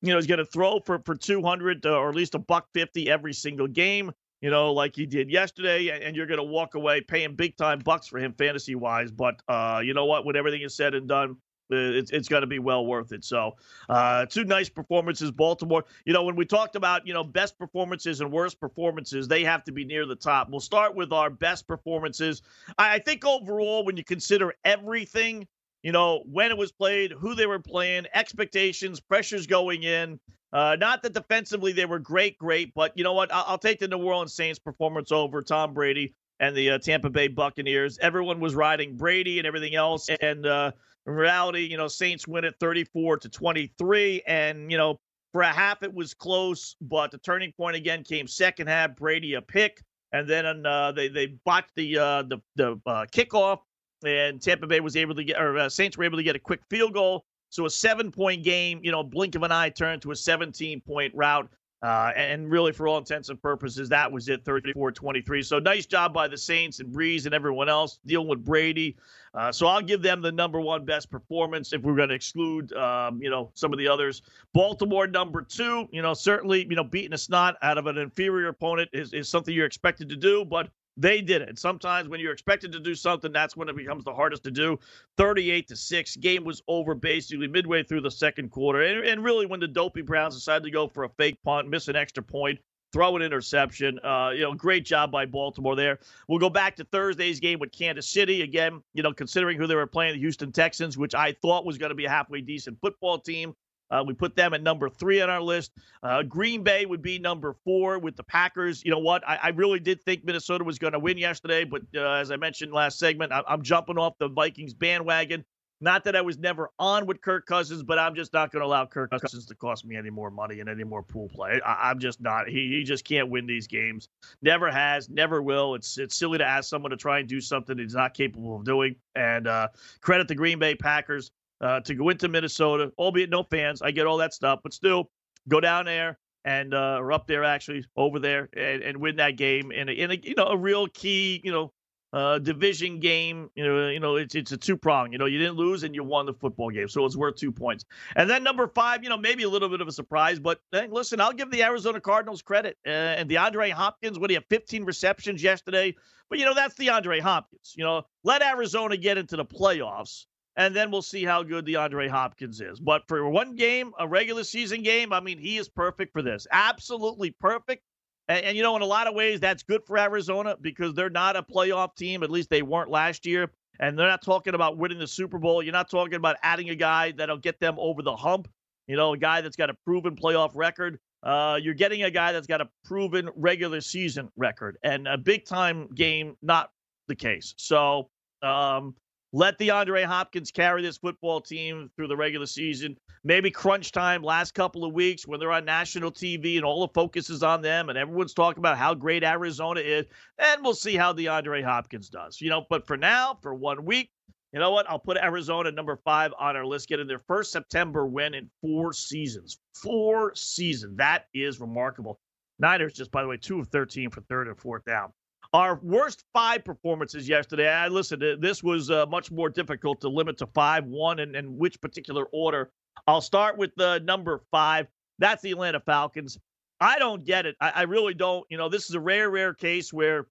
You 0.00 0.10
know, 0.10 0.16
he's 0.16 0.26
going 0.26 0.38
to 0.38 0.44
throw 0.44 0.80
for 0.80 1.00
for 1.04 1.16
200 1.16 1.84
or 1.86 2.08
at 2.08 2.14
least 2.14 2.34
a 2.34 2.38
buck 2.38 2.68
50 2.74 3.10
every 3.10 3.32
single 3.32 3.66
game. 3.66 4.12
You 4.40 4.50
know, 4.50 4.72
like 4.72 4.94
he 4.94 5.04
did 5.04 5.30
yesterday, 5.30 5.88
and 6.06 6.14
you're 6.14 6.26
going 6.26 6.38
to 6.38 6.44
walk 6.44 6.76
away 6.76 7.00
paying 7.00 7.34
big 7.34 7.56
time 7.56 7.80
bucks 7.80 8.06
for 8.06 8.18
him 8.18 8.34
fantasy 8.34 8.76
wise. 8.76 9.10
But 9.10 9.42
uh, 9.48 9.80
you 9.84 9.94
know 9.94 10.04
what? 10.04 10.24
When 10.24 10.36
everything 10.36 10.62
is 10.62 10.76
said 10.76 10.94
and 10.94 11.08
done, 11.08 11.38
it's, 11.70 12.10
it's 12.10 12.28
going 12.28 12.42
to 12.42 12.46
be 12.46 12.58
well 12.58 12.86
worth 12.86 13.12
it. 13.12 13.24
So, 13.24 13.56
uh, 13.88 14.26
two 14.26 14.44
nice 14.44 14.68
performances. 14.68 15.30
Baltimore, 15.30 15.84
you 16.04 16.12
know, 16.12 16.24
when 16.24 16.36
we 16.36 16.44
talked 16.44 16.76
about, 16.76 17.06
you 17.06 17.14
know, 17.14 17.24
best 17.24 17.58
performances 17.58 18.20
and 18.20 18.32
worst 18.32 18.60
performances, 18.60 19.28
they 19.28 19.44
have 19.44 19.64
to 19.64 19.72
be 19.72 19.84
near 19.84 20.06
the 20.06 20.16
top. 20.16 20.48
We'll 20.50 20.60
start 20.60 20.94
with 20.94 21.12
our 21.12 21.30
best 21.30 21.66
performances. 21.66 22.42
I, 22.78 22.94
I 22.94 22.98
think 22.98 23.24
overall, 23.24 23.84
when 23.84 23.96
you 23.96 24.04
consider 24.04 24.54
everything, 24.64 25.46
you 25.82 25.92
know, 25.92 26.22
when 26.26 26.50
it 26.50 26.56
was 26.56 26.72
played, 26.72 27.12
who 27.12 27.34
they 27.34 27.46
were 27.46 27.60
playing, 27.60 28.06
expectations, 28.14 29.00
pressures 29.00 29.46
going 29.46 29.82
in. 29.82 30.18
Uh, 30.50 30.76
not 30.80 31.02
that 31.02 31.12
defensively 31.12 31.72
they 31.72 31.84
were 31.84 31.98
great, 31.98 32.38
great, 32.38 32.72
but 32.74 32.92
you 32.96 33.04
know 33.04 33.12
what? 33.12 33.32
I'll, 33.32 33.44
I'll 33.46 33.58
take 33.58 33.78
the 33.78 33.86
New 33.86 33.98
Orleans 33.98 34.32
Saints 34.32 34.58
performance 34.58 35.12
over 35.12 35.42
Tom 35.42 35.74
Brady 35.74 36.14
and 36.40 36.56
the 36.56 36.70
uh, 36.70 36.78
Tampa 36.78 37.10
Bay 37.10 37.28
Buccaneers. 37.28 37.98
Everyone 38.00 38.40
was 38.40 38.54
riding 38.54 38.96
Brady 38.96 39.38
and 39.38 39.46
everything 39.46 39.74
else, 39.74 40.08
and 40.22 40.46
uh, 40.46 40.72
in 41.08 41.14
reality, 41.14 41.60
you 41.60 41.76
know, 41.76 41.88
Saints 41.88 42.28
win 42.28 42.44
it 42.44 42.54
34 42.60 43.16
to 43.18 43.28
23. 43.28 44.22
And, 44.26 44.70
you 44.70 44.76
know, 44.76 45.00
for 45.32 45.42
a 45.42 45.48
half 45.48 45.82
it 45.82 45.92
was 45.92 46.14
close, 46.14 46.76
but 46.80 47.10
the 47.10 47.18
turning 47.18 47.52
point 47.52 47.76
again 47.76 48.04
came 48.04 48.26
second 48.26 48.66
half. 48.66 48.96
Brady 48.96 49.34
a 49.34 49.42
pick, 49.42 49.82
and 50.12 50.28
then 50.28 50.64
uh, 50.64 50.92
they 50.92 51.08
they 51.08 51.26
botched 51.44 51.74
the 51.76 51.98
uh, 51.98 52.22
the 52.22 52.38
the 52.56 52.80
uh, 52.86 53.04
kickoff, 53.12 53.58
and 54.04 54.40
Tampa 54.40 54.66
Bay 54.66 54.80
was 54.80 54.96
able 54.96 55.14
to 55.14 55.24
get 55.24 55.40
or 55.40 55.58
uh, 55.58 55.68
Saints 55.68 55.98
were 55.98 56.04
able 56.04 56.16
to 56.16 56.22
get 56.22 56.36
a 56.36 56.38
quick 56.38 56.60
field 56.70 56.94
goal. 56.94 57.24
So 57.50 57.66
a 57.66 57.70
seven 57.70 58.10
point 58.10 58.42
game, 58.42 58.80
you 58.82 58.90
know, 58.90 59.02
blink 59.02 59.34
of 59.34 59.42
an 59.42 59.52
eye 59.52 59.70
turned 59.70 60.02
to 60.02 60.10
a 60.10 60.16
17 60.16 60.80
point 60.80 61.12
rout. 61.14 61.48
Uh, 61.80 62.10
and 62.16 62.50
really, 62.50 62.72
for 62.72 62.88
all 62.88 62.98
intents 62.98 63.28
and 63.28 63.40
purposes, 63.40 63.88
that 63.88 64.10
was 64.10 64.28
it 64.28 64.44
34 64.44 64.90
23. 64.90 65.42
So 65.42 65.58
nice 65.60 65.86
job 65.86 66.12
by 66.12 66.26
the 66.26 66.36
Saints 66.36 66.80
and 66.80 66.92
Brees 66.92 67.24
and 67.24 67.34
everyone 67.34 67.68
else 67.68 68.00
dealing 68.04 68.26
with 68.26 68.44
Brady. 68.44 68.96
Uh, 69.32 69.52
so 69.52 69.66
I'll 69.68 69.82
give 69.82 70.02
them 70.02 70.20
the 70.20 70.32
number 70.32 70.60
one 70.60 70.84
best 70.84 71.08
performance 71.08 71.72
if 71.72 71.82
we're 71.82 71.94
going 71.94 72.08
to 72.08 72.14
exclude, 72.14 72.72
um, 72.72 73.22
you 73.22 73.30
know, 73.30 73.50
some 73.54 73.72
of 73.72 73.78
the 73.78 73.86
others. 73.86 74.22
Baltimore 74.52 75.06
number 75.06 75.42
two, 75.42 75.88
you 75.92 76.02
know, 76.02 76.14
certainly, 76.14 76.66
you 76.68 76.74
know, 76.74 76.82
beating 76.82 77.12
a 77.12 77.18
snot 77.18 77.56
out 77.62 77.78
of 77.78 77.86
an 77.86 77.96
inferior 77.98 78.48
opponent 78.48 78.88
is, 78.92 79.12
is 79.12 79.28
something 79.28 79.54
you're 79.54 79.66
expected 79.66 80.08
to 80.08 80.16
do, 80.16 80.44
but 80.44 80.70
they 80.98 81.20
did 81.20 81.42
it. 81.42 81.58
Sometimes 81.58 82.08
when 82.08 82.18
you're 82.18 82.32
expected 82.32 82.72
to 82.72 82.80
do 82.80 82.94
something, 82.94 83.32
that's 83.32 83.56
when 83.56 83.68
it 83.68 83.76
becomes 83.76 84.04
the 84.04 84.12
hardest 84.12 84.42
to 84.44 84.50
do. 84.50 84.78
38 85.16 85.68
to 85.68 85.76
6. 85.76 86.16
Game 86.16 86.44
was 86.44 86.60
over 86.66 86.94
basically 86.94 87.46
midway 87.46 87.84
through 87.84 88.00
the 88.00 88.10
second 88.10 88.50
quarter. 88.50 88.82
And, 88.82 89.06
and 89.06 89.24
really, 89.24 89.46
when 89.46 89.60
the 89.60 89.68
dopey 89.68 90.02
Browns 90.02 90.34
decided 90.34 90.64
to 90.64 90.70
go 90.70 90.88
for 90.88 91.04
a 91.04 91.08
fake 91.10 91.38
punt, 91.44 91.68
miss 91.68 91.86
an 91.86 91.94
extra 91.94 92.22
point, 92.22 92.58
throw 92.92 93.14
an 93.14 93.22
interception. 93.22 94.00
Uh, 94.00 94.30
you 94.34 94.42
know, 94.42 94.54
great 94.54 94.84
job 94.84 95.12
by 95.12 95.24
Baltimore 95.24 95.76
there. 95.76 96.00
We'll 96.26 96.40
go 96.40 96.50
back 96.50 96.74
to 96.76 96.84
Thursday's 96.84 97.38
game 97.38 97.60
with 97.60 97.70
Kansas 97.70 98.08
City. 98.08 98.42
Again, 98.42 98.82
you 98.92 99.02
know, 99.04 99.12
considering 99.12 99.56
who 99.56 99.68
they 99.68 99.76
were 99.76 99.86
playing, 99.86 100.14
the 100.14 100.20
Houston 100.20 100.50
Texans, 100.50 100.98
which 100.98 101.14
I 101.14 101.32
thought 101.40 101.64
was 101.64 101.78
going 101.78 101.90
to 101.90 101.96
be 101.96 102.06
a 102.06 102.10
halfway 102.10 102.40
decent 102.40 102.78
football 102.80 103.18
team. 103.18 103.54
Uh, 103.90 104.04
we 104.06 104.14
put 104.14 104.36
them 104.36 104.54
at 104.54 104.62
number 104.62 104.88
three 104.88 105.20
on 105.20 105.30
our 105.30 105.40
list. 105.40 105.72
Uh, 106.02 106.22
Green 106.22 106.62
Bay 106.62 106.86
would 106.86 107.02
be 107.02 107.18
number 107.18 107.54
four 107.64 107.98
with 107.98 108.16
the 108.16 108.22
Packers. 108.22 108.84
You 108.84 108.90
know 108.90 108.98
what? 108.98 109.26
I, 109.26 109.38
I 109.44 109.48
really 109.50 109.80
did 109.80 110.02
think 110.02 110.24
Minnesota 110.24 110.64
was 110.64 110.78
going 110.78 110.92
to 110.92 110.98
win 110.98 111.18
yesterday, 111.18 111.64
but 111.64 111.82
uh, 111.94 112.12
as 112.12 112.30
I 112.30 112.36
mentioned 112.36 112.72
last 112.72 112.98
segment, 112.98 113.32
I, 113.32 113.42
I'm 113.48 113.62
jumping 113.62 113.98
off 113.98 114.18
the 114.18 114.28
Vikings 114.28 114.74
bandwagon. 114.74 115.44
Not 115.80 116.02
that 116.04 116.16
I 116.16 116.22
was 116.22 116.38
never 116.38 116.70
on 116.80 117.06
with 117.06 117.20
Kirk 117.20 117.46
Cousins, 117.46 117.84
but 117.84 118.00
I'm 118.00 118.16
just 118.16 118.32
not 118.32 118.50
going 118.50 118.62
to 118.62 118.66
allow 118.66 118.84
Kirk 118.84 119.12
Cousins 119.12 119.46
to 119.46 119.54
cost 119.54 119.84
me 119.84 119.94
any 119.94 120.10
more 120.10 120.28
money 120.28 120.58
and 120.58 120.68
any 120.68 120.82
more 120.82 121.04
pool 121.04 121.28
play. 121.28 121.60
I, 121.64 121.92
am 121.92 122.00
just 122.00 122.20
not. 122.20 122.48
He, 122.48 122.68
he 122.68 122.82
just 122.82 123.04
can't 123.04 123.30
win 123.30 123.46
these 123.46 123.68
games. 123.68 124.08
Never 124.42 124.72
has, 124.72 125.08
never 125.08 125.40
will. 125.40 125.76
It's 125.76 125.96
it's 125.96 126.16
silly 126.16 126.38
to 126.38 126.44
ask 126.44 126.68
someone 126.68 126.90
to 126.90 126.96
try 126.96 127.20
and 127.20 127.28
do 127.28 127.40
something 127.40 127.78
he's 127.78 127.94
not 127.94 128.12
capable 128.12 128.56
of 128.56 128.64
doing. 128.64 128.96
And 129.14 129.46
uh, 129.46 129.68
credit 130.00 130.26
the 130.26 130.34
Green 130.34 130.58
Bay 130.58 130.74
Packers 130.74 131.30
uh, 131.60 131.80
to 131.80 131.94
go 131.94 132.08
into 132.08 132.28
Minnesota, 132.28 132.92
albeit 132.98 133.30
no 133.30 133.42
fans. 133.42 133.82
I 133.82 133.90
get 133.90 134.06
all 134.06 134.18
that 134.18 134.34
stuff, 134.34 134.60
but 134.62 134.72
still 134.72 135.10
go 135.48 135.60
down 135.60 135.86
there 135.86 136.18
and 136.44 136.74
uh, 136.74 136.98
or 137.00 137.12
up 137.12 137.26
there 137.26 137.44
actually 137.44 137.84
over 137.96 138.18
there 138.18 138.48
and, 138.56 138.82
and 138.82 138.98
win 138.98 139.16
that 139.16 139.36
game 139.36 139.72
in 139.72 139.88
a, 139.88 139.92
in 139.92 140.10
a 140.10 140.14
you 140.14 140.34
know 140.36 140.46
a 140.46 140.56
real 140.56 140.86
key 140.88 141.40
you 141.44 141.52
know 141.52 141.72
uh, 142.12 142.38
division 142.38 143.00
game. 143.00 143.50
You 143.54 143.64
know 143.66 143.88
you 143.88 144.00
know 144.00 144.16
it's 144.16 144.34
it's 144.34 144.52
a 144.52 144.56
two 144.56 144.76
prong. 144.76 145.12
You 145.12 145.18
know 145.18 145.26
you 145.26 145.38
didn't 145.38 145.56
lose 145.56 145.82
and 145.82 145.94
you 145.94 146.04
won 146.04 146.26
the 146.26 146.32
football 146.32 146.70
game, 146.70 146.88
so 146.88 147.04
it's 147.04 147.16
worth 147.16 147.36
two 147.36 147.52
points. 147.52 147.84
And 148.16 148.30
then 148.30 148.42
number 148.42 148.68
five, 148.68 149.02
you 149.02 149.10
know 149.10 149.18
maybe 149.18 149.42
a 149.42 149.48
little 149.48 149.68
bit 149.68 149.80
of 149.80 149.88
a 149.88 149.92
surprise, 149.92 150.38
but 150.38 150.60
hey, 150.72 150.88
listen, 150.90 151.20
I'll 151.20 151.32
give 151.32 151.50
the 151.50 151.62
Arizona 151.62 152.00
Cardinals 152.00 152.42
credit 152.42 152.78
uh, 152.86 152.90
and 152.90 153.28
DeAndre 153.28 153.72
Hopkins. 153.72 154.18
What 154.18 154.30
he 154.30 154.34
had 154.34 154.44
15 154.48 154.84
receptions 154.84 155.42
yesterday, 155.42 155.94
but 156.30 156.38
you 156.38 156.44
know 156.44 156.54
that's 156.54 156.76
DeAndre 156.76 157.20
Hopkins. 157.20 157.74
You 157.76 157.84
know 157.84 158.06
let 158.22 158.42
Arizona 158.42 158.96
get 158.96 159.18
into 159.18 159.36
the 159.36 159.44
playoffs 159.44 160.24
and 160.58 160.74
then 160.74 160.90
we'll 160.90 161.02
see 161.02 161.24
how 161.24 161.44
good 161.44 161.64
DeAndre 161.64 162.10
Hopkins 162.10 162.60
is. 162.60 162.80
But 162.80 163.06
for 163.06 163.30
one 163.30 163.54
game, 163.54 163.92
a 163.96 164.08
regular 164.08 164.42
season 164.42 164.82
game, 164.82 165.12
I 165.12 165.20
mean, 165.20 165.38
he 165.38 165.56
is 165.56 165.68
perfect 165.68 166.12
for 166.12 166.20
this. 166.20 166.48
Absolutely 166.50 167.30
perfect. 167.30 167.84
And, 168.26 168.44
and, 168.44 168.56
you 168.56 168.64
know, 168.64 168.74
in 168.74 168.82
a 168.82 168.86
lot 168.86 169.06
of 169.06 169.14
ways, 169.14 169.38
that's 169.38 169.62
good 169.62 169.84
for 169.86 169.96
Arizona 169.96 170.56
because 170.60 170.94
they're 170.94 171.10
not 171.10 171.36
a 171.36 171.44
playoff 171.44 171.94
team. 171.94 172.24
At 172.24 172.30
least 172.30 172.50
they 172.50 172.62
weren't 172.62 172.90
last 172.90 173.24
year. 173.24 173.52
And 173.78 173.96
they're 173.96 174.08
not 174.08 174.20
talking 174.20 174.56
about 174.56 174.76
winning 174.76 174.98
the 174.98 175.06
Super 175.06 175.38
Bowl. 175.38 175.62
You're 175.62 175.72
not 175.72 175.88
talking 175.88 176.14
about 176.14 176.34
adding 176.42 176.70
a 176.70 176.74
guy 176.74 177.12
that'll 177.12 177.38
get 177.38 177.60
them 177.60 177.76
over 177.78 178.02
the 178.02 178.16
hump. 178.16 178.48
You 178.88 178.96
know, 178.96 179.12
a 179.12 179.16
guy 179.16 179.40
that's 179.42 179.54
got 179.54 179.70
a 179.70 179.74
proven 179.84 180.16
playoff 180.16 180.50
record. 180.56 180.98
Uh, 181.22 181.60
you're 181.62 181.74
getting 181.74 182.02
a 182.02 182.10
guy 182.10 182.32
that's 182.32 182.48
got 182.48 182.60
a 182.60 182.68
proven 182.84 183.30
regular 183.36 183.80
season 183.80 184.28
record 184.36 184.76
and 184.82 185.06
a 185.06 185.16
big 185.16 185.44
time 185.44 185.86
game, 185.94 186.36
not 186.42 186.70
the 187.06 187.14
case. 187.14 187.54
So, 187.58 188.10
um, 188.42 188.96
let 189.32 189.58
DeAndre 189.58 190.04
Hopkins 190.04 190.50
carry 190.50 190.82
this 190.82 190.96
football 190.96 191.40
team 191.40 191.90
through 191.96 192.08
the 192.08 192.16
regular 192.16 192.46
season. 192.46 192.96
Maybe 193.24 193.50
crunch 193.50 193.92
time, 193.92 194.22
last 194.22 194.54
couple 194.54 194.84
of 194.84 194.94
weeks 194.94 195.26
when 195.26 195.38
they're 195.38 195.52
on 195.52 195.64
national 195.64 196.12
TV 196.12 196.56
and 196.56 196.64
all 196.64 196.86
the 196.86 196.92
focus 196.94 197.28
is 197.28 197.42
on 197.42 197.60
them 197.60 197.90
and 197.90 197.98
everyone's 197.98 198.32
talking 198.32 198.60
about 198.60 198.78
how 198.78 198.94
great 198.94 199.24
Arizona 199.24 199.80
is. 199.80 200.06
And 200.38 200.62
we'll 200.62 200.74
see 200.74 200.96
how 200.96 201.12
DeAndre 201.12 201.62
Hopkins 201.62 202.08
does. 202.08 202.40
You 202.40 202.48
know, 202.48 202.64
but 202.70 202.86
for 202.86 202.96
now, 202.96 203.38
for 203.42 203.54
one 203.54 203.84
week, 203.84 204.10
you 204.52 204.60
know 204.60 204.70
what? 204.70 204.88
I'll 204.88 204.98
put 204.98 205.18
Arizona 205.18 205.70
number 205.70 205.96
five 206.04 206.32
on 206.38 206.56
our 206.56 206.64
list, 206.64 206.88
getting 206.88 207.06
their 207.06 207.18
first 207.18 207.52
September 207.52 208.06
win 208.06 208.32
in 208.32 208.48
four 208.62 208.94
seasons. 208.94 209.58
Four 209.74 210.34
seasons. 210.34 210.96
That 210.96 211.26
is 211.34 211.60
remarkable. 211.60 212.18
Niners, 212.58 212.94
just 212.94 213.10
by 213.10 213.22
the 213.22 213.28
way, 213.28 213.36
two 213.36 213.60
of 213.60 213.68
13 213.68 214.08
for 214.10 214.22
third 214.22 214.48
and 214.48 214.58
fourth 214.58 214.84
down. 214.86 215.12
Our 215.54 215.80
worst 215.82 216.24
five 216.34 216.64
performances 216.64 217.28
yesterday. 217.28 217.68
I 217.68 217.88
listened. 217.88 218.22
This 218.40 218.62
was 218.62 218.90
uh, 218.90 219.06
much 219.06 219.30
more 219.30 219.48
difficult 219.48 220.00
to 220.02 220.08
limit 220.08 220.36
to 220.38 220.46
five, 220.48 220.84
one, 220.84 221.20
and, 221.20 221.34
and 221.34 221.56
which 221.56 221.80
particular 221.80 222.26
order. 222.32 222.70
I'll 223.06 223.22
start 223.22 223.56
with 223.56 223.74
the 223.76 224.00
number 224.00 224.42
five. 224.50 224.88
That's 225.18 225.42
the 225.42 225.52
Atlanta 225.52 225.80
Falcons. 225.80 226.38
I 226.80 226.98
don't 226.98 227.24
get 227.24 227.46
it. 227.46 227.56
I, 227.60 227.72
I 227.76 227.82
really 227.82 228.12
don't. 228.12 228.44
You 228.50 228.58
know, 228.58 228.68
this 228.68 228.90
is 228.90 228.94
a 228.94 229.00
rare, 229.00 229.30
rare 229.30 229.54
case 229.54 229.90
where 229.92 230.26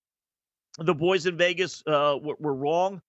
the 0.77 0.93
boys 0.93 1.25
in 1.25 1.36
Vegas 1.36 1.84
uh, 1.88 2.17
were, 2.21 2.53
wrong. 2.53 3.01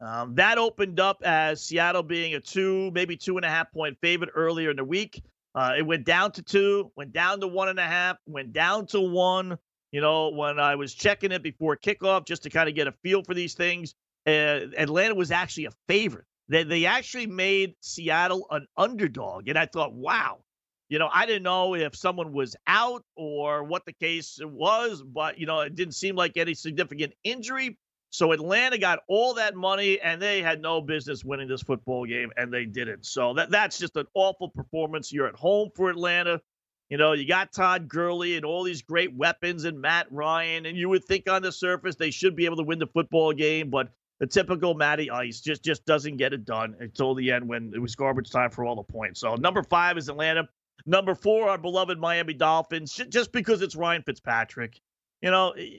Um, 0.00 0.34
that 0.36 0.58
opened 0.58 1.00
up 1.00 1.22
as 1.24 1.62
Seattle 1.62 2.02
being 2.02 2.34
a 2.34 2.40
two, 2.40 2.90
maybe 2.92 3.16
two 3.16 3.38
and 3.38 3.44
a 3.44 3.48
half 3.48 3.72
point 3.72 3.96
favorite 4.00 4.30
earlier 4.34 4.70
in 4.70 4.76
the 4.76 4.84
week. 4.84 5.22
Uh, 5.54 5.72
it 5.76 5.82
went 5.82 6.04
down 6.04 6.30
to 6.32 6.42
two, 6.42 6.92
went 6.96 7.12
down 7.12 7.40
to 7.40 7.48
one 7.48 7.68
and 7.68 7.78
a 7.78 7.86
half, 7.86 8.18
went 8.26 8.52
down 8.52 8.86
to 8.86 9.00
one. 9.00 9.58
You 9.92 10.00
know, 10.00 10.30
when 10.30 10.58
I 10.58 10.74
was 10.74 10.94
checking 10.94 11.32
it 11.32 11.42
before 11.42 11.76
kickoff 11.76 12.26
just 12.26 12.42
to 12.42 12.50
kind 12.50 12.68
of 12.68 12.74
get 12.74 12.86
a 12.86 12.92
feel 13.02 13.22
for 13.22 13.34
these 13.34 13.54
things, 13.54 13.94
uh, 14.26 14.66
Atlanta 14.76 15.14
was 15.14 15.30
actually 15.30 15.66
a 15.66 15.72
favorite. 15.88 16.24
They, 16.48 16.64
they 16.64 16.86
actually 16.86 17.26
made 17.26 17.74
Seattle 17.80 18.46
an 18.50 18.66
underdog. 18.76 19.48
And 19.48 19.58
I 19.58 19.66
thought, 19.66 19.92
wow, 19.92 20.40
you 20.88 20.98
know, 20.98 21.08
I 21.12 21.26
didn't 21.26 21.42
know 21.42 21.74
if 21.74 21.96
someone 21.96 22.32
was 22.32 22.56
out 22.66 23.04
or 23.16 23.64
what 23.64 23.84
the 23.86 23.92
case 23.92 24.38
was, 24.42 25.02
but, 25.02 25.38
you 25.38 25.46
know, 25.46 25.60
it 25.60 25.74
didn't 25.74 25.94
seem 25.94 26.14
like 26.16 26.36
any 26.36 26.54
significant 26.54 27.14
injury. 27.24 27.78
So 28.10 28.32
Atlanta 28.32 28.78
got 28.78 29.00
all 29.08 29.34
that 29.34 29.56
money 29.56 30.00
and 30.00 30.22
they 30.22 30.40
had 30.40 30.62
no 30.62 30.80
business 30.80 31.24
winning 31.24 31.48
this 31.48 31.62
football 31.62 32.06
game 32.06 32.30
and 32.36 32.52
they 32.52 32.64
didn't. 32.64 33.04
So 33.04 33.34
that 33.34 33.50
that's 33.50 33.78
just 33.78 33.96
an 33.96 34.06
awful 34.14 34.48
performance. 34.48 35.12
You're 35.12 35.26
at 35.26 35.34
home 35.34 35.70
for 35.74 35.90
Atlanta. 35.90 36.40
You 36.88 36.98
know, 36.98 37.12
you 37.12 37.26
got 37.26 37.52
Todd 37.52 37.88
Gurley 37.88 38.36
and 38.36 38.44
all 38.44 38.62
these 38.62 38.82
great 38.82 39.14
weapons 39.14 39.64
and 39.64 39.80
Matt 39.80 40.06
Ryan, 40.10 40.66
and 40.66 40.76
you 40.76 40.88
would 40.88 41.04
think 41.04 41.28
on 41.28 41.42
the 41.42 41.50
surface 41.50 41.96
they 41.96 42.10
should 42.10 42.36
be 42.36 42.44
able 42.44 42.56
to 42.56 42.62
win 42.62 42.78
the 42.78 42.86
football 42.86 43.32
game, 43.32 43.70
but 43.70 43.88
the 44.20 44.26
typical 44.26 44.74
Matty 44.74 45.10
Ice 45.10 45.40
just 45.40 45.64
just 45.64 45.84
doesn't 45.84 46.16
get 46.16 46.32
it 46.32 46.44
done 46.44 46.76
until 46.80 47.14
the 47.14 47.32
end 47.32 47.48
when 47.48 47.72
it 47.74 47.78
was 47.80 47.94
garbage 47.96 48.30
time 48.30 48.50
for 48.50 48.64
all 48.64 48.76
the 48.76 48.82
points. 48.82 49.20
So 49.20 49.34
number 49.34 49.62
five 49.62 49.98
is 49.98 50.08
Atlanta. 50.08 50.48
Number 50.86 51.14
four, 51.14 51.48
our 51.48 51.58
beloved 51.58 51.98
Miami 51.98 52.34
Dolphins, 52.34 52.92
just 53.08 53.32
because 53.32 53.62
it's 53.62 53.74
Ryan 53.74 54.02
Fitzpatrick. 54.02 54.80
You 55.22 55.30
know, 55.30 55.50
eh, 55.50 55.78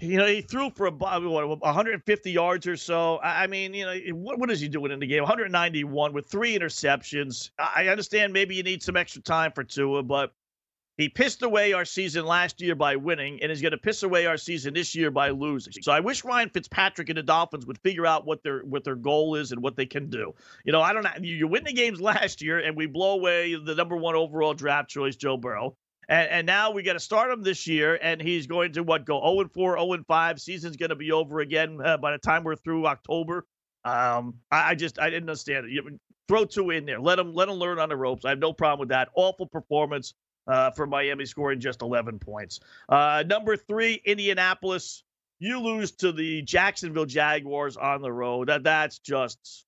you 0.00 0.16
know, 0.16 0.26
he 0.26 0.40
threw 0.40 0.70
for 0.70 0.86
a, 0.86 0.90
what, 0.90 1.60
150 1.60 2.30
yards 2.30 2.66
or 2.66 2.76
so. 2.76 3.20
I 3.20 3.46
mean, 3.46 3.74
you 3.74 3.84
know, 3.84 3.96
what, 4.14 4.38
what 4.38 4.50
is 4.50 4.60
he 4.60 4.68
doing 4.68 4.92
in 4.92 4.98
the 4.98 5.06
game? 5.06 5.22
191 5.22 6.12
with 6.12 6.26
three 6.26 6.58
interceptions. 6.58 7.50
I 7.58 7.88
understand 7.88 8.32
maybe 8.32 8.54
you 8.54 8.62
need 8.62 8.82
some 8.82 8.96
extra 8.96 9.22
time 9.22 9.52
for 9.52 9.62
Tua, 9.62 10.02
but 10.02 10.32
he 10.96 11.08
pissed 11.08 11.42
away 11.42 11.72
our 11.72 11.84
season 11.84 12.26
last 12.26 12.60
year 12.60 12.74
by 12.74 12.96
winning 12.96 13.42
and 13.42 13.50
is 13.50 13.62
going 13.62 13.72
to 13.72 13.78
piss 13.78 14.02
away 14.02 14.26
our 14.26 14.36
season 14.36 14.74
this 14.74 14.94
year 14.94 15.10
by 15.10 15.30
losing. 15.30 15.72
So 15.82 15.92
I 15.92 16.00
wish 16.00 16.24
Ryan 16.24 16.50
Fitzpatrick 16.50 17.08
and 17.08 17.16
the 17.16 17.22
Dolphins 17.22 17.66
would 17.66 17.78
figure 17.78 18.06
out 18.06 18.26
what 18.26 18.42
their 18.42 18.60
what 18.60 18.84
their 18.84 18.96
goal 18.96 19.34
is 19.34 19.52
and 19.52 19.62
what 19.62 19.76
they 19.76 19.86
can 19.86 20.10
do. 20.10 20.34
You 20.64 20.72
know, 20.72 20.82
I 20.82 20.92
don't 20.92 21.02
know. 21.02 21.10
You 21.20 21.48
win 21.48 21.64
the 21.64 21.72
games 21.72 22.00
last 22.02 22.42
year 22.42 22.58
and 22.58 22.76
we 22.76 22.86
blow 22.86 23.12
away 23.12 23.54
the 23.54 23.74
number 23.74 23.96
one 23.96 24.14
overall 24.14 24.52
draft 24.52 24.90
choice, 24.90 25.16
Joe 25.16 25.38
Burrow. 25.38 25.76
And, 26.10 26.28
and 26.28 26.46
now 26.46 26.72
we 26.72 26.82
got 26.82 26.94
to 26.94 27.00
start 27.00 27.30
him 27.30 27.42
this 27.42 27.66
year, 27.68 27.98
and 28.02 28.20
he's 28.20 28.48
going 28.48 28.72
to 28.72 28.82
what 28.82 29.06
go 29.06 29.20
0 29.20 29.40
and 29.40 29.52
4, 29.52 29.78
0 29.78 29.92
and 29.92 30.06
5. 30.06 30.40
Season's 30.40 30.76
going 30.76 30.90
to 30.90 30.96
be 30.96 31.12
over 31.12 31.40
again 31.40 31.78
uh, 31.82 31.96
by 31.96 32.10
the 32.12 32.18
time 32.18 32.42
we're 32.42 32.56
through 32.56 32.86
October. 32.86 33.46
Um, 33.84 34.34
I, 34.50 34.70
I, 34.70 34.74
just 34.74 34.98
I 34.98 35.08
didn't 35.08 35.30
understand 35.30 35.66
it. 35.66 35.72
You, 35.72 35.98
throw 36.28 36.44
two 36.44 36.70
in 36.70 36.84
there. 36.84 37.00
Let 37.00 37.18
him 37.18 37.32
let 37.32 37.48
him 37.48 37.54
learn 37.54 37.78
on 37.78 37.88
the 37.88 37.96
ropes. 37.96 38.24
I 38.24 38.30
have 38.30 38.38
no 38.38 38.52
problem 38.52 38.80
with 38.80 38.90
that. 38.90 39.08
Awful 39.14 39.46
performance 39.46 40.14
uh, 40.46 40.72
for 40.72 40.86
Miami, 40.86 41.26
scoring 41.26 41.60
just 41.60 41.80
11 41.80 42.18
points. 42.18 42.60
Uh, 42.88 43.24
number 43.26 43.56
three, 43.56 44.00
Indianapolis. 44.04 45.04
You 45.38 45.60
lose 45.60 45.92
to 45.92 46.12
the 46.12 46.42
Jacksonville 46.42 47.06
Jaguars 47.06 47.78
on 47.78 48.02
the 48.02 48.12
road. 48.12 48.48
That 48.48 48.64
that's 48.64 48.98
just 48.98 49.64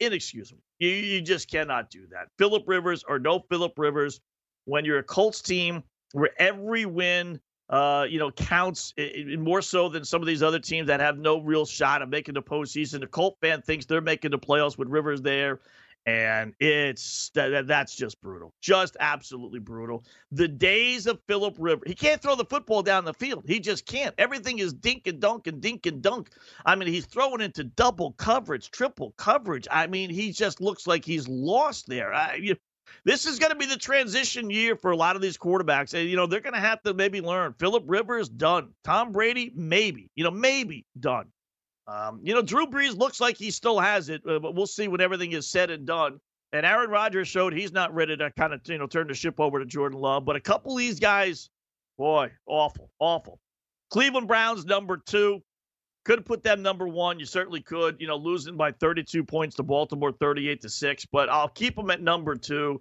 inexcusable. 0.00 0.62
You, 0.78 0.88
you 0.88 1.20
just 1.20 1.50
cannot 1.50 1.90
do 1.90 2.06
that. 2.12 2.28
Philip 2.38 2.64
Rivers 2.66 3.04
or 3.06 3.18
no 3.18 3.40
Philip 3.40 3.74
Rivers 3.76 4.20
when 4.64 4.84
you're 4.84 4.98
a 4.98 5.02
Colts 5.02 5.42
team 5.42 5.82
where 6.12 6.30
every 6.38 6.84
win 6.86 7.40
uh, 7.72 8.04
you 8.08 8.18
know, 8.18 8.30
counts 8.30 8.92
more 9.38 9.62
so 9.62 9.88
than 9.88 10.04
some 10.04 10.20
of 10.20 10.26
these 10.26 10.42
other 10.42 10.58
teams 10.58 10.86
that 10.88 11.00
have 11.00 11.18
no 11.18 11.40
real 11.40 11.64
shot 11.64 12.02
of 12.02 12.10
making 12.10 12.34
the 12.34 12.42
postseason. 12.42 13.00
The 13.00 13.06
Colt 13.06 13.38
fan 13.40 13.62
thinks 13.62 13.86
they're 13.86 14.02
making 14.02 14.32
the 14.32 14.38
playoffs 14.38 14.76
with 14.76 14.88
Rivers 14.88 15.22
there. 15.22 15.60
And 16.04 16.52
it's 16.58 17.30
that, 17.34 17.68
that's 17.68 17.94
just 17.94 18.20
brutal, 18.20 18.52
just 18.60 18.96
absolutely 18.98 19.60
brutal. 19.60 20.04
The 20.32 20.48
days 20.48 21.06
of 21.06 21.20
Philip 21.28 21.54
Rivers, 21.58 21.84
he 21.86 21.94
can't 21.94 22.20
throw 22.20 22.34
the 22.34 22.44
football 22.44 22.82
down 22.82 23.04
the 23.04 23.14
field. 23.14 23.44
He 23.46 23.60
just 23.60 23.86
can't. 23.86 24.12
Everything 24.18 24.58
is 24.58 24.72
dink 24.74 25.06
and 25.06 25.20
dunk 25.20 25.46
and 25.46 25.60
dink 25.60 25.86
and 25.86 26.02
dunk. 26.02 26.30
I 26.66 26.74
mean, 26.74 26.88
he's 26.88 27.06
throwing 27.06 27.40
into 27.40 27.62
double 27.62 28.12
coverage, 28.14 28.72
triple 28.72 29.14
coverage. 29.16 29.68
I 29.70 29.86
mean, 29.86 30.10
he 30.10 30.32
just 30.32 30.60
looks 30.60 30.88
like 30.88 31.04
he's 31.04 31.28
lost 31.28 31.86
there. 31.86 32.12
I, 32.12 32.34
you, 32.34 32.56
this 33.04 33.26
is 33.26 33.38
going 33.38 33.50
to 33.50 33.56
be 33.56 33.66
the 33.66 33.76
transition 33.76 34.50
year 34.50 34.76
for 34.76 34.90
a 34.90 34.96
lot 34.96 35.16
of 35.16 35.22
these 35.22 35.38
quarterbacks. 35.38 35.94
And, 35.94 36.08
you 36.08 36.16
know, 36.16 36.26
they're 36.26 36.40
going 36.40 36.54
to 36.54 36.60
have 36.60 36.82
to 36.82 36.94
maybe 36.94 37.20
learn. 37.20 37.54
Philip 37.58 37.84
Rivers, 37.86 38.28
done. 38.28 38.70
Tom 38.84 39.12
Brady, 39.12 39.52
maybe. 39.54 40.10
You 40.14 40.24
know, 40.24 40.30
maybe 40.30 40.86
done. 40.98 41.26
Um, 41.86 42.20
you 42.22 42.34
know, 42.34 42.42
Drew 42.42 42.66
Brees 42.66 42.96
looks 42.96 43.20
like 43.20 43.36
he 43.36 43.50
still 43.50 43.80
has 43.80 44.08
it, 44.08 44.22
uh, 44.26 44.38
but 44.38 44.54
we'll 44.54 44.66
see 44.66 44.88
when 44.88 45.00
everything 45.00 45.32
is 45.32 45.48
said 45.48 45.70
and 45.70 45.86
done. 45.86 46.20
And 46.52 46.66
Aaron 46.66 46.90
Rodgers 46.90 47.28
showed 47.28 47.54
he's 47.54 47.72
not 47.72 47.94
ready 47.94 48.16
to 48.16 48.30
kind 48.32 48.52
of, 48.52 48.60
you 48.66 48.78
know, 48.78 48.86
turn 48.86 49.08
the 49.08 49.14
ship 49.14 49.40
over 49.40 49.58
to 49.58 49.64
Jordan 49.64 49.98
Love. 49.98 50.24
But 50.24 50.36
a 50.36 50.40
couple 50.40 50.72
of 50.72 50.78
these 50.78 51.00
guys, 51.00 51.50
boy, 51.98 52.30
awful, 52.46 52.90
awful. 52.98 53.40
Cleveland 53.90 54.28
Browns, 54.28 54.64
number 54.64 54.98
two. 54.98 55.42
Could 56.04 56.18
have 56.18 56.24
put 56.24 56.42
them 56.42 56.62
number 56.62 56.88
one. 56.88 57.20
You 57.20 57.26
certainly 57.26 57.60
could. 57.60 58.00
You 58.00 58.08
know, 58.08 58.16
losing 58.16 58.56
by 58.56 58.72
32 58.72 59.24
points 59.24 59.56
to 59.56 59.62
Baltimore, 59.62 60.12
38 60.12 60.60
to 60.62 60.68
six. 60.68 61.06
But 61.06 61.28
I'll 61.28 61.48
keep 61.48 61.76
them 61.76 61.90
at 61.90 62.02
number 62.02 62.34
two, 62.34 62.80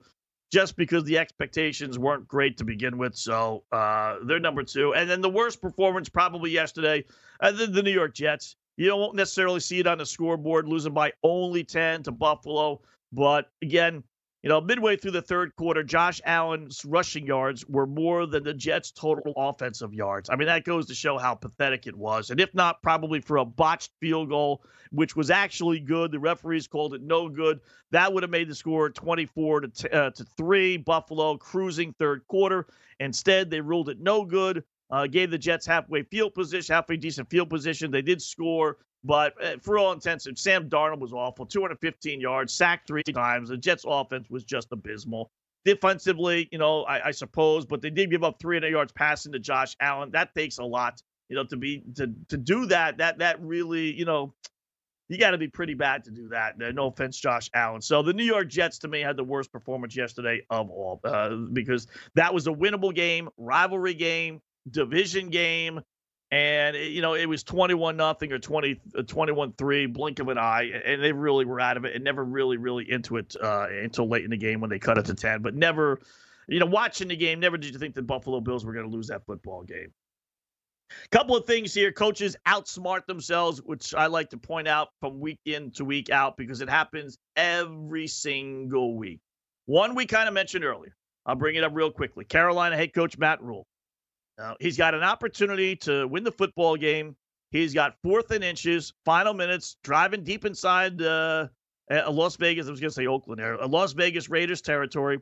just 0.52 0.76
because 0.76 1.04
the 1.04 1.18
expectations 1.18 2.00
weren't 2.00 2.28
great 2.28 2.58
to 2.58 2.64
begin 2.64 2.98
with. 2.98 3.16
So 3.16 3.64
uh, 3.72 4.18
they're 4.24 4.40
number 4.40 4.64
two. 4.64 4.94
And 4.96 5.10
then 5.10 5.22
the 5.22 5.30
worst 5.30 5.62
performance 5.62 6.10
probably 6.10 6.52
yesterday, 6.52 7.06
uh, 7.40 7.52
the, 7.52 7.68
the 7.68 7.84
New 7.84 7.92
York 7.92 8.16
Jets. 8.16 8.56
You 8.78 8.88
don't 8.88 9.16
necessarily 9.16 9.60
see 9.60 9.80
it 9.80 9.86
on 9.86 10.00
the 10.00 10.06
scoreboard, 10.06 10.68
losing 10.68 10.94
by 10.94 11.14
only 11.24 11.64
10 11.64 12.04
to 12.04 12.12
Buffalo. 12.12 12.82
But 13.12 13.52
again, 13.62 14.04
you 14.44 14.50
know, 14.50 14.60
midway 14.60 14.98
through 14.98 15.12
the 15.12 15.22
third 15.22 15.56
quarter, 15.56 15.84
Josh 15.84 16.20
Allen's 16.26 16.84
rushing 16.84 17.28
yards 17.28 17.64
were 17.68 17.86
more 17.86 18.26
than 18.26 18.44
the 18.44 18.54
Jets' 18.54 18.92
total 18.92 19.34
offensive 19.38 19.94
yards. 19.94 20.32
I 20.32 20.36
mean, 20.36 20.48
that 20.48 20.64
goes 20.64 20.88
to 20.88 20.96
show 20.96 21.20
how 21.20 21.36
pathetic 21.36 21.86
it 21.86 21.96
was. 21.96 22.32
And 22.32 22.40
if 22.40 22.54
not, 22.56 22.82
probably 22.82 23.22
for 23.22 23.38
a 23.38 23.46
botched 23.46 23.92
field 24.00 24.30
goal, 24.30 24.64
which 24.92 25.16
was 25.16 25.30
actually 25.30 25.80
good, 25.80 26.12
the 26.12 26.20
referees 26.20 26.66
called 26.66 26.96
it 26.96 27.04
no 27.04 27.30
good. 27.30 27.60
That 27.92 28.14
would 28.14 28.24
have 28.24 28.32
made 28.32 28.50
the 28.50 28.56
score 28.56 28.90
24 28.90 29.62
to, 29.62 29.68
t- 29.68 29.90
uh, 29.90 30.10
to 30.10 30.24
3, 30.24 30.78
Buffalo 30.78 31.38
cruising 31.38 31.94
third 31.94 32.28
quarter. 32.28 32.66
Instead, 33.00 33.52
they 33.52 33.62
ruled 33.62 33.90
it 33.90 34.00
no 34.00 34.26
good, 34.26 34.64
uh, 34.90 35.06
gave 35.06 35.30
the 35.30 35.38
Jets 35.38 35.68
halfway 35.68 36.02
field 36.02 36.34
position, 36.34 36.74
halfway 36.74 36.98
decent 36.98 37.30
field 37.30 37.50
position. 37.50 37.92
They 37.92 38.02
did 38.02 38.22
score, 38.22 38.78
but 39.04 39.34
uh, 39.44 39.58
for 39.62 39.78
all 39.78 39.92
intents, 39.92 40.28
and 40.28 40.38
Sam 40.38 40.70
Darnold 40.70 41.00
was 41.00 41.14
awful. 41.14 41.46
215 41.46 42.22
yards, 42.22 42.54
sacked 42.54 42.88
three 42.88 43.04
times. 43.04 43.50
The 43.50 43.58
Jets' 43.58 43.86
offense 43.88 44.30
was 44.30 44.44
just 44.44 44.72
abysmal. 44.72 45.32
Defensively, 45.66 46.50
you 46.52 46.58
know, 46.58 46.84
I, 46.84 47.08
I 47.08 47.12
suppose, 47.12 47.66
but 47.66 47.82
they 47.82 47.90
did 47.90 48.10
give 48.10 48.24
up 48.24 48.40
300 48.40 48.68
yards 48.70 48.92
passing 48.92 49.32
to 49.34 49.40
Josh 49.40 49.76
Allen. 49.80 50.12
That 50.12 50.34
takes 50.34 50.58
a 50.58 50.64
lot, 50.64 51.02
you 51.30 51.36
know, 51.36 51.44
to 51.46 51.58
be 51.58 51.84
to 51.96 52.12
to 52.30 52.38
do 52.38 52.66
that. 52.68 52.98
That 52.98 53.20
that 53.20 53.42
really, 53.42 53.94
you 53.94 54.06
know, 54.06 54.34
you 55.08 55.20
got 55.20 55.32
to 55.32 55.38
be 55.38 55.48
pretty 55.48 55.74
bad 55.74 56.06
to 56.06 56.12
do 56.12 56.30
that. 56.30 56.58
No 56.58 56.88
offense, 56.88 57.18
Josh 57.18 57.50
Allen. 57.54 57.82
So 57.82 58.02
the 58.02 58.14
New 58.14 58.24
York 58.24 58.48
Jets, 58.48 58.80
to 58.80 58.88
me, 58.88 59.02
had 59.02 59.18
the 59.18 59.24
worst 59.24 59.52
performance 59.52 59.96
yesterday 59.96 60.42
of 60.50 60.70
all 60.72 61.00
uh, 61.04 61.36
because 61.36 61.88
that 62.16 62.34
was 62.34 62.48
a 62.48 62.52
winnable 62.52 62.94
game, 62.94 63.30
rivalry 63.38 63.94
game, 63.94 64.42
division 64.70 65.30
game 65.30 65.82
and 66.32 66.78
you 66.78 67.02
know 67.02 67.14
it 67.14 67.26
was 67.26 67.44
21 67.44 67.98
nothing 67.98 68.32
or 68.32 68.40
20 68.40 68.80
uh, 68.98 69.02
21 69.04 69.54
3 69.54 69.86
blink 69.88 70.20
of 70.20 70.30
an 70.30 70.38
eye 70.38 70.64
and 70.86 71.04
they 71.04 71.12
really 71.12 71.46
were 71.46 71.60
out 71.60 71.78
of 71.78 71.86
it 71.86 71.94
and 71.94 72.04
never 72.04 72.24
really 72.24 72.58
really 72.58 72.90
into 72.90 73.18
it 73.18 73.36
uh, 73.42 73.68
until 73.70 74.08
late 74.08 74.24
in 74.24 74.32
the 74.32 74.38
game 74.38 74.62
when 74.62 74.70
they 74.70 74.80
cut 74.80 74.98
it 74.98 75.06
to 75.06 75.14
10 75.14 75.42
but 75.42 75.54
never 75.54 76.02
you 76.48 76.60
know 76.60 76.66
watching 76.66 77.10
the 77.10 77.16
game 77.16 77.40
never 77.40 77.58
did 77.58 77.74
you 77.74 77.80
think 77.80 77.94
the 77.94 78.02
buffalo 78.02 78.40
bills 78.40 78.66
were 78.66 78.74
going 78.74 78.90
to 78.90 78.92
lose 78.92 79.08
that 79.08 79.26
football 79.26 79.64
game. 79.64 79.92
Couple 81.10 81.38
of 81.38 81.46
things 81.46 81.74
here. 81.74 81.94
Coaches 81.94 82.36
outsmart 82.46 83.06
themselves 83.06 83.62
which 83.62 83.94
i 83.94 84.08
like 84.08 84.30
to 84.30 84.38
point 84.38 84.68
out 84.68 84.90
from 85.00 85.20
week 85.20 85.40
in 85.46 85.72
to 85.72 85.86
week 85.86 86.10
out 86.10 86.38
because 86.38 86.62
it 86.62 86.70
happens 86.70 87.18
every 87.36 88.08
single 88.08 88.98
week. 88.98 89.20
One 89.66 89.96
we 89.96 90.06
kind 90.06 90.28
of 90.28 90.34
mentioned 90.34 90.66
earlier. 90.66 90.96
I'll 91.26 91.36
bring 91.36 91.56
it 91.56 91.64
up 91.64 91.72
real 91.76 91.92
quickly. 91.92 92.26
Carolina 92.26 92.76
head 92.76 92.94
coach 92.94 93.18
matt 93.18 93.42
rhule 93.44 93.68
now, 94.38 94.56
he's 94.60 94.78
got 94.78 94.94
an 94.94 95.04
opportunity 95.04 95.76
to 95.78 96.08
win 96.08 96.24
the 96.24 96.32
football 96.32 96.76
game. 96.76 97.16
He's 97.52 97.74
got 97.74 97.96
fourth 98.02 98.32
and 98.32 98.44
inches, 98.44 98.94
final 99.06 99.34
minutes, 99.34 99.76
driving 99.84 100.24
deep 100.24 100.46
inside 100.46 101.02
uh, 101.02 101.48
Las 102.10 102.38
Vegas. 102.38 102.68
I 102.68 102.72
was 102.72 102.80
going 102.80 102.90
to 102.90 102.96
say 102.96 103.08
Oakland 103.08 103.40
there, 103.40 103.58
Las 103.58 103.94
Vegas 103.94 104.30
Raiders 104.30 104.62
territory. 104.62 105.20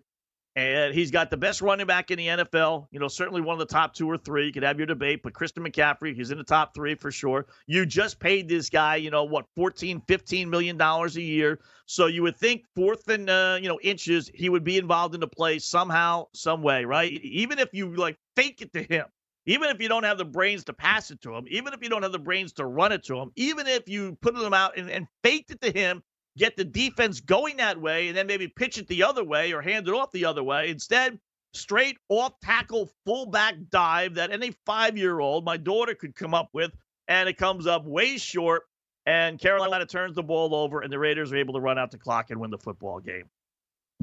And 0.55 0.93
he's 0.93 1.11
got 1.11 1.29
the 1.29 1.37
best 1.37 1.61
running 1.61 1.85
back 1.85 2.11
in 2.11 2.17
the 2.17 2.27
NFL. 2.27 2.87
You 2.91 2.99
know, 2.99 3.07
certainly 3.07 3.39
one 3.39 3.53
of 3.53 3.59
the 3.59 3.71
top 3.71 3.93
two 3.93 4.09
or 4.09 4.17
three. 4.17 4.47
You 4.47 4.51
could 4.51 4.63
have 4.63 4.77
your 4.77 4.87
debate, 4.87 5.21
but 5.23 5.33
Christian 5.33 5.63
McCaffrey, 5.63 6.15
he's 6.15 6.31
in 6.31 6.37
the 6.37 6.43
top 6.43 6.73
three 6.73 6.95
for 6.95 7.11
sure. 7.11 7.45
You 7.67 7.85
just 7.85 8.19
paid 8.19 8.49
this 8.49 8.69
guy, 8.69 8.95
you 8.95 9.11
know, 9.11 9.23
what, 9.23 9.45
14, 9.55 10.01
15 10.07 10.49
million 10.49 10.75
dollars 10.75 11.17
a 11.17 11.21
year. 11.21 11.59
So 11.85 12.07
you 12.07 12.23
would 12.23 12.35
think 12.35 12.63
fourth 12.75 13.07
and 13.09 13.29
uh, 13.29 13.59
you 13.61 13.67
know, 13.67 13.79
inches, 13.81 14.29
he 14.33 14.49
would 14.49 14.63
be 14.63 14.77
involved 14.77 15.13
in 15.13 15.21
the 15.21 15.27
play 15.27 15.59
somehow, 15.59 16.25
some 16.33 16.61
way, 16.61 16.83
right? 16.83 17.11
Even 17.11 17.59
if 17.59 17.69
you 17.71 17.95
like 17.95 18.17
fake 18.35 18.61
it 18.61 18.73
to 18.73 18.83
him, 18.83 19.05
even 19.45 19.69
if 19.69 19.81
you 19.81 19.87
don't 19.87 20.03
have 20.03 20.17
the 20.17 20.25
brains 20.25 20.63
to 20.65 20.73
pass 20.73 21.09
it 21.09 21.21
to 21.21 21.33
him, 21.33 21.45
even 21.49 21.73
if 21.73 21.81
you 21.81 21.89
don't 21.89 22.03
have 22.03 22.11
the 22.11 22.19
brains 22.19 22.53
to 22.53 22.65
run 22.65 22.91
it 22.91 23.03
to 23.05 23.17
him, 23.17 23.31
even 23.35 23.65
if 23.65 23.87
you 23.87 24.17
put 24.21 24.35
them 24.35 24.53
out 24.53 24.77
and, 24.77 24.89
and 24.89 25.07
faked 25.23 25.51
it 25.51 25.61
to 25.61 25.71
him 25.71 26.03
get 26.39 26.55
the 26.55 26.63
defense 26.63 27.19
going 27.19 27.57
that 27.57 27.79
way 27.79 28.07
and 28.07 28.17
then 28.17 28.25
maybe 28.25 28.47
pitch 28.47 28.77
it 28.77 28.87
the 28.87 29.03
other 29.03 29.23
way 29.23 29.51
or 29.51 29.61
hand 29.61 29.87
it 29.87 29.93
off 29.93 30.11
the 30.11 30.25
other 30.25 30.43
way. 30.43 30.69
Instead, 30.69 31.19
straight 31.53 31.97
off 32.07 32.33
tackle 32.41 32.89
fullback 33.05 33.55
dive 33.69 34.15
that 34.15 34.31
any 34.31 34.53
five 34.65 34.97
year 34.97 35.19
old, 35.19 35.43
my 35.43 35.57
daughter, 35.57 35.93
could 35.93 36.15
come 36.15 36.33
up 36.33 36.49
with, 36.53 36.71
and 37.07 37.27
it 37.27 37.37
comes 37.37 37.67
up 37.67 37.85
way 37.85 38.17
short. 38.17 38.63
And 39.05 39.39
Carolina 39.39 39.85
turns 39.85 40.15
the 40.15 40.23
ball 40.23 40.53
over, 40.55 40.81
and 40.81 40.91
the 40.91 40.99
Raiders 40.99 41.31
are 41.31 41.37
able 41.37 41.53
to 41.55 41.59
run 41.59 41.77
out 41.77 41.91
the 41.91 41.97
clock 41.97 42.29
and 42.29 42.39
win 42.39 42.51
the 42.51 42.57
football 42.57 42.99
game. 42.99 43.25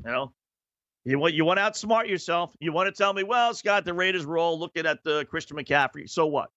You 0.04 0.10
know, 0.10 0.32
you 1.04 1.18
want 1.18 1.34
you 1.34 1.44
want 1.44 1.58
to 1.58 1.62
outsmart 1.62 2.08
yourself. 2.08 2.54
You 2.60 2.72
want 2.72 2.92
to 2.92 2.92
tell 2.92 3.12
me, 3.12 3.22
well, 3.22 3.54
Scott, 3.54 3.84
the 3.84 3.94
Raiders 3.94 4.26
were 4.26 4.36
all 4.36 4.58
looking 4.58 4.84
at 4.84 5.02
the 5.04 5.24
Christian 5.26 5.56
McCaffrey. 5.56 6.10
So 6.10 6.26
what? 6.26 6.50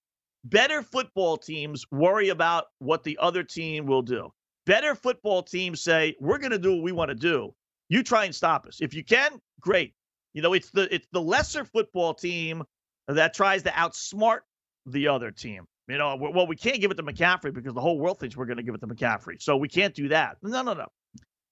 Better 0.46 0.82
football 0.82 1.38
teams 1.38 1.86
worry 1.92 2.30
about 2.30 2.68
what 2.80 3.04
the 3.04 3.18
other 3.22 3.44
team 3.44 3.86
will 3.86 4.02
do 4.02 4.32
better 4.70 4.94
football 4.94 5.42
teams 5.42 5.82
say, 5.82 6.16
we're 6.20 6.38
going 6.38 6.52
to 6.52 6.60
do 6.60 6.76
what 6.76 6.84
we 6.84 6.92
want 6.92 7.10
to 7.10 7.16
do. 7.16 7.52
You 7.90 8.04
try 8.04 8.26
and 8.26 8.36
stop 8.36 8.68
us. 8.68 8.82
If 8.82 8.94
you 8.94 9.04
can, 9.04 9.42
great. 9.60 9.96
You 10.34 10.44
know, 10.44 10.54
it's 10.54 10.70
the 10.70 10.94
it's 10.94 11.08
the 11.12 11.20
lesser 11.20 11.66
football 11.66 12.14
team 12.14 12.64
that 13.08 13.34
tries 13.34 13.64
to 13.64 13.72
outsmart 13.72 14.42
the 14.86 15.08
other 15.08 15.32
team. 15.32 15.66
You 15.88 15.98
know, 15.98 16.16
well, 16.16 16.46
we 16.46 16.56
can't 16.56 16.80
give 16.80 16.92
it 16.92 16.98
to 16.98 17.04
McCaffrey 17.04 17.52
because 17.52 17.74
the 17.74 17.82
whole 17.82 17.98
world 17.98 18.20
thinks 18.20 18.38
we're 18.38 18.46
going 18.46 18.58
to 18.58 18.64
give 18.64 18.76
it 18.76 18.82
to 18.82 18.88
McCaffrey. 18.88 19.42
So 19.42 19.58
we 19.58 19.68
can't 19.68 19.96
do 19.96 20.10
that. 20.10 20.38
No, 20.44 20.62
no, 20.62 20.76
no. 20.76 20.86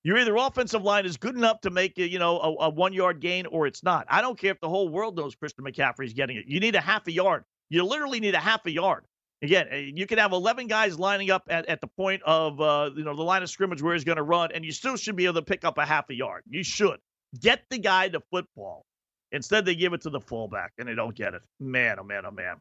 Your 0.04 0.20
either 0.20 0.36
offensive 0.36 0.84
line 0.84 1.08
is 1.08 1.18
good 1.18 1.36
enough 1.36 1.60
to 1.62 1.72
make 1.72 1.98
you 1.98 2.20
know 2.20 2.38
a, 2.38 2.66
a 2.66 2.70
one 2.70 2.94
yard 2.94 3.20
gain 3.20 3.48
or 3.48 3.66
it's 3.66 3.84
not. 3.84 4.06
I 4.08 4.22
don't 4.22 4.38
care 4.38 4.52
if 4.52 4.60
the 4.60 4.70
whole 4.70 4.90
world 4.90 5.18
knows 5.18 5.34
Christian 5.34 5.66
McCaffrey's 5.66 6.14
getting 6.14 6.38
it. 6.38 6.46
You 6.46 6.60
need 6.60 6.76
a 6.76 6.82
half 6.82 7.08
a 7.08 7.12
yard. 7.12 7.46
You 7.70 7.84
literally 7.84 8.20
need 8.20 8.36
a 8.36 8.40
half 8.40 8.64
a 8.68 8.72
yard. 8.72 9.06
Again, 9.42 9.68
eh, 9.70 9.92
you 9.94 10.08
can 10.08 10.18
have 10.18 10.32
11 10.32 10.68
guys 10.68 10.98
lining 10.98 11.30
up 11.30 11.44
at, 11.50 11.68
at 11.68 11.80
the 11.82 11.88
point 11.88 12.24
of 12.24 12.60
uh, 12.60 12.90
you 12.96 13.04
know 13.04 13.16
the 13.16 13.24
line 13.24 13.44
of 13.44 13.50
scrimmage 13.50 13.82
where 13.82 13.94
he's 13.94 14.04
going 14.04 14.18
to 14.18 14.24
run, 14.24 14.52
and 14.52 14.66
you 14.66 14.72
still 14.72 14.98
should 14.98 15.16
be 15.16 15.26
able 15.26 15.36
to 15.36 15.42
pick 15.44 15.64
up 15.64 15.78
a 15.78 15.86
half 15.86 16.10
a 16.10 16.16
yard. 16.16 16.44
You 16.50 16.64
should 16.64 16.98
get 17.40 17.62
the 17.70 17.78
guy 17.78 18.08
the 18.08 18.22
football. 18.32 18.86
Instead, 19.32 19.66
they 19.66 19.76
give 19.76 19.94
it 19.94 20.02
to 20.02 20.10
the 20.10 20.22
fullback, 20.22 20.72
and 20.78 20.88
they 20.88 20.96
don't 20.96 21.16
get 21.16 21.34
it. 21.34 21.42
Man, 21.60 21.98
oh 22.00 22.04
man, 22.04 22.26
oh 22.26 22.32
man. 22.32 22.56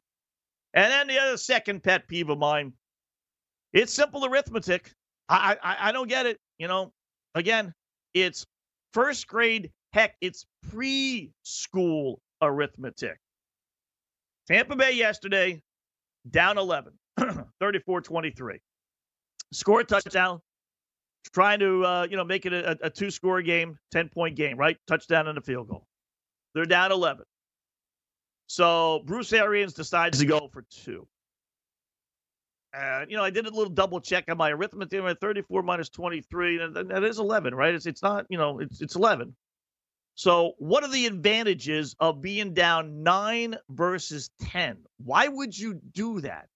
And 0.74 0.92
then 0.92 1.06
the 1.06 1.18
other 1.18 1.36
second 1.38 1.82
pet 1.82 2.06
peeve 2.08 2.28
of 2.28 2.38
mine, 2.38 2.74
it's 3.72 3.92
simple 3.92 4.26
arithmetic. 4.26 4.92
I 5.30 5.56
I, 5.62 5.88
I 5.88 5.92
don't 5.92 6.08
get 6.08 6.26
it. 6.26 6.38
You 6.58 6.68
know, 6.68 6.92
again, 7.34 7.72
it's 8.12 8.44
first 8.92 9.26
grade. 9.26 9.70
Heck, 9.94 10.14
it's 10.20 10.44
preschool 10.70 12.16
arithmetic. 12.42 13.18
Tampa 14.46 14.76
Bay 14.76 14.92
yesterday 14.92 15.62
down 16.30 16.58
11, 16.58 16.92
34 17.60 18.00
23. 18.00 18.60
Score 19.52 19.80
a 19.80 19.84
touchdown, 19.84 20.40
trying 21.32 21.60
to, 21.60 21.84
uh, 21.84 22.06
you 22.10 22.16
know, 22.16 22.24
make 22.24 22.46
it 22.46 22.52
a, 22.52 22.76
a 22.82 22.90
two 22.90 23.10
score 23.10 23.42
game, 23.42 23.78
10 23.92 24.08
point 24.08 24.36
game, 24.36 24.58
right? 24.58 24.76
Touchdown 24.86 25.28
and 25.28 25.38
a 25.38 25.40
field 25.40 25.68
goal. 25.68 25.86
They're 26.54 26.64
down 26.64 26.92
11. 26.92 27.24
So 28.48 29.02
Bruce 29.04 29.32
Arians 29.32 29.74
decides 29.74 30.18
to 30.18 30.26
go 30.26 30.48
for 30.52 30.64
two. 30.70 31.06
And, 32.72 33.10
you 33.10 33.16
know, 33.16 33.24
I 33.24 33.30
did 33.30 33.46
a 33.46 33.50
little 33.50 33.72
double 33.72 34.00
check 34.00 34.24
on 34.28 34.36
my 34.36 34.50
arithmetic. 34.50 35.18
34 35.20 35.62
minus 35.62 35.88
23, 35.88 36.62
and 36.62 36.76
that 36.76 37.04
is 37.04 37.18
11, 37.18 37.54
right? 37.54 37.74
It's, 37.74 37.86
it's 37.86 38.02
not, 38.02 38.26
you 38.28 38.36
know, 38.36 38.60
it's, 38.60 38.80
it's 38.82 38.96
11. 38.96 39.34
So, 40.16 40.54
what 40.58 40.82
are 40.82 40.90
the 40.90 41.06
advantages 41.06 41.94
of 42.00 42.20
being 42.20 42.54
down 42.54 43.02
nine 43.02 43.56
versus 43.68 44.30
10? 44.40 44.78
Why 44.98 45.28
would 45.28 45.56
you 45.56 45.74
do 45.74 46.20
that? 46.22 46.48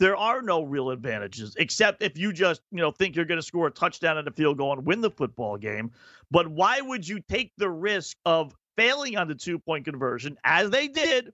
there 0.00 0.16
are 0.16 0.42
no 0.42 0.62
real 0.62 0.90
advantages 0.90 1.54
except 1.58 2.02
if 2.02 2.18
you 2.18 2.32
just, 2.32 2.60
you 2.70 2.78
know, 2.78 2.90
think 2.90 3.14
you're 3.14 3.24
going 3.24 3.40
to 3.40 3.46
score 3.46 3.68
a 3.68 3.70
touchdown 3.70 4.18
and 4.18 4.26
a 4.26 4.32
field 4.32 4.58
goal 4.58 4.72
and 4.72 4.84
win 4.84 5.00
the 5.00 5.10
football 5.10 5.56
game. 5.56 5.90
But 6.30 6.48
why 6.48 6.80
would 6.80 7.06
you 7.06 7.20
take 7.20 7.52
the 7.58 7.70
risk 7.70 8.16
of 8.24 8.54
failing 8.76 9.16
on 9.16 9.28
the 9.28 9.34
two 9.34 9.58
point 9.58 9.84
conversion 9.84 10.36
as 10.44 10.70
they 10.70 10.88
did 10.88 11.32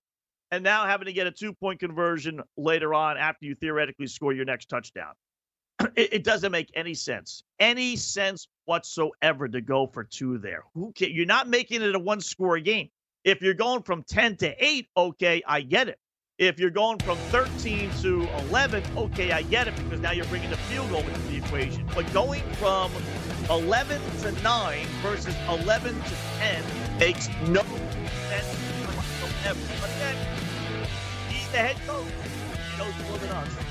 and 0.51 0.63
now 0.63 0.87
having 0.87 1.07
to 1.07 1.13
get 1.13 1.27
a 1.27 1.31
two 1.31 1.55
point 1.55 1.81
conversion 1.81 2.43
later 2.57 2.93
on 2.93 3.17
after 3.17 3.47
you 3.47 3.55
theoretically 3.55 4.07
score 4.07 4.33
your 4.33 4.45
next 4.45 4.67
touchdown? 4.67 5.15
It, 5.97 6.13
it, 6.13 6.25
doesn't 6.25 6.53
make 6.53 6.71
any 6.75 6.95
sense, 6.95 7.43
any 7.59 7.97
sense 7.97 8.49
whatsoever 8.65 9.49
to 9.49 9.61
go 9.61 9.87
for 9.87 10.05
two 10.05 10.39
there. 10.39 10.65
Who 10.75 10.93
can, 10.93 11.11
you're 11.13 11.27
not 11.27 11.49
making 11.49 11.83
it 11.83 11.95
a 11.95 11.99
one 11.99 12.21
score 12.21 12.59
game. 12.61 12.89
If 13.25 13.43
you're 13.43 13.55
going 13.55 13.83
from 13.83 14.03
10 14.05 14.37
to 14.39 14.65
8, 14.65 14.89
okay, 14.97 15.43
I 15.47 15.61
get 15.61 15.89
it. 15.89 15.99
If 16.39 16.59
you're 16.59 16.71
going 16.71 16.99
from 17.01 17.19
13 17.29 17.91
to 18.01 18.27
11, 18.49 18.83
okay, 18.97 19.31
I 19.33 19.43
get 19.43 19.69
it 19.69 19.77
because 19.77 20.01
now 20.01 20.13
you're 20.13 20.25
bringing 20.27 20.49
the 20.49 20.57
field 20.57 20.89
goal 20.89 21.01
into 21.01 21.21
the 21.29 21.37
equation. 21.37 21.87
But 21.95 22.11
going 22.15 22.43
from 22.55 22.91
11 23.51 24.01
to 24.23 24.33
9 24.43 24.87
versus 25.03 25.35
11 25.51 25.95
to 25.95 26.15
10 26.39 26.99
makes 26.99 27.29
no 27.49 27.61
sense 27.61 28.47
whatsoever. 28.97 29.61
But 29.83 29.91
then, 29.99 30.17
he's 31.29 31.49
the 31.51 31.59
head 31.59 31.77
coach. 31.87 32.07
He 32.71 32.79
knows 32.79 32.95
more 33.07 33.19
than 33.19 33.31
us. 33.31 33.71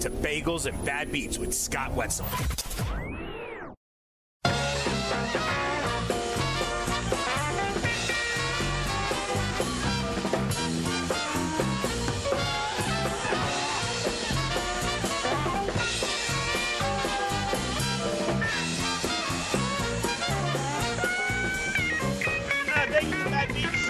to 0.00 0.10
Bagels 0.10 0.66
and 0.66 0.84
Bad 0.84 1.10
Beats 1.10 1.38
with 1.38 1.54
Scott 1.54 1.92
Wetzel. 1.92 2.26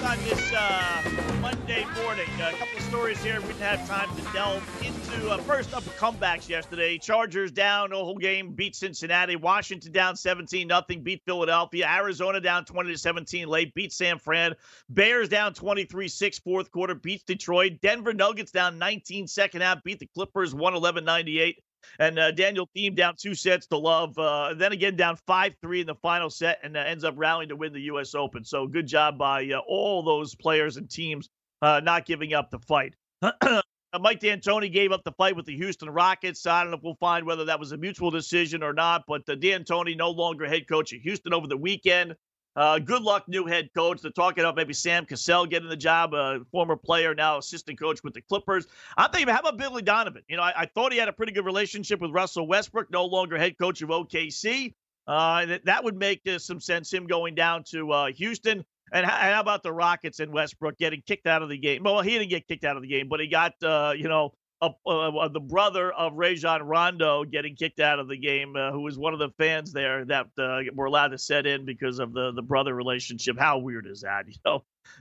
On 0.08 0.18
this 0.24 0.52
uh, 0.56 1.02
Monday 1.40 1.84
morning. 2.02 2.28
A 2.40 2.52
couple 2.52 2.78
of 2.78 2.82
stories 2.84 3.22
here. 3.22 3.40
We 3.40 3.48
didn't 3.48 3.60
have 3.60 3.88
time 3.88 4.08
to 4.16 4.22
delve 4.32 4.62
into. 4.84 5.30
Uh, 5.30 5.38
first 5.38 5.74
up, 5.74 5.82
comebacks 5.98 6.48
yesterday. 6.48 6.98
Chargers 6.98 7.50
down 7.50 7.90
the 7.90 7.96
whole 7.96 8.16
game, 8.16 8.52
beat 8.52 8.74
Cincinnati. 8.74 9.36
Washington 9.36 9.92
down 9.92 10.16
17 10.16 10.66
nothing, 10.66 11.02
beat 11.02 11.22
Philadelphia. 11.24 11.86
Arizona 11.86 12.40
down 12.40 12.64
20 12.64 12.92
to 12.92 12.98
17 12.98 13.48
late, 13.48 13.74
beat 13.74 13.92
San 13.92 14.18
Fran. 14.18 14.54
Bears 14.88 15.28
down 15.28 15.52
23 15.54 16.08
6 16.08 16.38
fourth 16.38 16.70
quarter, 16.70 16.94
beats 16.94 17.24
Detroit. 17.24 17.80
Denver 17.82 18.14
Nuggets 18.14 18.52
down 18.52 18.78
19 18.78 19.26
second 19.26 19.60
half, 19.60 19.82
beat 19.82 19.98
the 19.98 20.06
Clippers 20.06 20.54
111 20.54 21.04
98. 21.04 21.62
And 21.98 22.18
uh, 22.18 22.30
Daniel 22.32 22.68
Thiem 22.76 22.94
down 22.94 23.14
two 23.16 23.34
sets 23.34 23.66
to 23.68 23.78
love. 23.78 24.18
Uh, 24.18 24.54
then 24.54 24.72
again, 24.72 24.96
down 24.96 25.16
5 25.26 25.54
3 25.60 25.80
in 25.80 25.86
the 25.86 25.94
final 25.94 26.30
set 26.30 26.58
and 26.62 26.76
uh, 26.76 26.80
ends 26.80 27.04
up 27.04 27.14
rallying 27.16 27.48
to 27.48 27.56
win 27.56 27.72
the 27.72 27.82
U.S. 27.82 28.14
Open. 28.14 28.44
So 28.44 28.66
good 28.66 28.86
job 28.86 29.18
by 29.18 29.48
uh, 29.50 29.58
all 29.66 30.02
those 30.02 30.34
players 30.34 30.76
and 30.76 30.90
teams 30.90 31.28
uh, 31.62 31.80
not 31.82 32.06
giving 32.06 32.34
up 32.34 32.50
the 32.50 32.58
fight. 32.58 32.94
Mike 34.00 34.20
D'Antoni 34.20 34.70
gave 34.70 34.92
up 34.92 35.02
the 35.02 35.12
fight 35.12 35.34
with 35.34 35.46
the 35.46 35.56
Houston 35.56 35.88
Rockets. 35.88 36.46
I 36.46 36.62
don't 36.62 36.70
know 36.70 36.76
if 36.76 36.82
we'll 36.82 36.94
find 36.96 37.24
whether 37.24 37.46
that 37.46 37.58
was 37.58 37.72
a 37.72 37.76
mutual 37.76 38.10
decision 38.10 38.62
or 38.62 38.74
not, 38.74 39.04
but 39.08 39.22
uh, 39.28 39.34
D'Antoni 39.34 39.96
no 39.96 40.10
longer 40.10 40.46
head 40.46 40.68
coach 40.68 40.92
at 40.92 41.00
Houston 41.00 41.32
over 41.32 41.46
the 41.46 41.56
weekend. 41.56 42.14
Uh, 42.58 42.76
good 42.76 43.02
luck, 43.02 43.28
new 43.28 43.46
head 43.46 43.70
coach. 43.72 44.02
They're 44.02 44.10
talking 44.10 44.42
about 44.42 44.56
maybe 44.56 44.74
Sam 44.74 45.06
Cassell 45.06 45.46
getting 45.46 45.68
the 45.68 45.76
job, 45.76 46.12
a 46.12 46.40
former 46.50 46.74
player, 46.74 47.14
now 47.14 47.38
assistant 47.38 47.78
coach 47.78 48.02
with 48.02 48.14
the 48.14 48.20
Clippers. 48.20 48.66
I'm 48.96 49.12
thinking, 49.12 49.32
how 49.32 49.38
about 49.38 49.58
Billy 49.58 49.80
Donovan? 49.80 50.22
You 50.26 50.38
know, 50.38 50.42
I, 50.42 50.62
I 50.62 50.66
thought 50.66 50.92
he 50.92 50.98
had 50.98 51.06
a 51.06 51.12
pretty 51.12 51.30
good 51.30 51.44
relationship 51.44 52.00
with 52.00 52.10
Russell 52.10 52.48
Westbrook, 52.48 52.90
no 52.90 53.04
longer 53.04 53.38
head 53.38 53.56
coach 53.58 53.80
of 53.82 53.90
OKC. 53.90 54.74
Uh, 55.06 55.46
that, 55.46 55.66
that 55.66 55.84
would 55.84 55.96
make 55.96 56.20
uh, 56.26 56.36
some 56.40 56.58
sense, 56.58 56.92
him 56.92 57.06
going 57.06 57.36
down 57.36 57.62
to 57.70 57.92
uh, 57.92 58.06
Houston. 58.16 58.64
And 58.92 59.06
how, 59.06 59.34
how, 59.34 59.40
about 59.40 59.62
the 59.62 59.72
Rockets 59.72 60.18
and 60.18 60.32
Westbrook 60.32 60.78
getting 60.78 61.00
kicked 61.06 61.28
out 61.28 61.42
of 61.42 61.48
the 61.48 61.58
game? 61.58 61.84
Well, 61.84 62.02
he 62.02 62.18
didn't 62.18 62.30
get 62.30 62.48
kicked 62.48 62.64
out 62.64 62.74
of 62.74 62.82
the 62.82 62.88
game, 62.88 63.08
but 63.08 63.20
he 63.20 63.28
got, 63.28 63.52
uh, 63.62 63.92
you 63.96 64.08
know, 64.08 64.32
uh, 64.60 64.70
uh, 64.86 65.28
the 65.28 65.40
brother 65.40 65.92
of 65.92 66.14
Rajon 66.14 66.62
Rondo 66.62 67.24
getting 67.24 67.54
kicked 67.54 67.80
out 67.80 67.98
of 67.98 68.08
the 68.08 68.16
game, 68.16 68.56
uh, 68.56 68.72
who 68.72 68.80
was 68.80 68.98
one 68.98 69.12
of 69.12 69.18
the 69.18 69.30
fans 69.38 69.72
there 69.72 70.04
that 70.06 70.26
uh, 70.38 70.60
were 70.74 70.86
allowed 70.86 71.08
to 71.08 71.18
set 71.18 71.46
in 71.46 71.64
because 71.64 71.98
of 71.98 72.12
the 72.12 72.32
the 72.32 72.42
brother 72.42 72.74
relationship. 72.74 73.38
How 73.38 73.58
weird 73.58 73.86
is 73.86 74.02
that? 74.02 74.26
You 74.34 74.34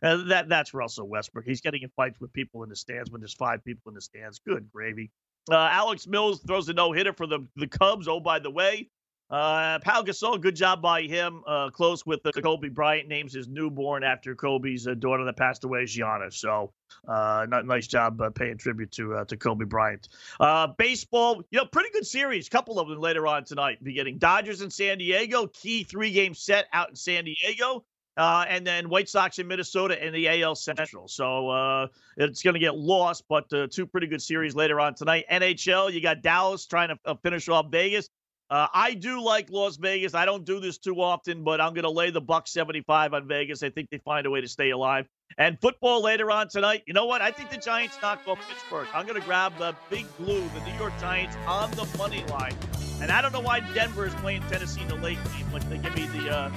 know, 0.03 0.23
that 0.25 0.49
that's 0.49 0.73
Russell 0.73 1.07
Westbrook. 1.07 1.45
He's 1.45 1.61
getting 1.61 1.81
in 1.81 1.89
fights 1.95 2.19
with 2.19 2.33
people 2.33 2.63
in 2.63 2.69
the 2.69 2.75
stands 2.75 3.09
when 3.09 3.21
there's 3.21 3.33
five 3.33 3.63
people 3.63 3.89
in 3.89 3.95
the 3.95 4.01
stands. 4.01 4.39
Good 4.39 4.69
gravy. 4.71 5.11
Uh, 5.49 5.69
Alex 5.71 6.05
Mills 6.07 6.41
throws 6.45 6.67
a 6.67 6.73
no 6.73 6.91
hitter 6.91 7.13
for 7.13 7.25
the 7.25 7.47
the 7.55 7.67
Cubs. 7.67 8.07
Oh, 8.07 8.19
by 8.19 8.39
the 8.39 8.51
way, 8.51 8.89
uh, 9.29 9.79
Pau 9.79 10.03
Gasol, 10.03 10.39
good 10.39 10.55
job 10.55 10.81
by 10.81 11.01
him. 11.01 11.43
Uh, 11.45 11.69
close 11.69 12.05
with 12.05 12.23
the 12.23 12.31
Kobe 12.31 12.69
Bryant 12.69 13.07
names 13.07 13.33
his 13.33 13.47
newborn 13.47 14.03
after 14.03 14.35
Kobe's 14.35 14.87
uh, 14.87 14.93
daughter 14.93 15.25
that 15.25 15.35
passed 15.35 15.63
away, 15.65 15.85
Gianna. 15.85 16.31
So, 16.31 16.71
uh, 17.07 17.45
nice 17.49 17.87
job 17.87 18.21
uh, 18.21 18.29
paying 18.29 18.57
tribute 18.57 18.91
to 18.93 19.15
uh, 19.15 19.25
to 19.25 19.35
Kobe 19.35 19.65
Bryant. 19.65 20.07
Uh, 20.39 20.67
baseball, 20.77 21.43
you 21.51 21.59
know, 21.59 21.65
pretty 21.65 21.89
good 21.91 22.05
series. 22.05 22.47
Couple 22.47 22.79
of 22.79 22.87
them 22.87 22.99
later 22.99 23.27
on 23.27 23.43
tonight. 23.43 23.83
Beginning 23.83 24.17
Dodgers 24.17 24.61
in 24.61 24.69
San 24.69 24.97
Diego, 24.97 25.47
key 25.47 25.83
three 25.83 26.11
game 26.11 26.33
set 26.33 26.67
out 26.71 26.89
in 26.89 26.95
San 26.95 27.25
Diego. 27.25 27.83
Uh, 28.17 28.45
and 28.49 28.65
then 28.65 28.89
White 28.89 29.07
Sox 29.07 29.37
in 29.37 29.47
Minnesota 29.47 30.03
in 30.03 30.11
the 30.11 30.41
AL 30.41 30.55
Central. 30.55 31.07
So 31.07 31.49
uh, 31.49 31.87
it's 32.17 32.41
going 32.41 32.55
to 32.55 32.59
get 32.59 32.75
lost, 32.75 33.25
but 33.29 33.51
uh, 33.53 33.67
two 33.69 33.85
pretty 33.85 34.07
good 34.07 34.23
series 34.23 34.55
later 34.55 34.79
on 34.79 34.95
tonight. 34.95 35.25
NHL, 35.31 35.93
you 35.93 36.01
got 36.01 36.23
Dallas 36.23 36.65
trying 36.65 36.89
to 36.89 36.97
uh, 37.05 37.13
finish 37.21 37.47
off 37.47 37.67
Vegas. 37.69 38.09
Uh, 38.49 38.67
I 38.73 38.93
do 38.93 39.21
like 39.21 39.49
Las 39.51 39.75
Vegas. 39.75 40.13
I 40.13 40.25
don't 40.25 40.45
do 40.45 40.61
this 40.61 40.77
too 40.77 41.01
often, 41.01 41.43
but 41.43 41.59
I'm 41.59 41.73
going 41.73 41.83
to 41.83 41.89
lay 41.89 42.11
the 42.11 42.21
buck 42.21 42.47
75 42.47 43.13
on 43.13 43.27
Vegas. 43.27 43.61
I 43.61 43.69
think 43.69 43.89
they 43.89 43.97
find 43.97 44.25
a 44.25 44.29
way 44.29 44.39
to 44.39 44.47
stay 44.47 44.69
alive. 44.69 45.05
And 45.37 45.59
football 45.59 46.01
later 46.01 46.31
on 46.31 46.47
tonight. 46.47 46.83
You 46.87 46.93
know 46.93 47.05
what? 47.05 47.21
I 47.21 47.31
think 47.31 47.49
the 47.49 47.57
Giants 47.57 47.97
knock 48.01 48.21
off 48.25 48.39
Pittsburgh. 48.47 48.87
I'm 48.93 49.05
going 49.05 49.19
to 49.19 49.25
grab 49.25 49.57
the 49.57 49.75
big 49.89 50.05
blue, 50.17 50.47
the 50.55 50.65
New 50.65 50.77
York 50.79 50.93
Giants 50.99 51.35
on 51.45 51.69
the 51.71 51.85
money 51.97 52.23
line. 52.29 52.55
And 53.01 53.11
I 53.11 53.21
don't 53.21 53.33
know 53.33 53.41
why 53.41 53.59
Denver 53.73 54.05
is 54.05 54.15
playing 54.15 54.43
Tennessee 54.43 54.81
in 54.81 54.87
the 54.87 54.95
late 54.95 55.19
game, 55.25 55.45
but 55.51 55.69
they 55.69 55.77
give 55.77 55.95
me 55.95 56.07
the 56.07 56.29
uh, 56.29 56.51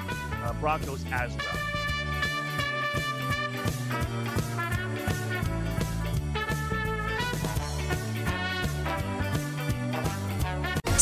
uh, 0.44 0.52
Broncos 0.54 1.04
as 1.12 1.36
well. 1.36 1.80